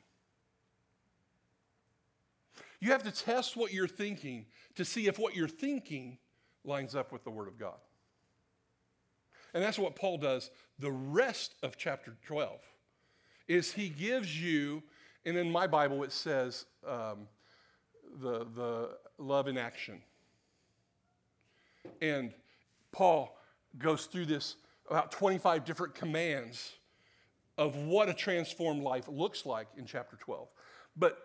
You 2.79 2.91
have 2.91 3.03
to 3.03 3.11
test 3.11 3.55
what 3.55 3.71
you're 3.71 3.87
thinking 3.87 4.47
to 4.75 4.83
see 4.83 5.07
if 5.07 5.19
what 5.19 5.35
you're 5.35 5.47
thinking 5.47 6.17
lines 6.65 6.95
up 6.95 7.11
with 7.11 7.23
the 7.23 7.29
Word 7.29 7.47
of 7.47 7.59
God. 7.59 7.77
And 9.53 9.63
that's 9.63 9.77
what 9.77 9.95
Paul 9.95 10.17
does 10.17 10.49
the 10.79 10.91
rest 10.91 11.55
of 11.61 11.77
chapter 11.77 12.15
12 12.25 12.59
is 13.47 13.73
he 13.73 13.89
gives 13.89 14.41
you, 14.41 14.81
and 15.25 15.37
in 15.37 15.51
my 15.51 15.67
Bible 15.67 16.03
it 16.03 16.11
says 16.11 16.65
um, 16.87 17.27
the, 18.19 18.45
the 18.55 18.97
love 19.17 19.47
in 19.47 19.57
action. 19.57 20.01
And 22.01 22.33
Paul 22.91 23.37
goes 23.77 24.05
through 24.05 24.25
this 24.25 24.55
about 24.89 25.11
25 25.11 25.63
different 25.63 25.95
commands 25.95 26.73
of 27.57 27.75
what 27.75 28.09
a 28.09 28.13
transformed 28.13 28.83
life 28.83 29.07
looks 29.07 29.45
like 29.45 29.67
in 29.77 29.85
chapter 29.85 30.17
12. 30.17 30.47
But 30.97 31.17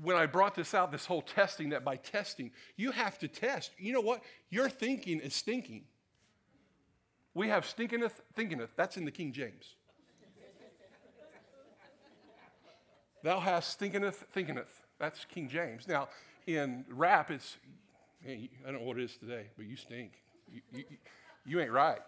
when 0.00 0.16
I 0.16 0.26
brought 0.26 0.54
this 0.54 0.74
out, 0.74 0.92
this 0.92 1.06
whole 1.06 1.22
testing, 1.22 1.70
that 1.70 1.84
by 1.84 1.96
testing, 1.96 2.52
you 2.76 2.92
have 2.92 3.18
to 3.18 3.28
test. 3.28 3.72
You 3.78 3.92
know 3.92 4.00
what? 4.00 4.22
Your 4.50 4.68
thinking 4.68 5.20
is 5.20 5.34
stinking. 5.34 5.84
We 7.34 7.48
have 7.48 7.64
stinkingeth, 7.64 8.12
thinkingeth. 8.36 8.70
That's 8.76 8.96
in 8.96 9.04
the 9.04 9.10
King 9.10 9.32
James. 9.32 9.74
Thou 13.22 13.40
hast 13.40 13.80
stinkingeth, 13.80 14.24
thinkingeth. 14.34 14.82
That's 14.98 15.24
King 15.26 15.48
James. 15.48 15.86
Now, 15.86 16.08
in 16.46 16.84
rap, 16.90 17.30
it's, 17.30 17.56
hey, 18.20 18.50
I 18.66 18.70
don't 18.70 18.80
know 18.80 18.86
what 18.86 18.98
it 18.98 19.04
is 19.04 19.16
today, 19.16 19.46
but 19.56 19.66
you 19.66 19.76
stink. 19.76 20.12
You, 20.52 20.60
you, 20.72 20.84
you 21.46 21.60
ain't 21.60 21.70
right. 21.70 22.00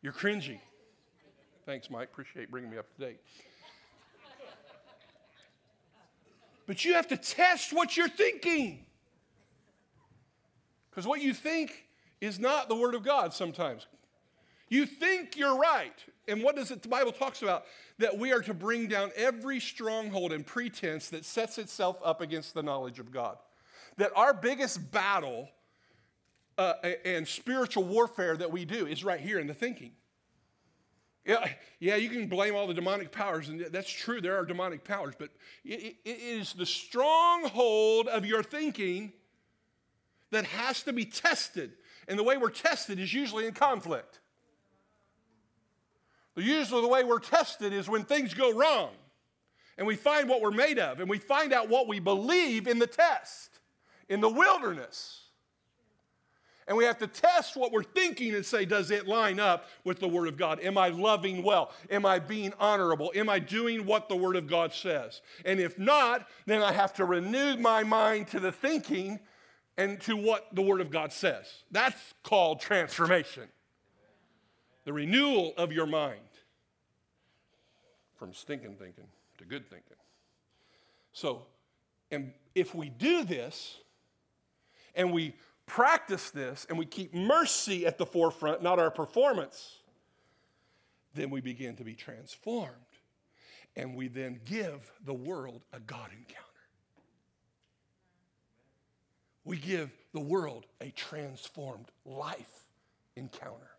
You're 0.00 0.12
cringy. 0.12 0.60
Thanks, 1.66 1.90
Mike. 1.90 2.08
Appreciate 2.12 2.50
bringing 2.50 2.70
me 2.70 2.78
up 2.78 2.86
to 2.96 3.06
date. 3.06 3.20
But 6.66 6.84
you 6.84 6.94
have 6.94 7.08
to 7.08 7.16
test 7.16 7.72
what 7.72 7.96
you're 7.96 8.08
thinking. 8.08 8.86
Because 10.90 11.06
what 11.06 11.20
you 11.20 11.34
think 11.34 11.86
is 12.20 12.38
not 12.38 12.68
the 12.68 12.74
Word 12.74 12.94
of 12.94 13.02
God 13.02 13.34
sometimes. 13.34 13.86
You 14.68 14.86
think 14.86 15.36
you're 15.36 15.56
right. 15.56 15.94
And 16.26 16.42
what 16.42 16.56
does 16.56 16.70
it, 16.70 16.82
the 16.82 16.88
Bible 16.88 17.12
talks 17.12 17.42
about? 17.42 17.64
That 17.98 18.18
we 18.18 18.32
are 18.32 18.40
to 18.42 18.54
bring 18.54 18.88
down 18.88 19.12
every 19.14 19.60
stronghold 19.60 20.32
and 20.32 20.46
pretense 20.46 21.10
that 21.10 21.24
sets 21.24 21.58
itself 21.58 21.98
up 22.04 22.20
against 22.20 22.54
the 22.54 22.62
knowledge 22.62 22.98
of 22.98 23.12
God. 23.12 23.36
That 23.98 24.10
our 24.16 24.32
biggest 24.34 24.90
battle 24.90 25.48
uh, 26.56 26.74
and 27.04 27.26
spiritual 27.28 27.84
warfare 27.84 28.36
that 28.36 28.50
we 28.50 28.64
do 28.64 28.86
is 28.86 29.04
right 29.04 29.20
here 29.20 29.38
in 29.38 29.46
the 29.46 29.54
thinking. 29.54 29.92
Yeah, 31.24 31.48
yeah, 31.80 31.96
you 31.96 32.10
can 32.10 32.26
blame 32.28 32.54
all 32.54 32.66
the 32.66 32.74
demonic 32.74 33.10
powers, 33.10 33.48
and 33.48 33.60
that's 33.70 33.90
true. 33.90 34.20
There 34.20 34.36
are 34.36 34.44
demonic 34.44 34.84
powers, 34.84 35.14
but 35.18 35.30
it, 35.64 35.96
it 36.04 36.18
is 36.18 36.52
the 36.52 36.66
stronghold 36.66 38.08
of 38.08 38.26
your 38.26 38.42
thinking 38.42 39.12
that 40.30 40.44
has 40.44 40.82
to 40.82 40.92
be 40.92 41.06
tested. 41.06 41.72
And 42.08 42.18
the 42.18 42.22
way 42.22 42.36
we're 42.36 42.50
tested 42.50 42.98
is 42.98 43.14
usually 43.14 43.46
in 43.46 43.54
conflict. 43.54 44.20
Usually, 46.36 46.80
the 46.80 46.88
way 46.88 47.04
we're 47.04 47.20
tested 47.20 47.72
is 47.72 47.88
when 47.88 48.04
things 48.04 48.34
go 48.34 48.52
wrong, 48.52 48.90
and 49.78 49.86
we 49.86 49.96
find 49.96 50.28
what 50.28 50.40
we're 50.40 50.50
made 50.50 50.78
of, 50.78 51.00
and 51.00 51.08
we 51.08 51.18
find 51.18 51.52
out 51.52 51.68
what 51.68 51.88
we 51.88 52.00
believe 52.00 52.66
in 52.66 52.78
the 52.78 52.86
test, 52.86 53.60
in 54.08 54.20
the 54.20 54.28
wilderness. 54.28 55.20
And 56.66 56.78
we 56.78 56.84
have 56.84 56.98
to 56.98 57.06
test 57.06 57.56
what 57.56 57.72
we're 57.72 57.82
thinking 57.82 58.34
and 58.34 58.44
say, 58.44 58.64
does 58.64 58.90
it 58.90 59.06
line 59.06 59.38
up 59.38 59.66
with 59.84 60.00
the 60.00 60.08
Word 60.08 60.28
of 60.28 60.38
God? 60.38 60.60
Am 60.60 60.78
I 60.78 60.88
loving 60.88 61.42
well? 61.42 61.72
Am 61.90 62.06
I 62.06 62.18
being 62.18 62.54
honorable? 62.58 63.12
Am 63.14 63.28
I 63.28 63.38
doing 63.38 63.84
what 63.84 64.08
the 64.08 64.16
Word 64.16 64.34
of 64.34 64.46
God 64.46 64.72
says? 64.72 65.20
And 65.44 65.60
if 65.60 65.78
not, 65.78 66.26
then 66.46 66.62
I 66.62 66.72
have 66.72 66.94
to 66.94 67.04
renew 67.04 67.56
my 67.58 67.84
mind 67.84 68.28
to 68.28 68.40
the 68.40 68.50
thinking 68.50 69.20
and 69.76 70.00
to 70.02 70.16
what 70.16 70.46
the 70.54 70.62
Word 70.62 70.80
of 70.80 70.90
God 70.90 71.12
says. 71.12 71.46
That's 71.70 72.14
called 72.22 72.60
transformation. 72.60 73.44
The 74.84 74.92
renewal 74.92 75.54
of 75.56 75.72
your 75.72 75.86
mind 75.86 76.20
from 78.16 78.32
stinking 78.32 78.76
thinking 78.76 79.06
to 79.38 79.44
good 79.44 79.68
thinking. 79.68 79.96
So, 81.12 81.46
and 82.10 82.32
if 82.54 82.74
we 82.74 82.88
do 82.88 83.24
this 83.24 83.78
and 84.94 85.12
we 85.12 85.34
practice 85.66 86.30
this 86.30 86.66
and 86.68 86.78
we 86.78 86.86
keep 86.86 87.14
mercy 87.14 87.86
at 87.86 87.98
the 87.98 88.06
forefront, 88.06 88.62
not 88.62 88.78
our 88.78 88.90
performance, 88.90 89.78
then 91.14 91.30
we 91.30 91.40
begin 91.40 91.76
to 91.76 91.84
be 91.84 91.94
transformed. 91.94 92.74
And 93.76 93.96
we 93.96 94.08
then 94.08 94.40
give 94.44 94.92
the 95.04 95.14
world 95.14 95.64
a 95.72 95.80
God 95.80 96.10
encounter. 96.12 96.40
We 99.44 99.56
give 99.58 99.90
the 100.12 100.20
world 100.20 100.66
a 100.80 100.90
transformed 100.90 101.90
life 102.04 102.66
encounter, 103.16 103.70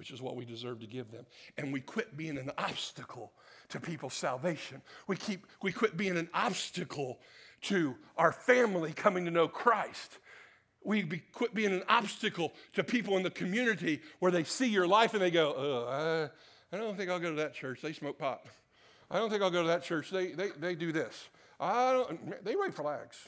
which 0.00 0.10
is 0.10 0.22
what 0.22 0.34
we 0.34 0.46
deserve 0.46 0.80
to 0.80 0.86
give 0.86 1.10
them. 1.12 1.26
And 1.58 1.74
we 1.74 1.82
quit 1.82 2.16
being 2.16 2.38
an 2.38 2.50
obstacle 2.56 3.32
to 3.68 3.78
people's 3.78 4.14
salvation. 4.14 4.80
We, 5.06 5.14
keep, 5.14 5.46
we 5.60 5.72
quit 5.72 5.94
being 5.94 6.16
an 6.16 6.30
obstacle 6.32 7.20
to 7.64 7.94
our 8.16 8.32
family 8.32 8.94
coming 8.94 9.26
to 9.26 9.30
know 9.30 9.46
Christ. 9.46 10.16
We 10.82 11.02
be, 11.02 11.18
quit 11.18 11.52
being 11.52 11.74
an 11.74 11.82
obstacle 11.86 12.54
to 12.72 12.82
people 12.82 13.18
in 13.18 13.22
the 13.22 13.30
community 13.30 14.00
where 14.20 14.32
they 14.32 14.42
see 14.42 14.68
your 14.68 14.86
life 14.86 15.12
and 15.12 15.20
they 15.20 15.30
go, 15.30 15.52
oh, 15.54 16.30
I, 16.72 16.74
I 16.74 16.80
don't 16.80 16.96
think 16.96 17.10
I'll 17.10 17.20
go 17.20 17.28
to 17.28 17.36
that 17.36 17.52
church. 17.52 17.82
They 17.82 17.92
smoke 17.92 18.18
pot. 18.18 18.40
I 19.10 19.18
don't 19.18 19.28
think 19.28 19.42
I'll 19.42 19.50
go 19.50 19.60
to 19.60 19.68
that 19.68 19.82
church. 19.82 20.08
They, 20.08 20.28
they, 20.28 20.48
they 20.58 20.74
do 20.74 20.92
this. 20.92 21.28
I 21.60 21.92
don't, 21.92 22.42
they 22.42 22.56
wave 22.56 22.74
flags. 22.74 23.18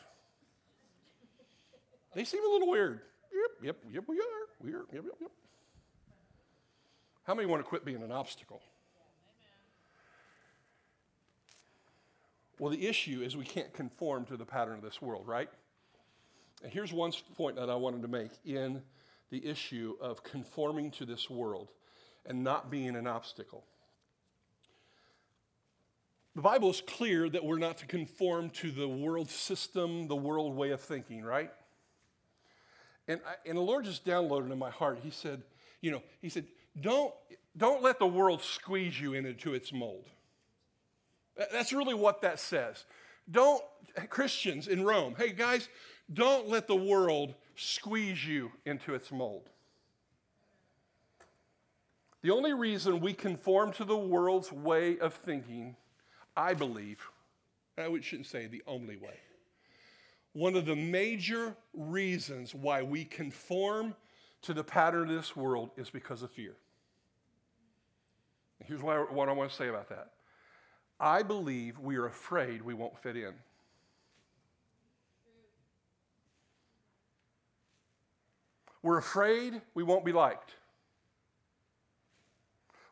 They 2.15 2.25
seem 2.25 2.43
a 2.43 2.51
little 2.51 2.71
weird. 2.71 3.03
Yep, 3.31 3.51
yep, 3.63 3.77
yep, 3.93 4.05
we 4.09 4.17
are. 4.17 4.23
We 4.59 4.73
are. 4.73 4.87
Yep, 4.91 5.05
yep, 5.05 5.15
yep. 5.21 5.31
How 7.25 7.35
many 7.35 7.47
want 7.47 7.63
to 7.63 7.69
quit 7.69 7.85
being 7.85 8.03
an 8.03 8.13
obstacle? 8.13 8.61
Well, 12.59 12.71
the 12.71 12.87
issue 12.87 13.23
is 13.23 13.37
we 13.37 13.45
can't 13.45 13.73
conform 13.73 14.25
to 14.27 14.37
the 14.37 14.45
pattern 14.45 14.75
of 14.75 14.83
this 14.83 15.01
world, 15.01 15.27
right? 15.27 15.49
And 16.63 16.73
here's 16.73 16.93
one 16.93 17.13
point 17.37 17.57
that 17.57 17.69
I 17.71 17.75
wanted 17.75 18.03
to 18.03 18.09
make 18.09 18.31
in 18.45 18.83
the 19.31 19.45
issue 19.45 19.97
of 20.01 20.23
conforming 20.23 20.91
to 20.93 21.05
this 21.05 21.29
world 21.29 21.71
and 22.27 22.45
not 22.45 22.71
being 22.71 22.95
an 22.95 23.07
obstacle. 23.07 23.65
The 26.35 26.43
Bible 26.43 26.71
is 26.71 26.81
clear 26.81 27.29
that 27.29 27.45
we're 27.45 27.59
not 27.59 27.79
to 27.79 27.87
conform 27.87 28.51
to 28.51 28.71
the 28.71 28.89
world 28.89 29.29
system, 29.29 30.09
the 30.09 30.17
world 30.17 30.55
way 30.55 30.71
of 30.71 30.81
thinking, 30.81 31.23
right? 31.23 31.51
And, 33.09 33.21
I, 33.27 33.49
and 33.49 33.59
the 33.59 33.63
Lord 33.63 33.85
just 33.85 34.05
downloaded 34.05 34.51
in 34.51 34.59
my 34.59 34.71
heart. 34.71 35.01
He 35.03 35.11
said, 35.11 35.43
you 35.81 35.91
know, 35.91 36.03
He 36.21 36.29
said, 36.29 36.47
don't, 36.81 37.13
don't 37.57 37.83
let 37.83 37.99
the 37.99 38.07
world 38.07 38.43
squeeze 38.43 39.01
you 39.01 39.15
into 39.15 39.55
its 39.55 39.73
mold. 39.73 40.07
That's 41.53 41.73
really 41.73 41.95
what 41.95 42.23
that 42.23 42.39
says. 42.39 42.85
Don't, 43.31 43.63
Christians 44.09 44.69
in 44.69 44.85
Rome, 44.85 45.15
hey 45.17 45.33
guys, 45.33 45.69
don't 46.13 46.49
let 46.49 46.67
the 46.67 46.77
world 46.77 47.35
squeeze 47.57 48.27
you 48.27 48.51
into 48.65 48.95
its 48.95 49.13
mold. 49.13 49.49
The 52.23 52.31
only 52.31 52.53
reason 52.53 53.01
we 53.01 53.15
conform 53.15 53.73
to 53.73 53.85
the 53.85 53.97
world's 53.97 54.53
way 54.53 54.99
of 54.99 55.15
thinking, 55.15 55.77
I 56.37 56.55
believe, 56.55 57.01
I 57.77 57.89
shouldn't 58.01 58.29
say 58.29 58.47
the 58.47 58.63
only 58.67 58.97
way. 58.97 59.19
one 60.33 60.57
of 60.57 60.65
the 60.65 60.77
major 60.77 61.55
reasons 61.75 62.55
why 62.55 62.83
we 62.83 63.05
conform 63.05 63.95
to 64.43 64.55
the 64.55 64.65
pattern 64.65 65.11
of 65.11 65.17
this 65.17 65.37
world 65.37 65.71
is 65.77 65.91
because 65.91 66.23
of 66.23 66.31
fear. 66.31 66.55
Here's 68.67 68.83
what 68.83 68.97
I, 68.97 69.01
what 69.01 69.29
I 69.29 69.33
want 69.33 69.51
to 69.51 69.57
say 69.57 69.69
about 69.69 69.89
that. 69.89 70.09
I 71.01 71.23
believe 71.23 71.79
we 71.79 71.97
are 71.97 72.07
afraid 72.07 72.63
we 72.63 72.75
won't 72.75 72.97
fit 72.99 73.17
in. 73.17 73.33
We're 78.83 78.99
afraid 78.99 79.61
we 79.75 79.83
won't 79.83 80.05
be 80.05 80.13
liked. 80.13 80.55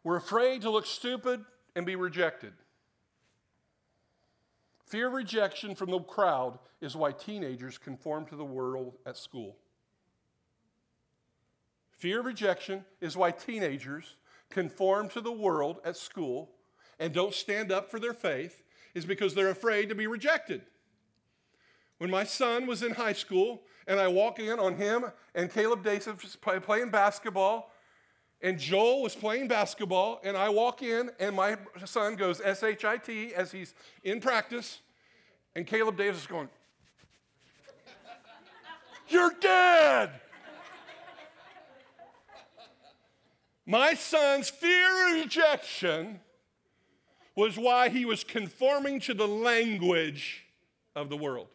We're 0.04 0.16
afraid 0.16 0.62
to 0.62 0.70
look 0.70 0.86
stupid 0.86 1.44
and 1.74 1.84
be 1.84 1.96
rejected. 1.96 2.52
Fear 4.86 5.08
of 5.08 5.12
rejection 5.12 5.74
from 5.74 5.90
the 5.90 6.00
crowd 6.00 6.58
is 6.80 6.96
why 6.96 7.12
teenagers 7.12 7.78
conform 7.78 8.26
to 8.26 8.36
the 8.36 8.44
world 8.44 8.94
at 9.06 9.16
school. 9.16 9.56
Fear 11.92 12.20
of 12.20 12.26
rejection 12.26 12.84
is 13.00 13.16
why 13.16 13.30
teenagers 13.30 14.16
conform 14.50 15.08
to 15.10 15.20
the 15.20 15.32
world 15.32 15.78
at 15.84 15.96
school 15.96 16.50
and 16.98 17.12
don't 17.12 17.34
stand 17.34 17.72
up 17.72 17.90
for 17.90 17.98
their 17.98 18.12
faith, 18.12 18.62
is 18.94 19.04
because 19.04 19.34
they're 19.34 19.50
afraid 19.50 19.88
to 19.88 19.94
be 19.94 20.06
rejected. 20.06 20.62
When 21.98 22.10
my 22.10 22.24
son 22.24 22.66
was 22.66 22.82
in 22.82 22.92
high 22.92 23.12
school 23.12 23.62
and 23.86 24.00
I 24.00 24.08
walk 24.08 24.38
in 24.38 24.58
on 24.58 24.76
him 24.76 25.04
and 25.34 25.50
Caleb 25.50 25.84
Davis 25.84 26.36
playing 26.36 26.90
basketball, 26.90 27.72
and 28.42 28.58
Joel 28.58 29.02
was 29.02 29.14
playing 29.14 29.48
basketball, 29.48 30.20
and 30.24 30.34
I 30.36 30.48
walk 30.48 30.82
in, 30.82 31.10
and 31.20 31.36
my 31.36 31.58
son 31.84 32.16
goes 32.16 32.40
S 32.40 32.62
H 32.62 32.84
I 32.86 32.96
T 32.96 33.34
as 33.34 33.52
he's 33.52 33.74
in 34.02 34.18
practice, 34.20 34.80
and 35.54 35.66
Caleb 35.66 35.98
Davis 35.98 36.22
is 36.22 36.26
going, 36.26 36.48
You're 39.08 39.32
dead! 39.40 39.69
My 43.70 43.94
son's 43.94 44.48
fear 44.48 45.06
of 45.06 45.20
rejection 45.20 46.18
was 47.36 47.56
why 47.56 47.88
he 47.88 48.04
was 48.04 48.24
conforming 48.24 48.98
to 49.02 49.14
the 49.14 49.28
language 49.28 50.44
of 50.96 51.08
the 51.08 51.16
world. 51.16 51.46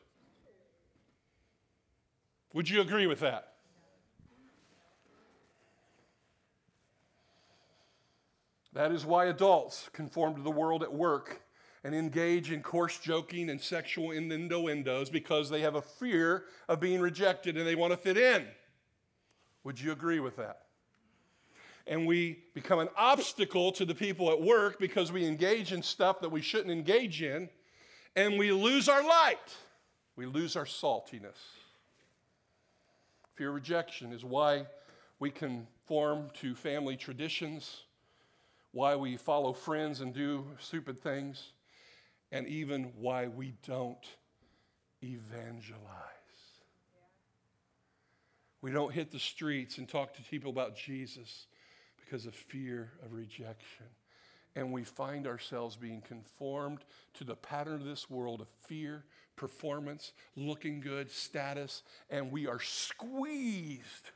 Would 2.53 2.70
you 2.70 2.80
agree 2.80 3.05
with 3.05 3.20
that? 3.20 3.55
That 8.72 8.93
is 8.93 9.05
why 9.05 9.26
adults 9.26 9.89
conform 9.91 10.38
to 10.38 10.41
the 10.41 10.49
world 10.49 10.84
at 10.84 10.93
work 10.93 11.41
and 11.84 11.93
engage 11.93 12.49
in 12.49 12.61
coarse 12.61 12.97
joking 12.97 13.49
and 13.49 13.59
sexual 13.59 14.11
innuendos 14.11 15.09
because 15.09 15.49
they 15.49 15.59
have 15.59 15.76
a 15.76 15.82
fear 15.82 16.45
of 16.70 16.80
being 16.80 17.01
rejected 17.01 17.57
and 17.57 17.68
they 17.68 17.76
want 17.76 17.91
to 17.91 17.97
fit 17.97 18.16
in. 18.16 18.45
Would 19.66 19.82
you 19.82 19.91
agree 19.91 20.22
with 20.22 20.38
that? 20.38 20.64
And 21.88 22.07
we 22.07 22.39
become 22.53 22.79
an 22.79 22.89
obstacle 22.97 23.71
to 23.73 23.86
the 23.86 23.93
people 23.93 24.31
at 24.31 24.41
work 24.41 24.79
because 24.79 25.11
we 25.11 25.25
engage 25.25 25.71
in 25.71 25.83
stuff 25.83 26.21
that 26.21 26.29
we 26.29 26.41
shouldn't 26.41 26.71
engage 26.71 27.21
in, 27.21 27.49
and 28.15 28.39
we 28.39 28.51
lose 28.51 28.89
our 28.89 29.03
light. 29.03 29.55
We 30.15 30.25
lose 30.25 30.55
our 30.55 30.65
saltiness. 30.65 31.38
Fear 33.36 33.51
rejection 33.51 34.13
is 34.13 34.23
why 34.23 34.65
we 35.19 35.29
conform 35.29 36.29
to 36.41 36.55
family 36.55 36.95
traditions 36.95 37.83
why 38.75 38.93
we 38.93 39.15
follow 39.15 39.53
friends 39.53 40.01
and 40.01 40.13
do 40.13 40.45
stupid 40.59 40.99
things, 40.99 41.53
and 42.33 42.45
even 42.45 42.91
why 42.97 43.25
we 43.25 43.53
don't 43.65 44.05
evangelize. 45.01 45.79
We 48.59 48.71
don't 48.71 48.91
hit 48.91 49.11
the 49.11 49.19
streets 49.19 49.77
and 49.77 49.88
talk 49.88 50.13
to 50.15 50.21
people 50.23 50.49
about 50.49 50.75
Jesus 50.75 51.47
because 52.05 52.25
of 52.25 52.35
fear 52.35 52.91
of 53.03 53.13
rejection. 53.13 53.85
And 54.55 54.71
we 54.71 54.83
find 54.83 55.27
ourselves 55.27 55.75
being 55.75 56.01
conformed 56.01 56.79
to 57.15 57.23
the 57.23 57.35
pattern 57.35 57.73
of 57.73 57.85
this 57.85 58.09
world 58.09 58.41
of 58.41 58.47
fear, 58.67 59.03
performance, 59.35 60.13
looking 60.35 60.79
good, 60.79 61.11
status, 61.11 61.83
and 62.09 62.31
we 62.31 62.47
are 62.47 62.61
squeezed 62.61 64.11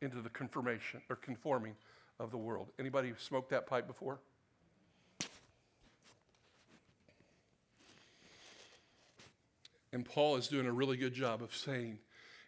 into 0.00 0.20
the 0.20 0.30
confirmation 0.30 1.00
or 1.08 1.16
conforming 1.16 1.76
of 2.18 2.32
the 2.32 2.38
world. 2.38 2.70
Anybody 2.78 3.12
smoked 3.18 3.50
that 3.50 3.66
pipe 3.66 3.86
before? 3.86 4.18
And 9.92 10.04
Paul 10.04 10.36
is 10.36 10.48
doing 10.48 10.66
a 10.66 10.72
really 10.72 10.96
good 10.96 11.12
job 11.12 11.42
of 11.42 11.54
saying, 11.54 11.98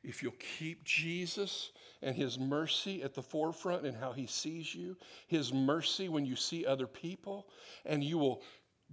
if 0.05 0.23
you'll 0.23 0.35
keep 0.59 0.85
Jesus 0.85 1.71
and 2.03 2.15
his 2.15 2.39
mercy 2.39 3.03
at 3.03 3.15
the 3.15 3.23
forefront 3.23 3.87
and 3.87 3.97
how 3.97 4.13
he 4.13 4.27
sees 4.27 4.75
you, 4.75 4.97
his 5.27 5.53
mercy 5.53 6.09
when 6.09 6.27
you 6.27 6.37
see 6.37 6.67
other 6.67 6.87
people, 6.87 7.47
and 7.87 8.05
you 8.05 8.19
will 8.19 8.43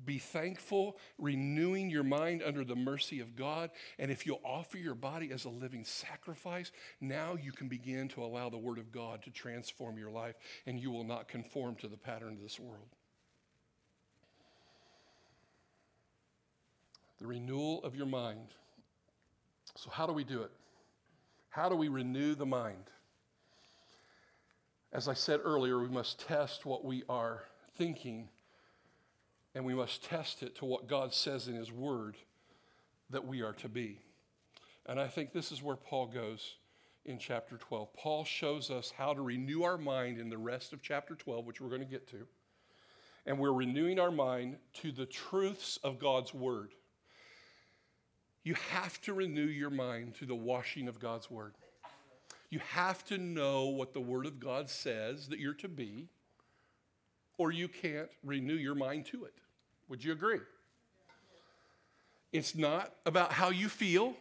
be 0.05 0.17
thankful, 0.17 0.97
renewing 1.19 1.89
your 1.89 2.03
mind 2.03 2.41
under 2.43 2.63
the 2.63 2.75
mercy 2.75 3.19
of 3.19 3.35
God. 3.35 3.69
And 3.99 4.09
if 4.09 4.25
you'll 4.25 4.41
offer 4.43 4.77
your 4.77 4.95
body 4.95 5.31
as 5.31 5.45
a 5.45 5.49
living 5.49 5.83
sacrifice, 5.83 6.71
now 7.01 7.37
you 7.39 7.51
can 7.51 7.67
begin 7.67 8.07
to 8.09 8.23
allow 8.23 8.49
the 8.49 8.57
Word 8.57 8.79
of 8.79 8.91
God 8.91 9.21
to 9.23 9.29
transform 9.29 9.97
your 9.97 10.09
life, 10.09 10.35
and 10.65 10.79
you 10.79 10.91
will 10.91 11.03
not 11.03 11.27
conform 11.27 11.75
to 11.75 11.87
the 11.87 11.97
pattern 11.97 12.33
of 12.33 12.41
this 12.41 12.59
world. 12.59 12.87
The 17.19 17.27
renewal 17.27 17.83
of 17.83 17.95
your 17.95 18.07
mind. 18.07 18.55
So, 19.75 19.91
how 19.91 20.07
do 20.07 20.13
we 20.13 20.23
do 20.23 20.41
it? 20.41 20.51
How 21.51 21.67
do 21.67 21.75
we 21.75 21.89
renew 21.89 22.33
the 22.33 22.45
mind? 22.45 22.89
As 24.93 25.09
I 25.09 25.13
said 25.13 25.41
earlier, 25.43 25.79
we 25.79 25.89
must 25.89 26.25
test 26.25 26.65
what 26.65 26.85
we 26.85 27.03
are 27.09 27.43
thinking 27.77 28.29
and 29.53 29.65
we 29.65 29.73
must 29.73 30.01
test 30.05 30.43
it 30.43 30.55
to 30.55 30.65
what 30.65 30.87
God 30.87 31.13
says 31.13 31.49
in 31.49 31.55
His 31.55 31.69
Word 31.69 32.15
that 33.09 33.27
we 33.27 33.41
are 33.41 33.51
to 33.53 33.67
be. 33.67 33.99
And 34.85 34.97
I 34.97 35.07
think 35.07 35.33
this 35.33 35.51
is 35.51 35.61
where 35.61 35.75
Paul 35.75 36.07
goes 36.07 36.55
in 37.03 37.19
chapter 37.19 37.57
12. 37.57 37.93
Paul 37.93 38.23
shows 38.23 38.71
us 38.71 38.93
how 38.97 39.13
to 39.13 39.21
renew 39.21 39.63
our 39.63 39.77
mind 39.77 40.19
in 40.19 40.29
the 40.29 40.37
rest 40.37 40.71
of 40.71 40.81
chapter 40.81 41.15
12, 41.15 41.45
which 41.45 41.59
we're 41.59 41.67
going 41.67 41.81
to 41.81 41.85
get 41.85 42.07
to. 42.11 42.25
And 43.25 43.37
we're 43.37 43.51
renewing 43.51 43.99
our 43.99 44.09
mind 44.09 44.55
to 44.75 44.93
the 44.93 45.05
truths 45.05 45.77
of 45.83 45.99
God's 45.99 46.33
Word. 46.33 46.71
You 48.43 48.55
have 48.71 48.99
to 49.01 49.13
renew 49.13 49.45
your 49.45 49.69
mind 49.69 50.15
through 50.15 50.27
the 50.27 50.35
washing 50.35 50.87
of 50.87 50.99
God's 50.99 51.29
Word. 51.29 51.53
You 52.49 52.59
have 52.59 53.05
to 53.05 53.17
know 53.17 53.65
what 53.65 53.93
the 53.93 54.01
Word 54.01 54.25
of 54.25 54.39
God 54.39 54.69
says 54.69 55.27
that 55.29 55.39
you're 55.39 55.53
to 55.55 55.69
be 55.69 56.09
or 57.37 57.51
you 57.51 57.67
can't 57.67 58.09
renew 58.23 58.55
your 58.55 58.75
mind 58.75 59.05
to 59.07 59.25
it. 59.25 59.33
Would 59.89 60.03
you 60.03 60.11
agree? 60.11 60.39
It's 62.31 62.55
not 62.55 62.93
about 63.05 63.33
how 63.33 63.49
you 63.49 63.67
feel. 63.67 64.15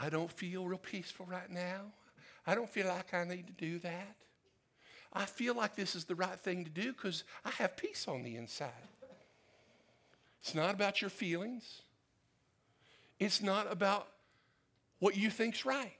I 0.00 0.10
don't 0.10 0.30
feel 0.30 0.66
real 0.66 0.78
peaceful 0.78 1.26
right 1.26 1.50
now. 1.50 1.80
I 2.46 2.54
don't 2.54 2.68
feel 2.68 2.88
like 2.88 3.14
I 3.14 3.24
need 3.24 3.46
to 3.46 3.52
do 3.52 3.78
that. 3.80 4.16
I 5.12 5.24
feel 5.26 5.54
like 5.54 5.76
this 5.76 5.94
is 5.94 6.04
the 6.04 6.16
right 6.16 6.38
thing 6.38 6.64
to 6.64 6.70
do 6.70 6.92
because 6.92 7.24
I 7.44 7.50
have 7.50 7.76
peace 7.76 8.06
on 8.08 8.22
the 8.22 8.36
inside. 8.36 8.72
It's 10.42 10.54
not 10.54 10.74
about 10.74 11.00
your 11.00 11.10
feelings. 11.10 11.82
It's 13.18 13.42
not 13.42 13.70
about 13.70 14.08
what 14.98 15.16
you 15.16 15.30
think's 15.30 15.64
right. 15.64 15.96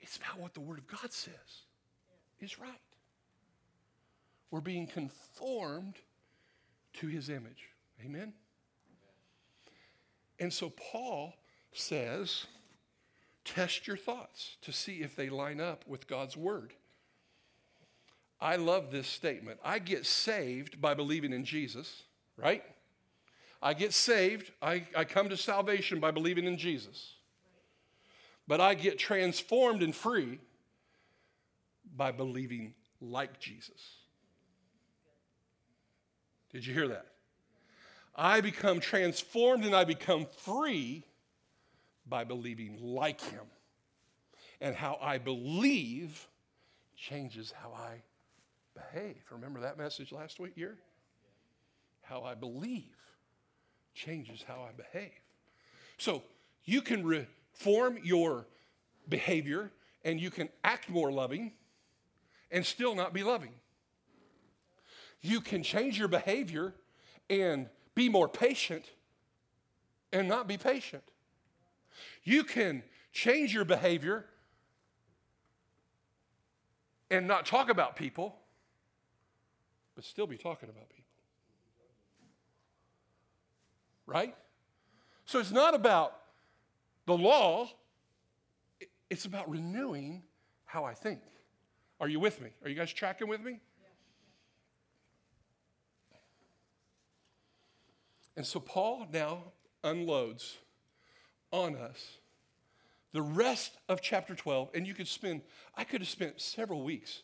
It's 0.00 0.16
about 0.16 0.40
what 0.40 0.54
the 0.54 0.60
Word 0.60 0.78
of 0.78 0.86
God 0.86 1.12
says 1.12 1.34
is 2.40 2.58
right. 2.58 2.70
We're 4.50 4.60
being 4.60 4.86
conformed 4.86 5.94
to 6.94 7.06
His 7.06 7.28
image. 7.28 7.68
Amen? 8.04 8.32
And 10.40 10.52
so 10.52 10.70
Paul 10.70 11.34
says, 11.72 12.46
test 13.44 13.86
your 13.86 13.96
thoughts 13.96 14.56
to 14.62 14.72
see 14.72 15.02
if 15.02 15.14
they 15.14 15.28
line 15.28 15.60
up 15.60 15.84
with 15.86 16.08
God's 16.08 16.36
Word. 16.36 16.72
I 18.40 18.56
love 18.56 18.90
this 18.90 19.06
statement. 19.06 19.60
I 19.62 19.78
get 19.78 20.06
saved 20.06 20.80
by 20.80 20.94
believing 20.94 21.32
in 21.32 21.44
Jesus, 21.44 22.04
right? 22.42 22.64
I 23.62 23.74
get 23.74 23.92
saved, 23.92 24.50
I, 24.62 24.84
I 24.96 25.04
come 25.04 25.28
to 25.28 25.36
salvation 25.36 26.00
by 26.00 26.10
believing 26.10 26.46
in 26.46 26.56
Jesus 26.56 27.14
but 28.50 28.60
I 28.60 28.74
get 28.74 28.98
transformed 28.98 29.80
and 29.80 29.94
free 29.94 30.40
by 31.96 32.10
believing 32.10 32.74
like 33.00 33.38
Jesus. 33.38 33.98
Did 36.52 36.66
you 36.66 36.74
hear 36.74 36.88
that? 36.88 37.06
I 38.12 38.40
become 38.40 38.80
transformed 38.80 39.64
and 39.64 39.72
I 39.72 39.84
become 39.84 40.26
free 40.26 41.04
by 42.08 42.24
believing 42.24 42.76
like 42.82 43.20
Him. 43.20 43.44
And 44.60 44.74
how 44.74 44.98
I 45.00 45.18
believe 45.18 46.26
changes 46.96 47.54
how 47.56 47.72
I 47.72 48.02
behave. 48.74 49.22
Remember 49.30 49.60
that 49.60 49.78
message 49.78 50.10
last 50.10 50.40
week, 50.40 50.56
year? 50.56 50.76
How 52.10 52.24
I 52.24 52.34
believe 52.34 52.96
changes 53.94 54.44
how 54.44 54.66
I 54.68 54.72
behave. 54.72 55.12
So 55.96 56.24
you 56.64 56.82
can 56.82 57.06
reform 57.06 58.00
your 58.02 58.48
behavior 59.08 59.70
and 60.04 60.20
you 60.20 60.28
can 60.28 60.48
act 60.64 60.90
more 60.90 61.12
loving 61.12 61.52
and 62.50 62.66
still 62.66 62.96
not 62.96 63.14
be 63.14 63.22
loving. 63.22 63.52
You 65.20 65.40
can 65.40 65.62
change 65.62 66.00
your 66.00 66.08
behavior 66.08 66.74
and 67.28 67.68
be 67.94 68.08
more 68.08 68.28
patient 68.28 68.86
and 70.12 70.26
not 70.26 70.48
be 70.48 70.58
patient. 70.58 71.04
You 72.24 72.42
can 72.42 72.82
change 73.12 73.54
your 73.54 73.64
behavior 73.64 74.26
and 77.08 77.28
not 77.28 77.46
talk 77.46 77.70
about 77.70 77.94
people, 77.94 78.34
but 79.94 80.04
still 80.04 80.26
be 80.26 80.36
talking 80.36 80.68
about 80.68 80.88
people. 80.88 80.99
Right? 84.10 84.34
So 85.24 85.38
it's 85.38 85.52
not 85.52 85.74
about 85.74 86.16
the 87.06 87.16
law, 87.16 87.68
it's 89.08 89.24
about 89.24 89.48
renewing 89.48 90.24
how 90.64 90.84
I 90.84 90.94
think. 90.94 91.20
Are 92.00 92.08
you 92.08 92.18
with 92.18 92.40
me? 92.40 92.50
Are 92.64 92.68
you 92.68 92.74
guys 92.74 92.92
tracking 92.92 93.28
with 93.28 93.40
me? 93.40 93.60
And 98.36 98.44
so 98.44 98.58
Paul 98.58 99.06
now 99.12 99.44
unloads 99.84 100.56
on 101.52 101.76
us 101.76 102.18
the 103.12 103.22
rest 103.22 103.76
of 103.88 104.00
chapter 104.00 104.34
12. 104.34 104.70
And 104.74 104.86
you 104.86 104.94
could 104.94 105.08
spend, 105.08 105.42
I 105.76 105.84
could 105.84 106.00
have 106.00 106.08
spent 106.08 106.40
several 106.40 106.82
weeks 106.82 107.22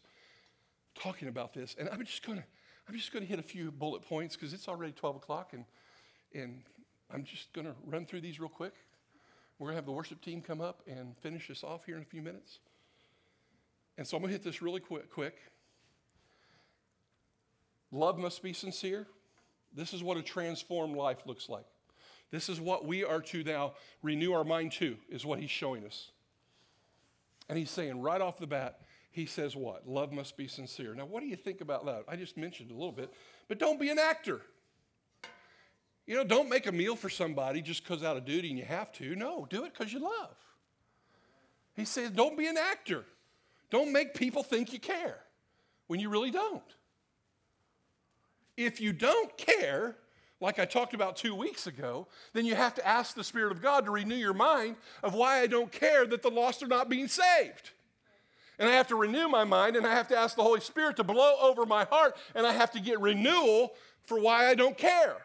talking 0.94 1.28
about 1.28 1.52
this. 1.52 1.74
And 1.78 1.88
I'm 1.88 2.04
just 2.04 2.22
to, 2.24 2.44
I'm 2.88 2.94
just 2.94 3.10
to 3.12 3.28
hit 3.28 3.38
a 3.38 3.42
few 3.42 3.70
bullet 3.70 4.02
points 4.02 4.36
because 4.36 4.52
it's 4.52 4.68
already 4.68 4.92
12 4.92 5.16
o'clock. 5.16 5.52
And, 5.52 5.64
and 6.34 6.62
I'm 7.12 7.24
just 7.24 7.52
going 7.52 7.66
to 7.66 7.74
run 7.84 8.06
through 8.06 8.20
these 8.20 8.40
real 8.40 8.48
quick. 8.48 8.74
We're 9.58 9.66
going 9.66 9.74
to 9.74 9.78
have 9.78 9.86
the 9.86 9.92
worship 9.92 10.20
team 10.20 10.42
come 10.42 10.60
up 10.60 10.82
and 10.86 11.16
finish 11.18 11.48
this 11.48 11.64
off 11.64 11.84
here 11.86 11.96
in 11.96 12.02
a 12.02 12.06
few 12.06 12.20
minutes. 12.20 12.58
And 13.96 14.06
so 14.06 14.16
I'm 14.16 14.22
going 14.22 14.30
to 14.30 14.34
hit 14.34 14.44
this 14.44 14.60
really 14.60 14.80
quick. 14.80 15.10
quick. 15.10 15.36
Love 17.90 18.18
must 18.18 18.42
be 18.42 18.52
sincere. 18.52 19.06
This 19.74 19.94
is 19.94 20.02
what 20.02 20.16
a 20.16 20.22
transformed 20.22 20.96
life 20.96 21.18
looks 21.26 21.48
like. 21.48 21.64
This 22.30 22.48
is 22.48 22.60
what 22.60 22.84
we 22.84 23.04
are 23.04 23.20
to 23.22 23.44
now 23.44 23.74
renew 24.02 24.32
our 24.32 24.44
mind 24.44 24.72
to, 24.72 24.96
is 25.08 25.24
what 25.24 25.38
he's 25.38 25.50
showing 25.50 25.86
us. 25.86 26.10
And 27.48 27.56
he's 27.56 27.70
saying 27.70 28.00
right 28.00 28.20
off 28.20 28.38
the 28.38 28.46
bat, 28.46 28.80
he 29.10 29.24
says 29.24 29.54
what? 29.54 29.88
Love 29.88 30.12
must 30.12 30.36
be 30.36 30.48
sincere. 30.48 30.94
Now, 30.94 31.06
what 31.06 31.20
do 31.20 31.26
you 31.26 31.36
think 31.36 31.60
about 31.60 31.86
that? 31.86 32.04
I 32.08 32.16
just 32.16 32.36
mentioned 32.36 32.70
a 32.70 32.74
little 32.74 32.92
bit, 32.92 33.14
but 33.48 33.58
don't 33.58 33.80
be 33.80 33.88
an 33.88 33.98
actor. 33.98 34.42
You 36.06 36.14
know, 36.14 36.24
don't 36.24 36.48
make 36.48 36.66
a 36.66 36.72
meal 36.72 36.94
for 36.94 37.10
somebody 37.10 37.60
just 37.60 37.82
because 37.82 38.04
out 38.04 38.16
of 38.16 38.24
duty 38.24 38.50
and 38.50 38.58
you 38.58 38.64
have 38.64 38.92
to. 38.92 39.16
No, 39.16 39.46
do 39.50 39.64
it 39.64 39.72
because 39.76 39.92
you 39.92 39.98
love. 39.98 40.36
He 41.74 41.84
says, 41.84 42.10
don't 42.10 42.38
be 42.38 42.46
an 42.46 42.56
actor. 42.56 43.04
Don't 43.70 43.92
make 43.92 44.14
people 44.14 44.42
think 44.42 44.72
you 44.72 44.78
care 44.78 45.18
when 45.88 45.98
you 45.98 46.08
really 46.08 46.30
don't. 46.30 46.62
If 48.56 48.80
you 48.80 48.92
don't 48.92 49.36
care, 49.36 49.96
like 50.40 50.58
I 50.58 50.64
talked 50.64 50.94
about 50.94 51.16
two 51.16 51.34
weeks 51.34 51.66
ago, 51.66 52.06
then 52.32 52.46
you 52.46 52.54
have 52.54 52.74
to 52.76 52.86
ask 52.86 53.14
the 53.14 53.24
Spirit 53.24 53.52
of 53.52 53.60
God 53.60 53.84
to 53.84 53.90
renew 53.90 54.14
your 54.14 54.32
mind 54.32 54.76
of 55.02 55.12
why 55.12 55.40
I 55.40 55.46
don't 55.46 55.72
care 55.72 56.06
that 56.06 56.22
the 56.22 56.30
lost 56.30 56.62
are 56.62 56.68
not 56.68 56.88
being 56.88 57.08
saved. 57.08 57.70
And 58.58 58.68
I 58.68 58.72
have 58.72 58.88
to 58.88 58.96
renew 58.96 59.28
my 59.28 59.44
mind, 59.44 59.76
and 59.76 59.86
I 59.86 59.92
have 59.92 60.08
to 60.08 60.16
ask 60.16 60.36
the 60.36 60.42
Holy 60.42 60.60
Spirit 60.60 60.96
to 60.96 61.04
blow 61.04 61.36
over 61.42 61.66
my 61.66 61.84
heart, 61.84 62.16
and 62.34 62.46
I 62.46 62.52
have 62.52 62.70
to 62.70 62.80
get 62.80 63.00
renewal 63.00 63.74
for 64.04 64.18
why 64.18 64.46
I 64.46 64.54
don't 64.54 64.78
care. 64.78 65.16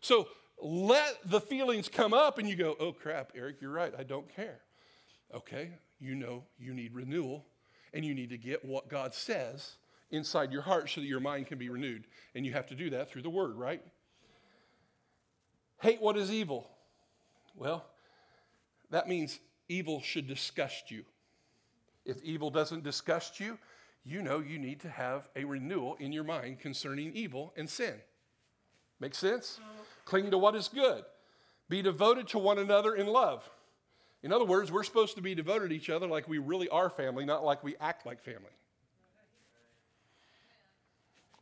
So 0.00 0.28
let 0.60 1.18
the 1.24 1.40
feelings 1.40 1.88
come 1.88 2.14
up, 2.14 2.38
and 2.38 2.48
you 2.48 2.56
go, 2.56 2.76
oh 2.80 2.92
crap, 2.92 3.32
Eric, 3.34 3.56
you're 3.60 3.70
right, 3.70 3.92
I 3.98 4.02
don't 4.02 4.28
care. 4.34 4.60
Okay, 5.34 5.70
you 5.98 6.14
know 6.14 6.44
you 6.58 6.72
need 6.72 6.94
renewal, 6.94 7.44
and 7.92 8.04
you 8.04 8.14
need 8.14 8.30
to 8.30 8.38
get 8.38 8.64
what 8.64 8.88
God 8.88 9.14
says 9.14 9.76
inside 10.10 10.52
your 10.52 10.62
heart 10.62 10.88
so 10.88 11.00
that 11.00 11.06
your 11.06 11.20
mind 11.20 11.46
can 11.46 11.58
be 11.58 11.68
renewed. 11.68 12.04
And 12.34 12.46
you 12.46 12.52
have 12.52 12.66
to 12.68 12.74
do 12.74 12.90
that 12.90 13.10
through 13.10 13.22
the 13.22 13.30
word, 13.30 13.56
right? 13.56 13.82
Hate 15.80 16.00
what 16.00 16.16
is 16.16 16.30
evil. 16.30 16.68
Well, 17.54 17.84
that 18.90 19.08
means 19.08 19.40
evil 19.68 20.00
should 20.00 20.26
disgust 20.26 20.90
you. 20.90 21.04
If 22.04 22.22
evil 22.22 22.50
doesn't 22.50 22.84
disgust 22.84 23.40
you, 23.40 23.58
you 24.04 24.22
know 24.22 24.38
you 24.38 24.58
need 24.58 24.80
to 24.80 24.88
have 24.88 25.28
a 25.34 25.44
renewal 25.44 25.96
in 25.98 26.12
your 26.12 26.24
mind 26.24 26.60
concerning 26.60 27.12
evil 27.14 27.52
and 27.56 27.68
sin. 27.68 27.94
Make 29.00 29.14
sense? 29.14 29.58
Cling 30.06 30.30
to 30.30 30.38
what 30.38 30.54
is 30.54 30.68
good. 30.68 31.04
Be 31.68 31.82
devoted 31.82 32.28
to 32.28 32.38
one 32.38 32.58
another 32.58 32.94
in 32.94 33.06
love. 33.06 33.46
In 34.22 34.32
other 34.32 34.44
words, 34.44 34.72
we're 34.72 34.84
supposed 34.84 35.16
to 35.16 35.22
be 35.22 35.34
devoted 35.34 35.68
to 35.68 35.74
each 35.76 35.90
other 35.90 36.06
like 36.06 36.26
we 36.28 36.38
really 36.38 36.68
are 36.70 36.88
family, 36.88 37.26
not 37.26 37.44
like 37.44 37.62
we 37.62 37.76
act 37.80 38.06
like 38.06 38.22
family. 38.22 38.50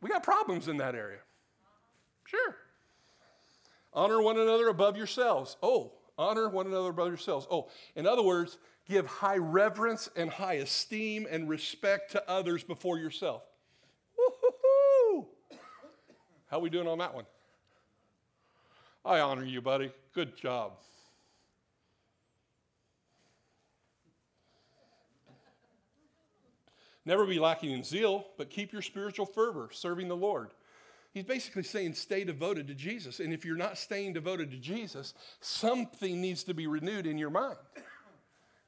We 0.01 0.09
got 0.09 0.23
problems 0.23 0.67
in 0.67 0.77
that 0.77 0.93
area. 0.93 1.19
Sure. 2.25 2.57
Honor 3.93 4.21
one 4.21 4.37
another 4.37 4.67
above 4.67 4.97
yourselves. 4.97 5.57
Oh, 5.63 5.93
honor 6.17 6.49
one 6.49 6.67
another 6.67 6.89
above 6.89 7.07
yourselves. 7.07 7.47
Oh, 7.49 7.69
in 7.95 8.05
other 8.05 8.23
words, 8.23 8.57
give 8.87 9.05
high 9.05 9.37
reverence 9.37 10.09
and 10.15 10.29
high 10.29 10.55
esteem 10.55 11.27
and 11.29 11.47
respect 11.47 12.11
to 12.11 12.29
others 12.29 12.63
before 12.63 12.97
yourself. 12.97 13.43
Woo-hoo-hoo. 14.17 15.27
How 16.47 16.59
we 16.59 16.69
doing 16.69 16.87
on 16.87 16.97
that 16.97 17.13
one? 17.13 17.25
I 19.05 19.19
honor 19.19 19.45
you, 19.45 19.61
buddy. 19.61 19.91
Good 20.13 20.35
job. 20.35 20.73
Never 27.05 27.27
be 27.27 27.37
lacking 27.37 27.71
in 27.71 27.83
zeal, 27.83 28.25
but 28.35 28.49
keep 28.49 28.73
your 28.73 28.81
spiritual 28.81 29.27
fervor, 29.27 29.69
serving 29.71 30.07
the 30.07 30.15
Lord. 30.15 30.49
He's 31.13 31.23
basically 31.23 31.63
saying 31.63 31.93
stay 31.93 32.23
devoted 32.23 32.67
to 32.67 32.73
Jesus. 32.73 33.19
And 33.19 33.31
if 33.31 33.45
you're 33.45 33.55
not 33.55 33.77
staying 33.77 34.13
devoted 34.13 34.49
to 34.51 34.57
Jesus, 34.57 35.13
something 35.39 36.19
needs 36.19 36.43
to 36.45 36.55
be 36.55 36.65
renewed 36.65 37.05
in 37.05 37.19
your 37.19 37.29
mind. 37.29 37.57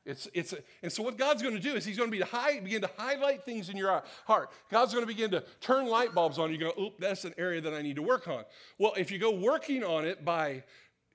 It's, 0.08 0.28
it's, 0.34 0.54
and 0.82 0.90
so 0.90 1.04
what 1.04 1.18
God's 1.18 1.44
going 1.44 1.54
to 1.54 1.62
do 1.62 1.76
is 1.76 1.84
He's 1.84 1.98
going 1.98 2.10
to 2.10 2.12
be 2.12 2.20
to 2.20 2.26
high, 2.26 2.62
begin 2.62 2.82
to 2.82 2.90
highlight 2.98 3.44
things 3.44 3.70
in 3.70 3.76
your 3.76 4.02
heart. 4.26 4.50
God's 4.72 4.94
going 4.94 5.04
to 5.04 5.08
begin 5.08 5.30
to 5.32 5.44
turn 5.60 5.88
light 5.88 6.16
bulbs 6.16 6.40
on. 6.40 6.50
You're 6.50 6.72
go, 6.72 6.82
oop, 6.82 6.94
that's 6.98 7.26
an 7.26 7.34
area 7.38 7.60
that 7.60 7.74
I 7.74 7.82
need 7.82 7.98
to 7.98 8.02
work 8.02 8.28
on. 8.30 8.46
Well, 8.80 8.94
if 8.96 9.12
you 9.12 9.20
go 9.20 9.32
working 9.32 9.84
on 9.84 10.06
it 10.06 10.24
by 10.24 10.64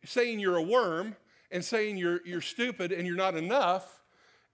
saying 0.04 0.40
you're 0.40 0.58
a 0.58 0.62
worm 0.62 1.16
and 1.50 1.64
saying 1.64 1.96
you're, 1.96 2.20
you're 2.26 2.42
stupid 2.42 2.92
and 2.92 3.06
you're 3.06 3.16
not 3.16 3.34
enough, 3.34 4.02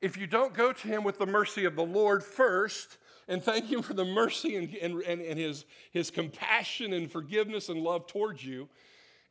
if 0.00 0.16
you 0.16 0.28
don't 0.28 0.54
go 0.54 0.72
to 0.72 0.88
him 0.88 1.02
with 1.02 1.18
the 1.18 1.26
mercy 1.26 1.64
of 1.64 1.74
the 1.74 1.84
Lord 1.84 2.22
first 2.22 2.98
and 3.26 3.42
thank 3.42 3.66
him 3.66 3.82
for 3.82 3.94
the 3.94 4.04
mercy 4.04 4.54
and, 4.54 4.72
and, 4.76 5.02
and, 5.02 5.20
and 5.20 5.38
his, 5.38 5.64
his 5.90 6.12
compassion 6.12 6.92
and 6.92 7.10
forgiveness 7.10 7.68
and 7.68 7.80
love 7.82 8.06
towards 8.06 8.44
you, 8.44 8.68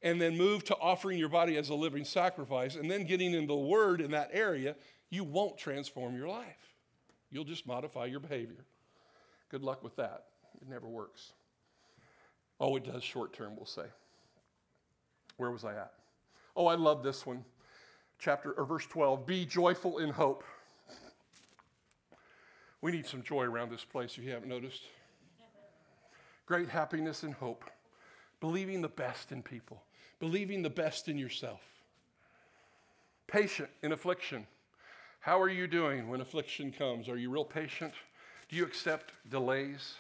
and 0.04 0.22
then 0.22 0.38
move 0.38 0.64
to 0.66 0.76
offering 0.78 1.18
your 1.18 1.30
body 1.30 1.58
as 1.58 1.70
a 1.70 1.74
living 1.74 2.06
sacrifice, 2.06 2.76
and 2.76 2.90
then 2.90 3.04
getting 3.04 3.34
into 3.34 3.48
the 3.48 3.56
word 3.56 4.00
in 4.00 4.12
that 4.12 4.30
area, 4.32 4.76
you 5.10 5.24
won't 5.24 5.58
transform 5.58 6.16
your 6.16 6.28
life. 6.28 6.76
You'll 7.32 7.44
just 7.44 7.68
modify 7.68 8.06
your 8.06 8.20
behavior. 8.20 8.66
Good 9.50 9.64
luck 9.64 9.84
with 9.84 9.96
that. 9.98 10.26
It 10.62 10.68
never 10.70 10.88
works. 10.88 11.34
Oh, 12.60 12.76
it 12.76 12.84
does 12.84 13.04
short 13.04 13.34
term, 13.34 13.56
we'll 13.56 13.66
say. 13.66 13.86
Where 15.38 15.52
was 15.52 15.64
I 15.64 15.74
at? 15.74 15.94
Oh, 16.56 16.68
I 16.68 16.76
love 16.76 17.04
this 17.04 17.26
one. 17.26 17.46
Chapter 18.20 18.52
or 18.54 18.66
verse 18.66 18.86
12. 18.88 19.26
Be 19.26 19.46
joyful 19.46 20.00
in 20.00 20.10
hope. 20.10 20.44
We 22.82 22.92
need 22.92 23.06
some 23.06 23.24
joy 23.24 23.44
around 23.44 23.72
this 23.72 23.84
place 23.84 24.18
if 24.18 24.24
you 24.24 24.32
haven't 24.32 24.50
noticed. 24.50 24.82
Great 26.46 26.70
happiness 26.70 27.24
and 27.24 27.34
hope. 27.34 27.70
Believing 28.40 28.82
the 28.82 28.88
best 28.88 29.32
in 29.32 29.42
people, 29.42 29.84
believing 30.20 30.62
the 30.62 30.70
best 30.70 31.10
in 31.10 31.18
yourself. 31.18 31.62
Patient 33.28 33.70
in 33.82 33.92
affliction. 33.92 34.46
How 35.28 35.42
are 35.42 35.50
you 35.50 35.68
doing 35.68 36.08
when 36.08 36.22
affliction 36.22 36.72
comes? 36.72 37.10
Are 37.10 37.18
you 37.18 37.30
real 37.30 37.44
patient? 37.44 37.92
Do 38.48 38.56
you 38.56 38.64
accept 38.64 39.12
delays? 39.30 39.96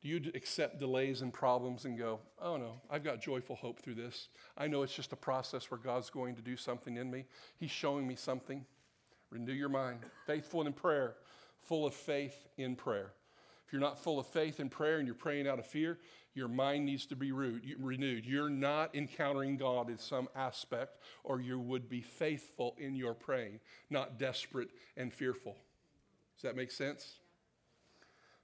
Do 0.00 0.08
you 0.08 0.30
accept 0.36 0.78
delays 0.78 1.22
and 1.22 1.32
problems 1.32 1.86
and 1.86 1.98
go, 1.98 2.20
oh 2.40 2.56
no, 2.56 2.74
I've 2.88 3.02
got 3.02 3.20
joyful 3.20 3.56
hope 3.56 3.80
through 3.80 3.96
this? 3.96 4.28
I 4.56 4.68
know 4.68 4.84
it's 4.84 4.94
just 4.94 5.12
a 5.12 5.16
process 5.16 5.72
where 5.72 5.80
God's 5.80 6.08
going 6.08 6.36
to 6.36 6.40
do 6.40 6.56
something 6.56 6.98
in 6.98 7.10
me. 7.10 7.24
He's 7.58 7.72
showing 7.72 8.06
me 8.06 8.14
something. 8.14 8.64
Renew 9.30 9.54
your 9.54 9.68
mind. 9.68 9.98
Faithful 10.24 10.64
in 10.64 10.72
prayer 10.72 11.16
full 11.58 11.84
of 11.84 11.92
faith 11.92 12.46
in 12.56 12.76
prayer. 12.76 13.10
If 13.66 13.72
you're 13.72 13.82
not 13.82 13.98
full 13.98 14.20
of 14.20 14.28
faith 14.28 14.60
in 14.60 14.68
prayer 14.68 14.98
and 14.98 15.06
you're 15.08 15.16
praying 15.16 15.48
out 15.48 15.58
of 15.58 15.66
fear, 15.66 15.98
your 16.34 16.48
mind 16.48 16.86
needs 16.86 17.06
to 17.06 17.16
be 17.16 17.30
renewed. 17.30 18.24
You're 18.24 18.48
not 18.48 18.94
encountering 18.94 19.56
God 19.56 19.90
in 19.90 19.98
some 19.98 20.28
aspect, 20.34 20.98
or 21.24 21.40
you 21.40 21.60
would 21.60 21.88
be 21.88 22.00
faithful 22.00 22.74
in 22.78 22.96
your 22.96 23.14
praying, 23.14 23.60
not 23.90 24.18
desperate 24.18 24.70
and 24.96 25.12
fearful. 25.12 25.56
Does 26.36 26.42
that 26.42 26.56
make 26.56 26.70
sense? 26.70 27.14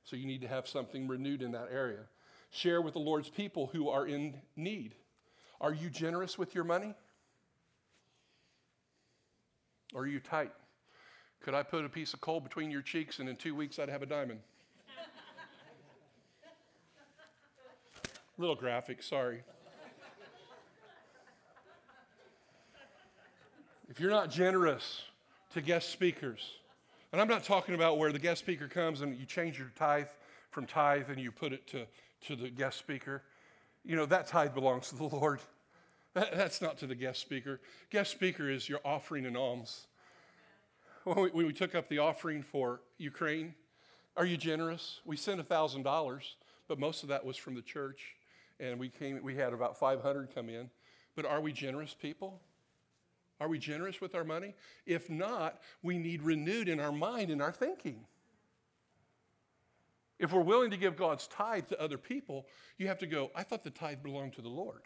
So 0.05 0.17
you 0.17 0.27
need 0.27 0.43
to 0.43 0.49
have 0.49 0.69
something 0.69 1.09
renewed 1.09 1.43
in 1.43 1.53
that 1.53 1.69
area. 1.73 2.03
Share 2.51 2.81
with 2.81 2.95
the 2.95 3.01
Lord's 3.01 3.29
people 3.29 3.69
who 3.73 3.89
are 3.89 4.07
in 4.07 4.35
need. 4.57 4.95
Are 5.61 5.73
you 5.73 5.91
generous 5.91 6.39
with 6.39 6.55
your 6.55 6.65
money? 6.65 6.95
Or 9.95 10.03
are 10.03 10.07
you 10.07 10.21
tight? 10.21 10.53
Could 11.41 11.55
I 11.55 11.63
put 11.63 11.85
a 11.85 11.89
piece 11.89 12.13
of 12.13 12.21
coal 12.21 12.41
between 12.41 12.71
your 12.71 12.83
cheeks 12.83 13.19
and 13.19 13.29
in 13.29 13.37
two 13.37 13.55
weeks 13.55 13.79
I'd 13.79 13.89
have 13.89 14.03
a 14.03 14.07
diamond? 14.07 14.41
Little 18.39 18.55
graphic, 18.55 19.03
sorry. 19.03 19.43
If 23.89 23.99
you're 23.99 24.13
not 24.13 24.31
generous 24.31 25.03
to 25.55 25.61
guest 25.61 25.89
speakers, 25.89 26.53
and 27.11 27.21
I'm 27.21 27.27
not 27.27 27.43
talking 27.43 27.75
about 27.75 27.99
where 27.99 28.13
the 28.13 28.19
guest 28.21 28.41
speaker 28.41 28.69
comes 28.69 29.01
and 29.01 29.19
you 29.19 29.27
change 29.27 29.59
your 29.59 29.73
tithe 29.77 30.07
from 30.51 30.67
tithe 30.67 31.11
and 31.11 31.19
you 31.19 31.33
put 31.33 31.53
it 31.53 31.67
to, 31.69 31.87
to 32.27 32.37
the 32.37 32.49
guest 32.49 32.79
speaker. 32.79 33.25
You 33.85 33.97
know, 33.97 34.07
that 34.07 34.29
tithe 34.29 34.55
belongs 34.55 34.91
to 34.91 34.97
the 34.97 35.05
Lord. 35.05 35.41
That, 36.15 36.37
that's 36.37 36.63
not 36.63 36.79
to 36.79 36.87
the 36.87 36.95
guest 36.95 37.21
speaker. 37.21 37.61
Guest 37.91 38.13
speaker 38.13 38.49
is 38.49 38.69
your 38.69 38.79
offering 38.85 39.27
and 39.27 39.37
alms. 39.37 39.89
When 41.03 41.23
we, 41.23 41.31
when 41.31 41.47
we 41.47 41.53
took 41.53 41.75
up 41.75 41.89
the 41.89 41.99
offering 41.99 42.43
for 42.43 42.83
Ukraine, 42.99 43.55
are 44.17 44.27
you 44.27 44.37
generous? 44.37 45.01
We 45.05 45.17
sent 45.17 45.47
$1,000, 45.47 46.23
but 46.69 46.79
most 46.79 47.03
of 47.03 47.09
that 47.09 47.25
was 47.25 47.37
from 47.37 47.57
the 47.57 47.63
church. 47.63 48.15
And 48.61 48.79
we, 48.79 48.89
came, 48.89 49.23
we 49.23 49.37
had 49.37 49.53
about 49.53 49.79
500 49.79 50.35
come 50.35 50.49
in. 50.49 50.71
But 51.15 51.27
are 51.27 51.41
we 51.41 51.53
generous 51.53 51.95
people? 51.95 52.41
Are 53.41 53.49
we 53.49 53.59
generous 53.59 54.01
with 54.01 54.15
our 54.15 54.25
money? 54.25 54.55
If 54.87 55.09
not, 55.09 55.61
we 55.83 55.99
need 55.99 56.23
renewed 56.23 56.69
in 56.69 56.81
our 56.81 56.93
mind 56.93 57.31
and 57.31 57.41
our 57.41 57.53
thinking. 57.53 58.05
If 60.19 60.33
we're 60.33 60.43
willing 60.43 60.73
to 60.73 60.77
give 60.77 60.97
God's 60.97 61.29
tithe 61.29 61.69
to 61.69 61.81
other 61.81 61.99
people, 61.99 62.47
you 62.77 62.89
have 62.89 62.99
to 62.99 63.07
go, 63.07 63.31
I 63.37 63.45
thought 63.45 63.63
the 63.63 63.71
tithe 63.71 64.03
belonged 64.03 64.33
to 64.35 64.43
the 64.43 64.49
Lord. 64.49 64.83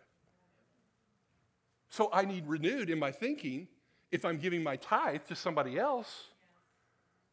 So 1.89 2.11
I 2.13 2.25
need 2.25 2.47
renewed 2.47 2.91
in 2.91 2.99
my 2.99 3.11
thinking. 3.11 3.69
If 4.11 4.27
I'm 4.27 4.39
giving 4.39 4.63
my 4.63 4.77
tithe 4.77 5.23
to 5.29 5.35
somebody 5.35 5.79
else, 5.79 6.27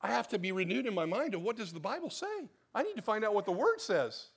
I 0.01 0.11
have 0.11 0.29
to 0.29 0.39
be 0.39 0.53
renewed 0.53 0.85
in 0.85 0.93
my 0.93 1.05
mind 1.05 1.33
of 1.33 1.41
what 1.41 1.57
does 1.57 1.73
the 1.73 1.79
Bible 1.79 2.09
say? 2.09 2.49
I 2.73 2.83
need 2.83 2.95
to 2.95 3.01
find 3.01 3.25
out 3.25 3.33
what 3.33 3.45
the 3.45 3.51
Word 3.51 3.81
says. 3.81 4.27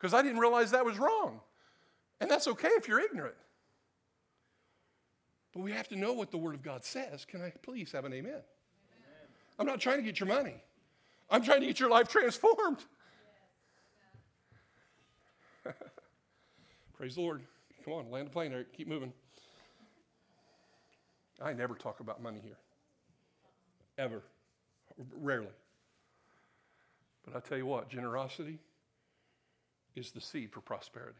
Because 0.00 0.14
I 0.14 0.22
didn't 0.22 0.38
realize 0.38 0.70
that 0.70 0.84
was 0.84 0.98
wrong. 0.98 1.40
And 2.20 2.30
that's 2.30 2.48
okay 2.48 2.68
if 2.68 2.88
you're 2.88 3.00
ignorant. 3.00 3.34
But 5.52 5.60
we 5.60 5.72
have 5.72 5.88
to 5.88 5.96
know 5.96 6.14
what 6.14 6.30
the 6.30 6.38
Word 6.38 6.54
of 6.54 6.62
God 6.62 6.84
says. 6.84 7.26
Can 7.26 7.42
I 7.42 7.52
please 7.62 7.92
have 7.92 8.04
an 8.06 8.12
amen? 8.14 8.32
amen? 8.32 8.42
I'm 9.58 9.66
not 9.66 9.80
trying 9.80 9.98
to 9.98 10.02
get 10.02 10.20
your 10.20 10.28
money, 10.28 10.62
I'm 11.28 11.42
trying 11.42 11.60
to 11.60 11.66
get 11.66 11.78
your 11.78 11.90
life 11.90 12.08
transformed. 12.08 12.78
Praise 16.96 17.16
the 17.16 17.20
Lord. 17.20 17.42
Come 17.84 17.94
on, 17.94 18.10
land 18.10 18.26
the 18.26 18.30
plane, 18.30 18.52
Eric. 18.52 18.72
Keep 18.72 18.88
moving. 18.88 19.12
I 21.42 21.52
never 21.52 21.74
talk 21.74 22.00
about 22.00 22.22
money 22.22 22.40
here. 22.42 22.58
Ever. 23.98 24.22
Rarely. 25.18 25.46
But 27.24 27.36
I 27.36 27.40
tell 27.40 27.56
you 27.56 27.66
what, 27.66 27.88
generosity 27.88 28.58
is 29.96 30.12
the 30.12 30.20
seed 30.20 30.52
for 30.52 30.60
prosperity. 30.60 31.18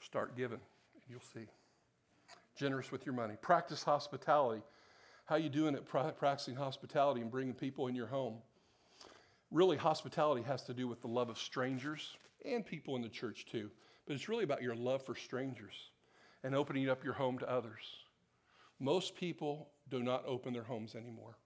Start 0.00 0.36
giving, 0.36 0.60
and 0.94 1.02
you'll 1.08 1.20
see. 1.20 1.46
Generous 2.56 2.90
with 2.90 3.04
your 3.04 3.14
money. 3.14 3.34
Practice 3.40 3.82
hospitality. 3.82 4.62
How 5.26 5.36
you 5.36 5.50
doing 5.50 5.74
at 5.74 5.84
practicing 5.84 6.56
hospitality 6.56 7.20
and 7.20 7.30
bringing 7.30 7.54
people 7.54 7.86
in 7.88 7.94
your 7.94 8.06
home? 8.06 8.36
Really, 9.50 9.76
hospitality 9.76 10.42
has 10.42 10.62
to 10.64 10.74
do 10.74 10.88
with 10.88 11.02
the 11.02 11.08
love 11.08 11.28
of 11.28 11.38
strangers 11.38 12.16
and 12.44 12.64
people 12.64 12.96
in 12.96 13.02
the 13.02 13.08
church 13.08 13.44
too. 13.44 13.70
But 14.06 14.14
it's 14.14 14.28
really 14.28 14.44
about 14.44 14.62
your 14.62 14.74
love 14.74 15.04
for 15.04 15.14
strangers 15.14 15.74
and 16.42 16.54
opening 16.54 16.88
up 16.88 17.04
your 17.04 17.12
home 17.12 17.38
to 17.38 17.50
others. 17.50 17.82
Most 18.80 19.14
people 19.14 19.68
do 19.90 20.02
not 20.02 20.24
open 20.26 20.54
their 20.54 20.62
homes 20.62 20.94
anymore 20.94 21.36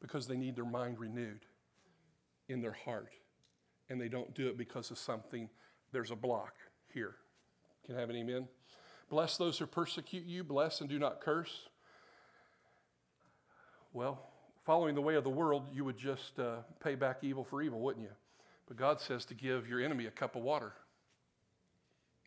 because 0.00 0.28
they 0.28 0.36
need 0.36 0.54
their 0.54 0.64
mind 0.64 1.00
renewed 1.00 1.40
in 2.48 2.60
their 2.60 2.72
heart. 2.72 3.12
And 3.88 4.00
they 4.00 4.08
don't 4.08 4.34
do 4.34 4.48
it 4.48 4.58
because 4.58 4.90
of 4.90 4.98
something, 4.98 5.48
there's 5.92 6.10
a 6.10 6.16
block 6.16 6.54
here. 6.92 7.14
Can 7.86 7.96
I 7.96 8.00
have 8.00 8.10
an 8.10 8.16
amen? 8.16 8.48
Bless 9.08 9.36
those 9.36 9.58
who 9.58 9.66
persecute 9.66 10.24
you, 10.24 10.42
bless 10.42 10.80
and 10.80 10.90
do 10.90 10.98
not 10.98 11.20
curse. 11.20 11.68
Well, 13.92 14.20
following 14.64 14.94
the 14.94 15.00
way 15.00 15.14
of 15.14 15.24
the 15.24 15.30
world, 15.30 15.68
you 15.72 15.84
would 15.84 15.96
just 15.96 16.38
uh, 16.38 16.56
pay 16.82 16.96
back 16.96 17.18
evil 17.22 17.44
for 17.44 17.62
evil, 17.62 17.80
wouldn't 17.80 18.04
you? 18.04 18.12
But 18.66 18.76
God 18.76 19.00
says 19.00 19.24
to 19.26 19.34
give 19.34 19.68
your 19.68 19.80
enemy 19.80 20.06
a 20.06 20.10
cup 20.10 20.34
of 20.34 20.42
water, 20.42 20.72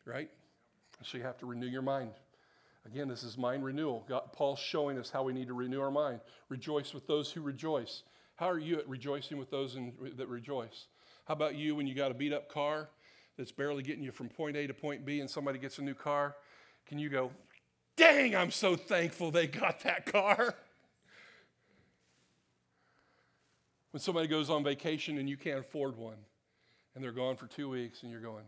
right? 0.06 0.30
So 1.02 1.18
you 1.18 1.24
have 1.24 1.38
to 1.38 1.46
renew 1.46 1.66
your 1.66 1.82
mind. 1.82 2.12
Again, 2.86 3.08
this 3.08 3.22
is 3.22 3.36
mind 3.36 3.62
renewal. 3.62 4.04
God, 4.08 4.32
Paul's 4.32 4.58
showing 4.58 4.98
us 4.98 5.10
how 5.10 5.22
we 5.22 5.34
need 5.34 5.48
to 5.48 5.54
renew 5.54 5.80
our 5.80 5.90
mind. 5.90 6.20
Rejoice 6.48 6.94
with 6.94 7.06
those 7.06 7.30
who 7.30 7.42
rejoice. 7.42 8.02
How 8.40 8.48
are 8.48 8.58
you 8.58 8.78
at 8.78 8.88
rejoicing 8.88 9.36
with 9.36 9.50
those 9.50 9.76
in, 9.76 9.92
that 10.16 10.26
rejoice? 10.26 10.86
How 11.26 11.34
about 11.34 11.56
you 11.56 11.76
when 11.76 11.86
you 11.86 11.94
got 11.94 12.10
a 12.10 12.14
beat 12.14 12.32
up 12.32 12.50
car 12.50 12.88
that's 13.36 13.52
barely 13.52 13.82
getting 13.82 14.02
you 14.02 14.12
from 14.12 14.30
point 14.30 14.56
A 14.56 14.66
to 14.66 14.72
point 14.72 15.04
B 15.04 15.20
and 15.20 15.28
somebody 15.28 15.58
gets 15.58 15.78
a 15.78 15.82
new 15.82 15.92
car, 15.92 16.34
can 16.86 16.98
you 16.98 17.10
go, 17.10 17.32
dang, 17.96 18.34
I'm 18.34 18.50
so 18.50 18.76
thankful 18.76 19.30
they 19.30 19.46
got 19.46 19.80
that 19.80 20.06
car? 20.06 20.54
When 23.90 24.00
somebody 24.00 24.26
goes 24.26 24.48
on 24.48 24.64
vacation 24.64 25.18
and 25.18 25.28
you 25.28 25.36
can't 25.36 25.58
afford 25.58 25.98
one 25.98 26.16
and 26.94 27.04
they're 27.04 27.12
gone 27.12 27.36
for 27.36 27.46
two 27.46 27.68
weeks 27.68 28.04
and 28.04 28.10
you're 28.10 28.22
going, 28.22 28.44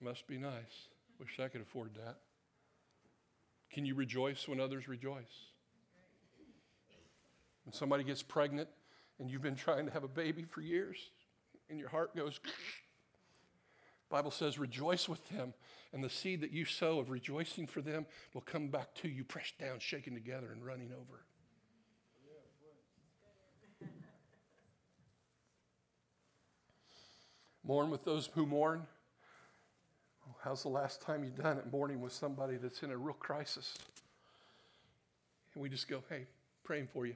must 0.00 0.26
be 0.26 0.38
nice. 0.38 0.88
Wish 1.18 1.38
I 1.40 1.48
could 1.48 1.60
afford 1.60 1.90
that. 1.96 2.16
Can 3.70 3.84
you 3.84 3.94
rejoice 3.94 4.48
when 4.48 4.60
others 4.60 4.88
rejoice? 4.88 5.49
When 7.64 7.72
somebody 7.72 8.04
gets 8.04 8.22
pregnant 8.22 8.68
and 9.18 9.30
you've 9.30 9.42
been 9.42 9.56
trying 9.56 9.86
to 9.86 9.92
have 9.92 10.04
a 10.04 10.08
baby 10.08 10.44
for 10.44 10.60
years, 10.60 11.10
and 11.68 11.78
your 11.78 11.88
heart 11.88 12.14
goes, 12.16 12.40
Bible 14.10 14.30
says, 14.30 14.58
rejoice 14.58 15.08
with 15.08 15.26
them, 15.28 15.54
and 15.92 16.02
the 16.02 16.10
seed 16.10 16.40
that 16.40 16.52
you 16.52 16.64
sow 16.64 16.98
of 16.98 17.10
rejoicing 17.10 17.66
for 17.66 17.80
them 17.80 18.06
will 18.34 18.40
come 18.40 18.68
back 18.68 18.94
to 18.96 19.08
you, 19.08 19.24
pressed 19.24 19.58
down, 19.58 19.78
shaken 19.78 20.14
together, 20.14 20.50
and 20.52 20.64
running 20.64 20.90
over. 20.92 21.24
Mourn 27.64 27.90
with 27.90 28.04
those 28.04 28.28
who 28.34 28.46
mourn. 28.46 28.86
Oh, 30.28 30.34
how's 30.42 30.62
the 30.62 30.68
last 30.68 31.00
time 31.02 31.22
you 31.24 31.30
done 31.30 31.58
it? 31.58 31.70
Mourning 31.72 32.00
with 32.00 32.12
somebody 32.12 32.56
that's 32.56 32.82
in 32.82 32.90
a 32.90 32.96
real 32.96 33.14
crisis. 33.14 33.78
And 35.54 35.62
we 35.62 35.68
just 35.68 35.88
go, 35.88 36.02
hey, 36.08 36.26
praying 36.64 36.88
for 36.92 37.06
you. 37.06 37.14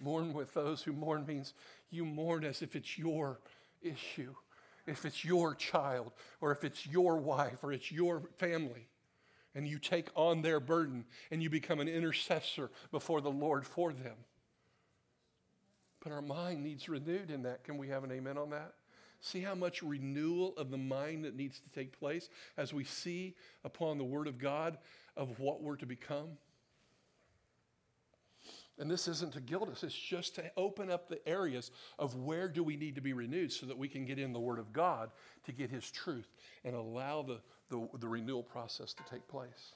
Mourn 0.00 0.32
with 0.32 0.54
those 0.54 0.82
who 0.82 0.92
mourn 0.92 1.26
means 1.26 1.54
you 1.90 2.04
mourn 2.04 2.44
as 2.44 2.62
if 2.62 2.74
it's 2.74 2.98
your 2.98 3.40
issue, 3.82 4.34
if 4.86 5.04
it's 5.04 5.24
your 5.24 5.54
child, 5.54 6.12
or 6.40 6.52
if 6.52 6.64
it's 6.64 6.86
your 6.86 7.16
wife, 7.18 7.62
or 7.62 7.72
it's 7.72 7.92
your 7.92 8.22
family. 8.38 8.88
And 9.54 9.66
you 9.66 9.78
take 9.78 10.08
on 10.14 10.42
their 10.42 10.60
burden 10.60 11.04
and 11.30 11.42
you 11.42 11.50
become 11.50 11.80
an 11.80 11.88
intercessor 11.88 12.70
before 12.90 13.20
the 13.20 13.30
Lord 13.30 13.66
for 13.66 13.92
them. 13.92 14.16
But 16.02 16.12
our 16.12 16.22
mind 16.22 16.62
needs 16.62 16.88
renewed 16.88 17.30
in 17.30 17.42
that. 17.42 17.64
Can 17.64 17.76
we 17.76 17.88
have 17.88 18.04
an 18.04 18.12
amen 18.12 18.38
on 18.38 18.50
that? 18.50 18.74
See 19.20 19.40
how 19.40 19.54
much 19.54 19.82
renewal 19.82 20.54
of 20.56 20.70
the 20.70 20.78
mind 20.78 21.24
that 21.24 21.36
needs 21.36 21.60
to 21.60 21.68
take 21.70 21.98
place 21.98 22.30
as 22.56 22.72
we 22.72 22.84
see 22.84 23.34
upon 23.64 23.98
the 23.98 24.04
Word 24.04 24.26
of 24.26 24.38
God 24.38 24.78
of 25.16 25.38
what 25.38 25.62
we're 25.62 25.76
to 25.76 25.86
become? 25.86 26.38
And 28.80 28.90
this 28.90 29.06
isn't 29.08 29.34
to 29.34 29.40
guilt 29.40 29.68
us, 29.68 29.84
it's 29.84 29.94
just 29.94 30.34
to 30.36 30.50
open 30.56 30.90
up 30.90 31.08
the 31.08 31.26
areas 31.28 31.70
of 31.98 32.16
where 32.16 32.48
do 32.48 32.64
we 32.64 32.78
need 32.78 32.94
to 32.94 33.02
be 33.02 33.12
renewed 33.12 33.52
so 33.52 33.66
that 33.66 33.76
we 33.76 33.88
can 33.88 34.06
get 34.06 34.18
in 34.18 34.32
the 34.32 34.40
Word 34.40 34.58
of 34.58 34.72
God 34.72 35.10
to 35.44 35.52
get 35.52 35.68
His 35.68 35.90
truth 35.90 36.32
and 36.64 36.74
allow 36.74 37.20
the, 37.20 37.40
the, 37.68 37.86
the 37.98 38.08
renewal 38.08 38.42
process 38.42 38.94
to 38.94 39.02
take 39.10 39.28
place. 39.28 39.74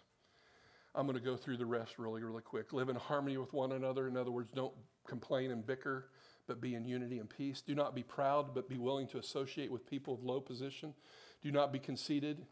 I'm 0.95 1.07
going 1.07 1.19
to 1.19 1.25
go 1.25 1.37
through 1.37 1.59
the 1.59 1.67
rest 1.67 1.99
really, 1.99 2.23
really 2.23 2.41
quick. 2.41 2.73
Live 2.73 2.89
in 2.89 2.97
harmony 2.97 3.37
with 3.37 3.53
one 3.53 3.73
another. 3.73 4.09
In 4.09 4.17
other 4.17 4.31
words, 4.31 4.51
don't 4.55 4.73
complain 5.07 5.51
and 5.51 5.67
bicker, 5.67 6.07
but 6.47 6.63
be 6.63 6.75
in 6.75 6.87
unity 6.87 7.19
and 7.19 7.29
peace. 7.29 7.61
Do 7.61 7.75
not 7.75 7.95
be 7.95 8.03
proud, 8.03 8.55
but 8.55 8.71
be 8.71 8.79
willing 8.79 9.07
to 9.09 9.19
associate 9.19 9.71
with 9.71 9.87
people 9.87 10.15
of 10.15 10.25
low 10.25 10.41
position. 10.41 10.95
Do 11.43 11.53
not 11.53 11.75
be 11.75 11.79
conceited, 11.79 12.47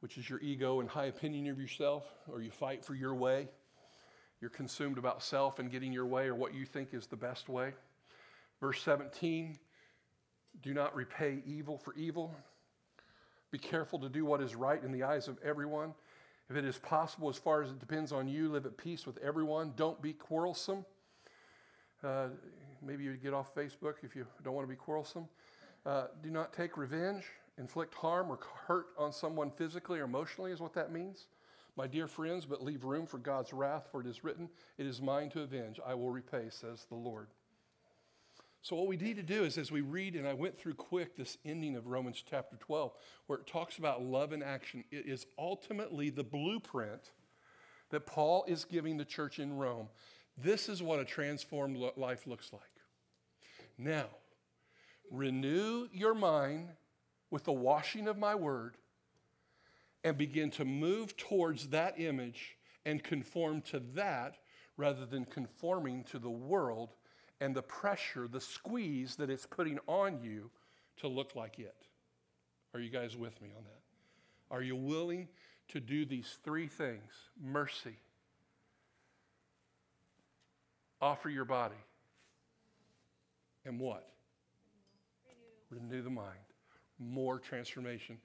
which 0.00 0.18
is 0.18 0.28
your 0.28 0.40
ego 0.40 0.80
and 0.80 0.88
high 0.90 1.06
opinion 1.06 1.48
of 1.48 1.58
yourself, 1.58 2.04
or 2.28 2.42
you 2.42 2.50
fight 2.50 2.84
for 2.84 2.94
your 2.94 3.14
way. 3.14 3.48
You're 4.40 4.50
consumed 4.50 4.98
about 4.98 5.22
self 5.22 5.58
and 5.58 5.70
getting 5.70 5.92
your 5.92 6.06
way 6.06 6.26
or 6.26 6.34
what 6.34 6.54
you 6.54 6.66
think 6.66 6.92
is 6.92 7.06
the 7.06 7.16
best 7.16 7.48
way. 7.48 7.72
Verse 8.60 8.82
17 8.82 9.58
do 10.62 10.72
not 10.72 10.94
repay 10.94 11.42
evil 11.46 11.78
for 11.78 11.94
evil. 11.94 12.34
Be 13.50 13.58
careful 13.58 13.98
to 14.00 14.08
do 14.08 14.24
what 14.24 14.40
is 14.40 14.54
right 14.54 14.82
in 14.82 14.92
the 14.92 15.02
eyes 15.02 15.28
of 15.28 15.38
everyone. 15.44 15.94
If 16.50 16.56
it 16.56 16.64
is 16.64 16.78
possible, 16.78 17.28
as 17.28 17.36
far 17.36 17.62
as 17.62 17.70
it 17.70 17.78
depends 17.78 18.12
on 18.12 18.28
you, 18.28 18.50
live 18.50 18.66
at 18.66 18.76
peace 18.76 19.06
with 19.06 19.18
everyone. 19.18 19.72
Don't 19.76 20.00
be 20.02 20.12
quarrelsome. 20.12 20.84
Uh, 22.02 22.28
maybe 22.82 23.04
you 23.04 23.16
get 23.16 23.32
off 23.32 23.54
Facebook 23.54 23.94
if 24.02 24.14
you 24.14 24.26
don't 24.42 24.54
want 24.54 24.66
to 24.66 24.70
be 24.70 24.76
quarrelsome. 24.76 25.26
Uh, 25.86 26.06
do 26.22 26.30
not 26.30 26.52
take 26.52 26.76
revenge, 26.76 27.24
inflict 27.58 27.94
harm 27.94 28.30
or 28.30 28.38
hurt 28.66 28.86
on 28.98 29.12
someone 29.12 29.50
physically 29.50 30.00
or 30.00 30.04
emotionally, 30.04 30.52
is 30.52 30.60
what 30.60 30.74
that 30.74 30.92
means. 30.92 31.26
My 31.76 31.86
dear 31.88 32.06
friends, 32.06 32.46
but 32.46 32.62
leave 32.62 32.84
room 32.84 33.06
for 33.06 33.18
God's 33.18 33.52
wrath, 33.52 33.88
for 33.90 34.00
it 34.00 34.06
is 34.06 34.22
written, 34.22 34.48
It 34.78 34.86
is 34.86 35.02
mine 35.02 35.30
to 35.30 35.40
avenge, 35.40 35.80
I 35.84 35.94
will 35.94 36.10
repay, 36.10 36.48
says 36.50 36.86
the 36.88 36.94
Lord. 36.94 37.28
So, 38.62 38.76
what 38.76 38.86
we 38.86 38.96
need 38.96 39.16
to 39.16 39.22
do 39.22 39.44
is, 39.44 39.58
as 39.58 39.70
we 39.70 39.80
read, 39.80 40.14
and 40.14 40.26
I 40.26 40.32
went 40.32 40.56
through 40.56 40.74
quick 40.74 41.16
this 41.16 41.36
ending 41.44 41.76
of 41.76 41.86
Romans 41.86 42.22
chapter 42.28 42.56
12, 42.56 42.92
where 43.26 43.40
it 43.40 43.46
talks 43.46 43.76
about 43.76 44.02
love 44.02 44.32
and 44.32 44.42
action, 44.42 44.84
it 44.90 45.06
is 45.06 45.26
ultimately 45.36 46.10
the 46.10 46.24
blueprint 46.24 47.10
that 47.90 48.06
Paul 48.06 48.44
is 48.48 48.64
giving 48.64 48.96
the 48.96 49.04
church 49.04 49.38
in 49.38 49.56
Rome. 49.56 49.88
This 50.38 50.68
is 50.68 50.82
what 50.82 51.00
a 51.00 51.04
transformed 51.04 51.76
life 51.96 52.26
looks 52.26 52.52
like. 52.52 52.62
Now, 53.76 54.06
renew 55.10 55.88
your 55.92 56.14
mind 56.14 56.70
with 57.30 57.44
the 57.44 57.52
washing 57.52 58.08
of 58.08 58.16
my 58.16 58.34
word 58.34 58.76
and 60.04 60.18
begin 60.18 60.50
to 60.50 60.64
move 60.64 61.16
towards 61.16 61.68
that 61.68 61.98
image 61.98 62.56
and 62.84 63.02
conform 63.02 63.62
to 63.62 63.80
that 63.94 64.36
rather 64.76 65.06
than 65.06 65.24
conforming 65.24 66.04
to 66.04 66.18
the 66.18 66.30
world 66.30 66.90
and 67.40 67.56
the 67.56 67.62
pressure, 67.62 68.28
the 68.28 68.40
squeeze 68.40 69.16
that 69.16 69.30
it's 69.30 69.46
putting 69.46 69.78
on 69.86 70.20
you 70.22 70.50
to 70.98 71.08
look 71.08 71.34
like 71.34 71.58
it. 71.58 71.74
Are 72.74 72.80
you 72.80 72.90
guys 72.90 73.16
with 73.16 73.40
me 73.40 73.48
on 73.56 73.64
that? 73.64 74.54
Are 74.54 74.62
you 74.62 74.76
willing 74.76 75.28
to 75.68 75.80
do 75.80 76.04
these 76.04 76.38
three 76.44 76.66
things 76.66 77.10
mercy, 77.42 77.96
offer 81.00 81.30
your 81.30 81.44
body, 81.44 81.74
and 83.64 83.80
what? 83.80 84.10
Renew 85.70 86.02
the 86.02 86.10
mind. 86.10 86.38
More 86.98 87.38
transformation. 87.38 88.18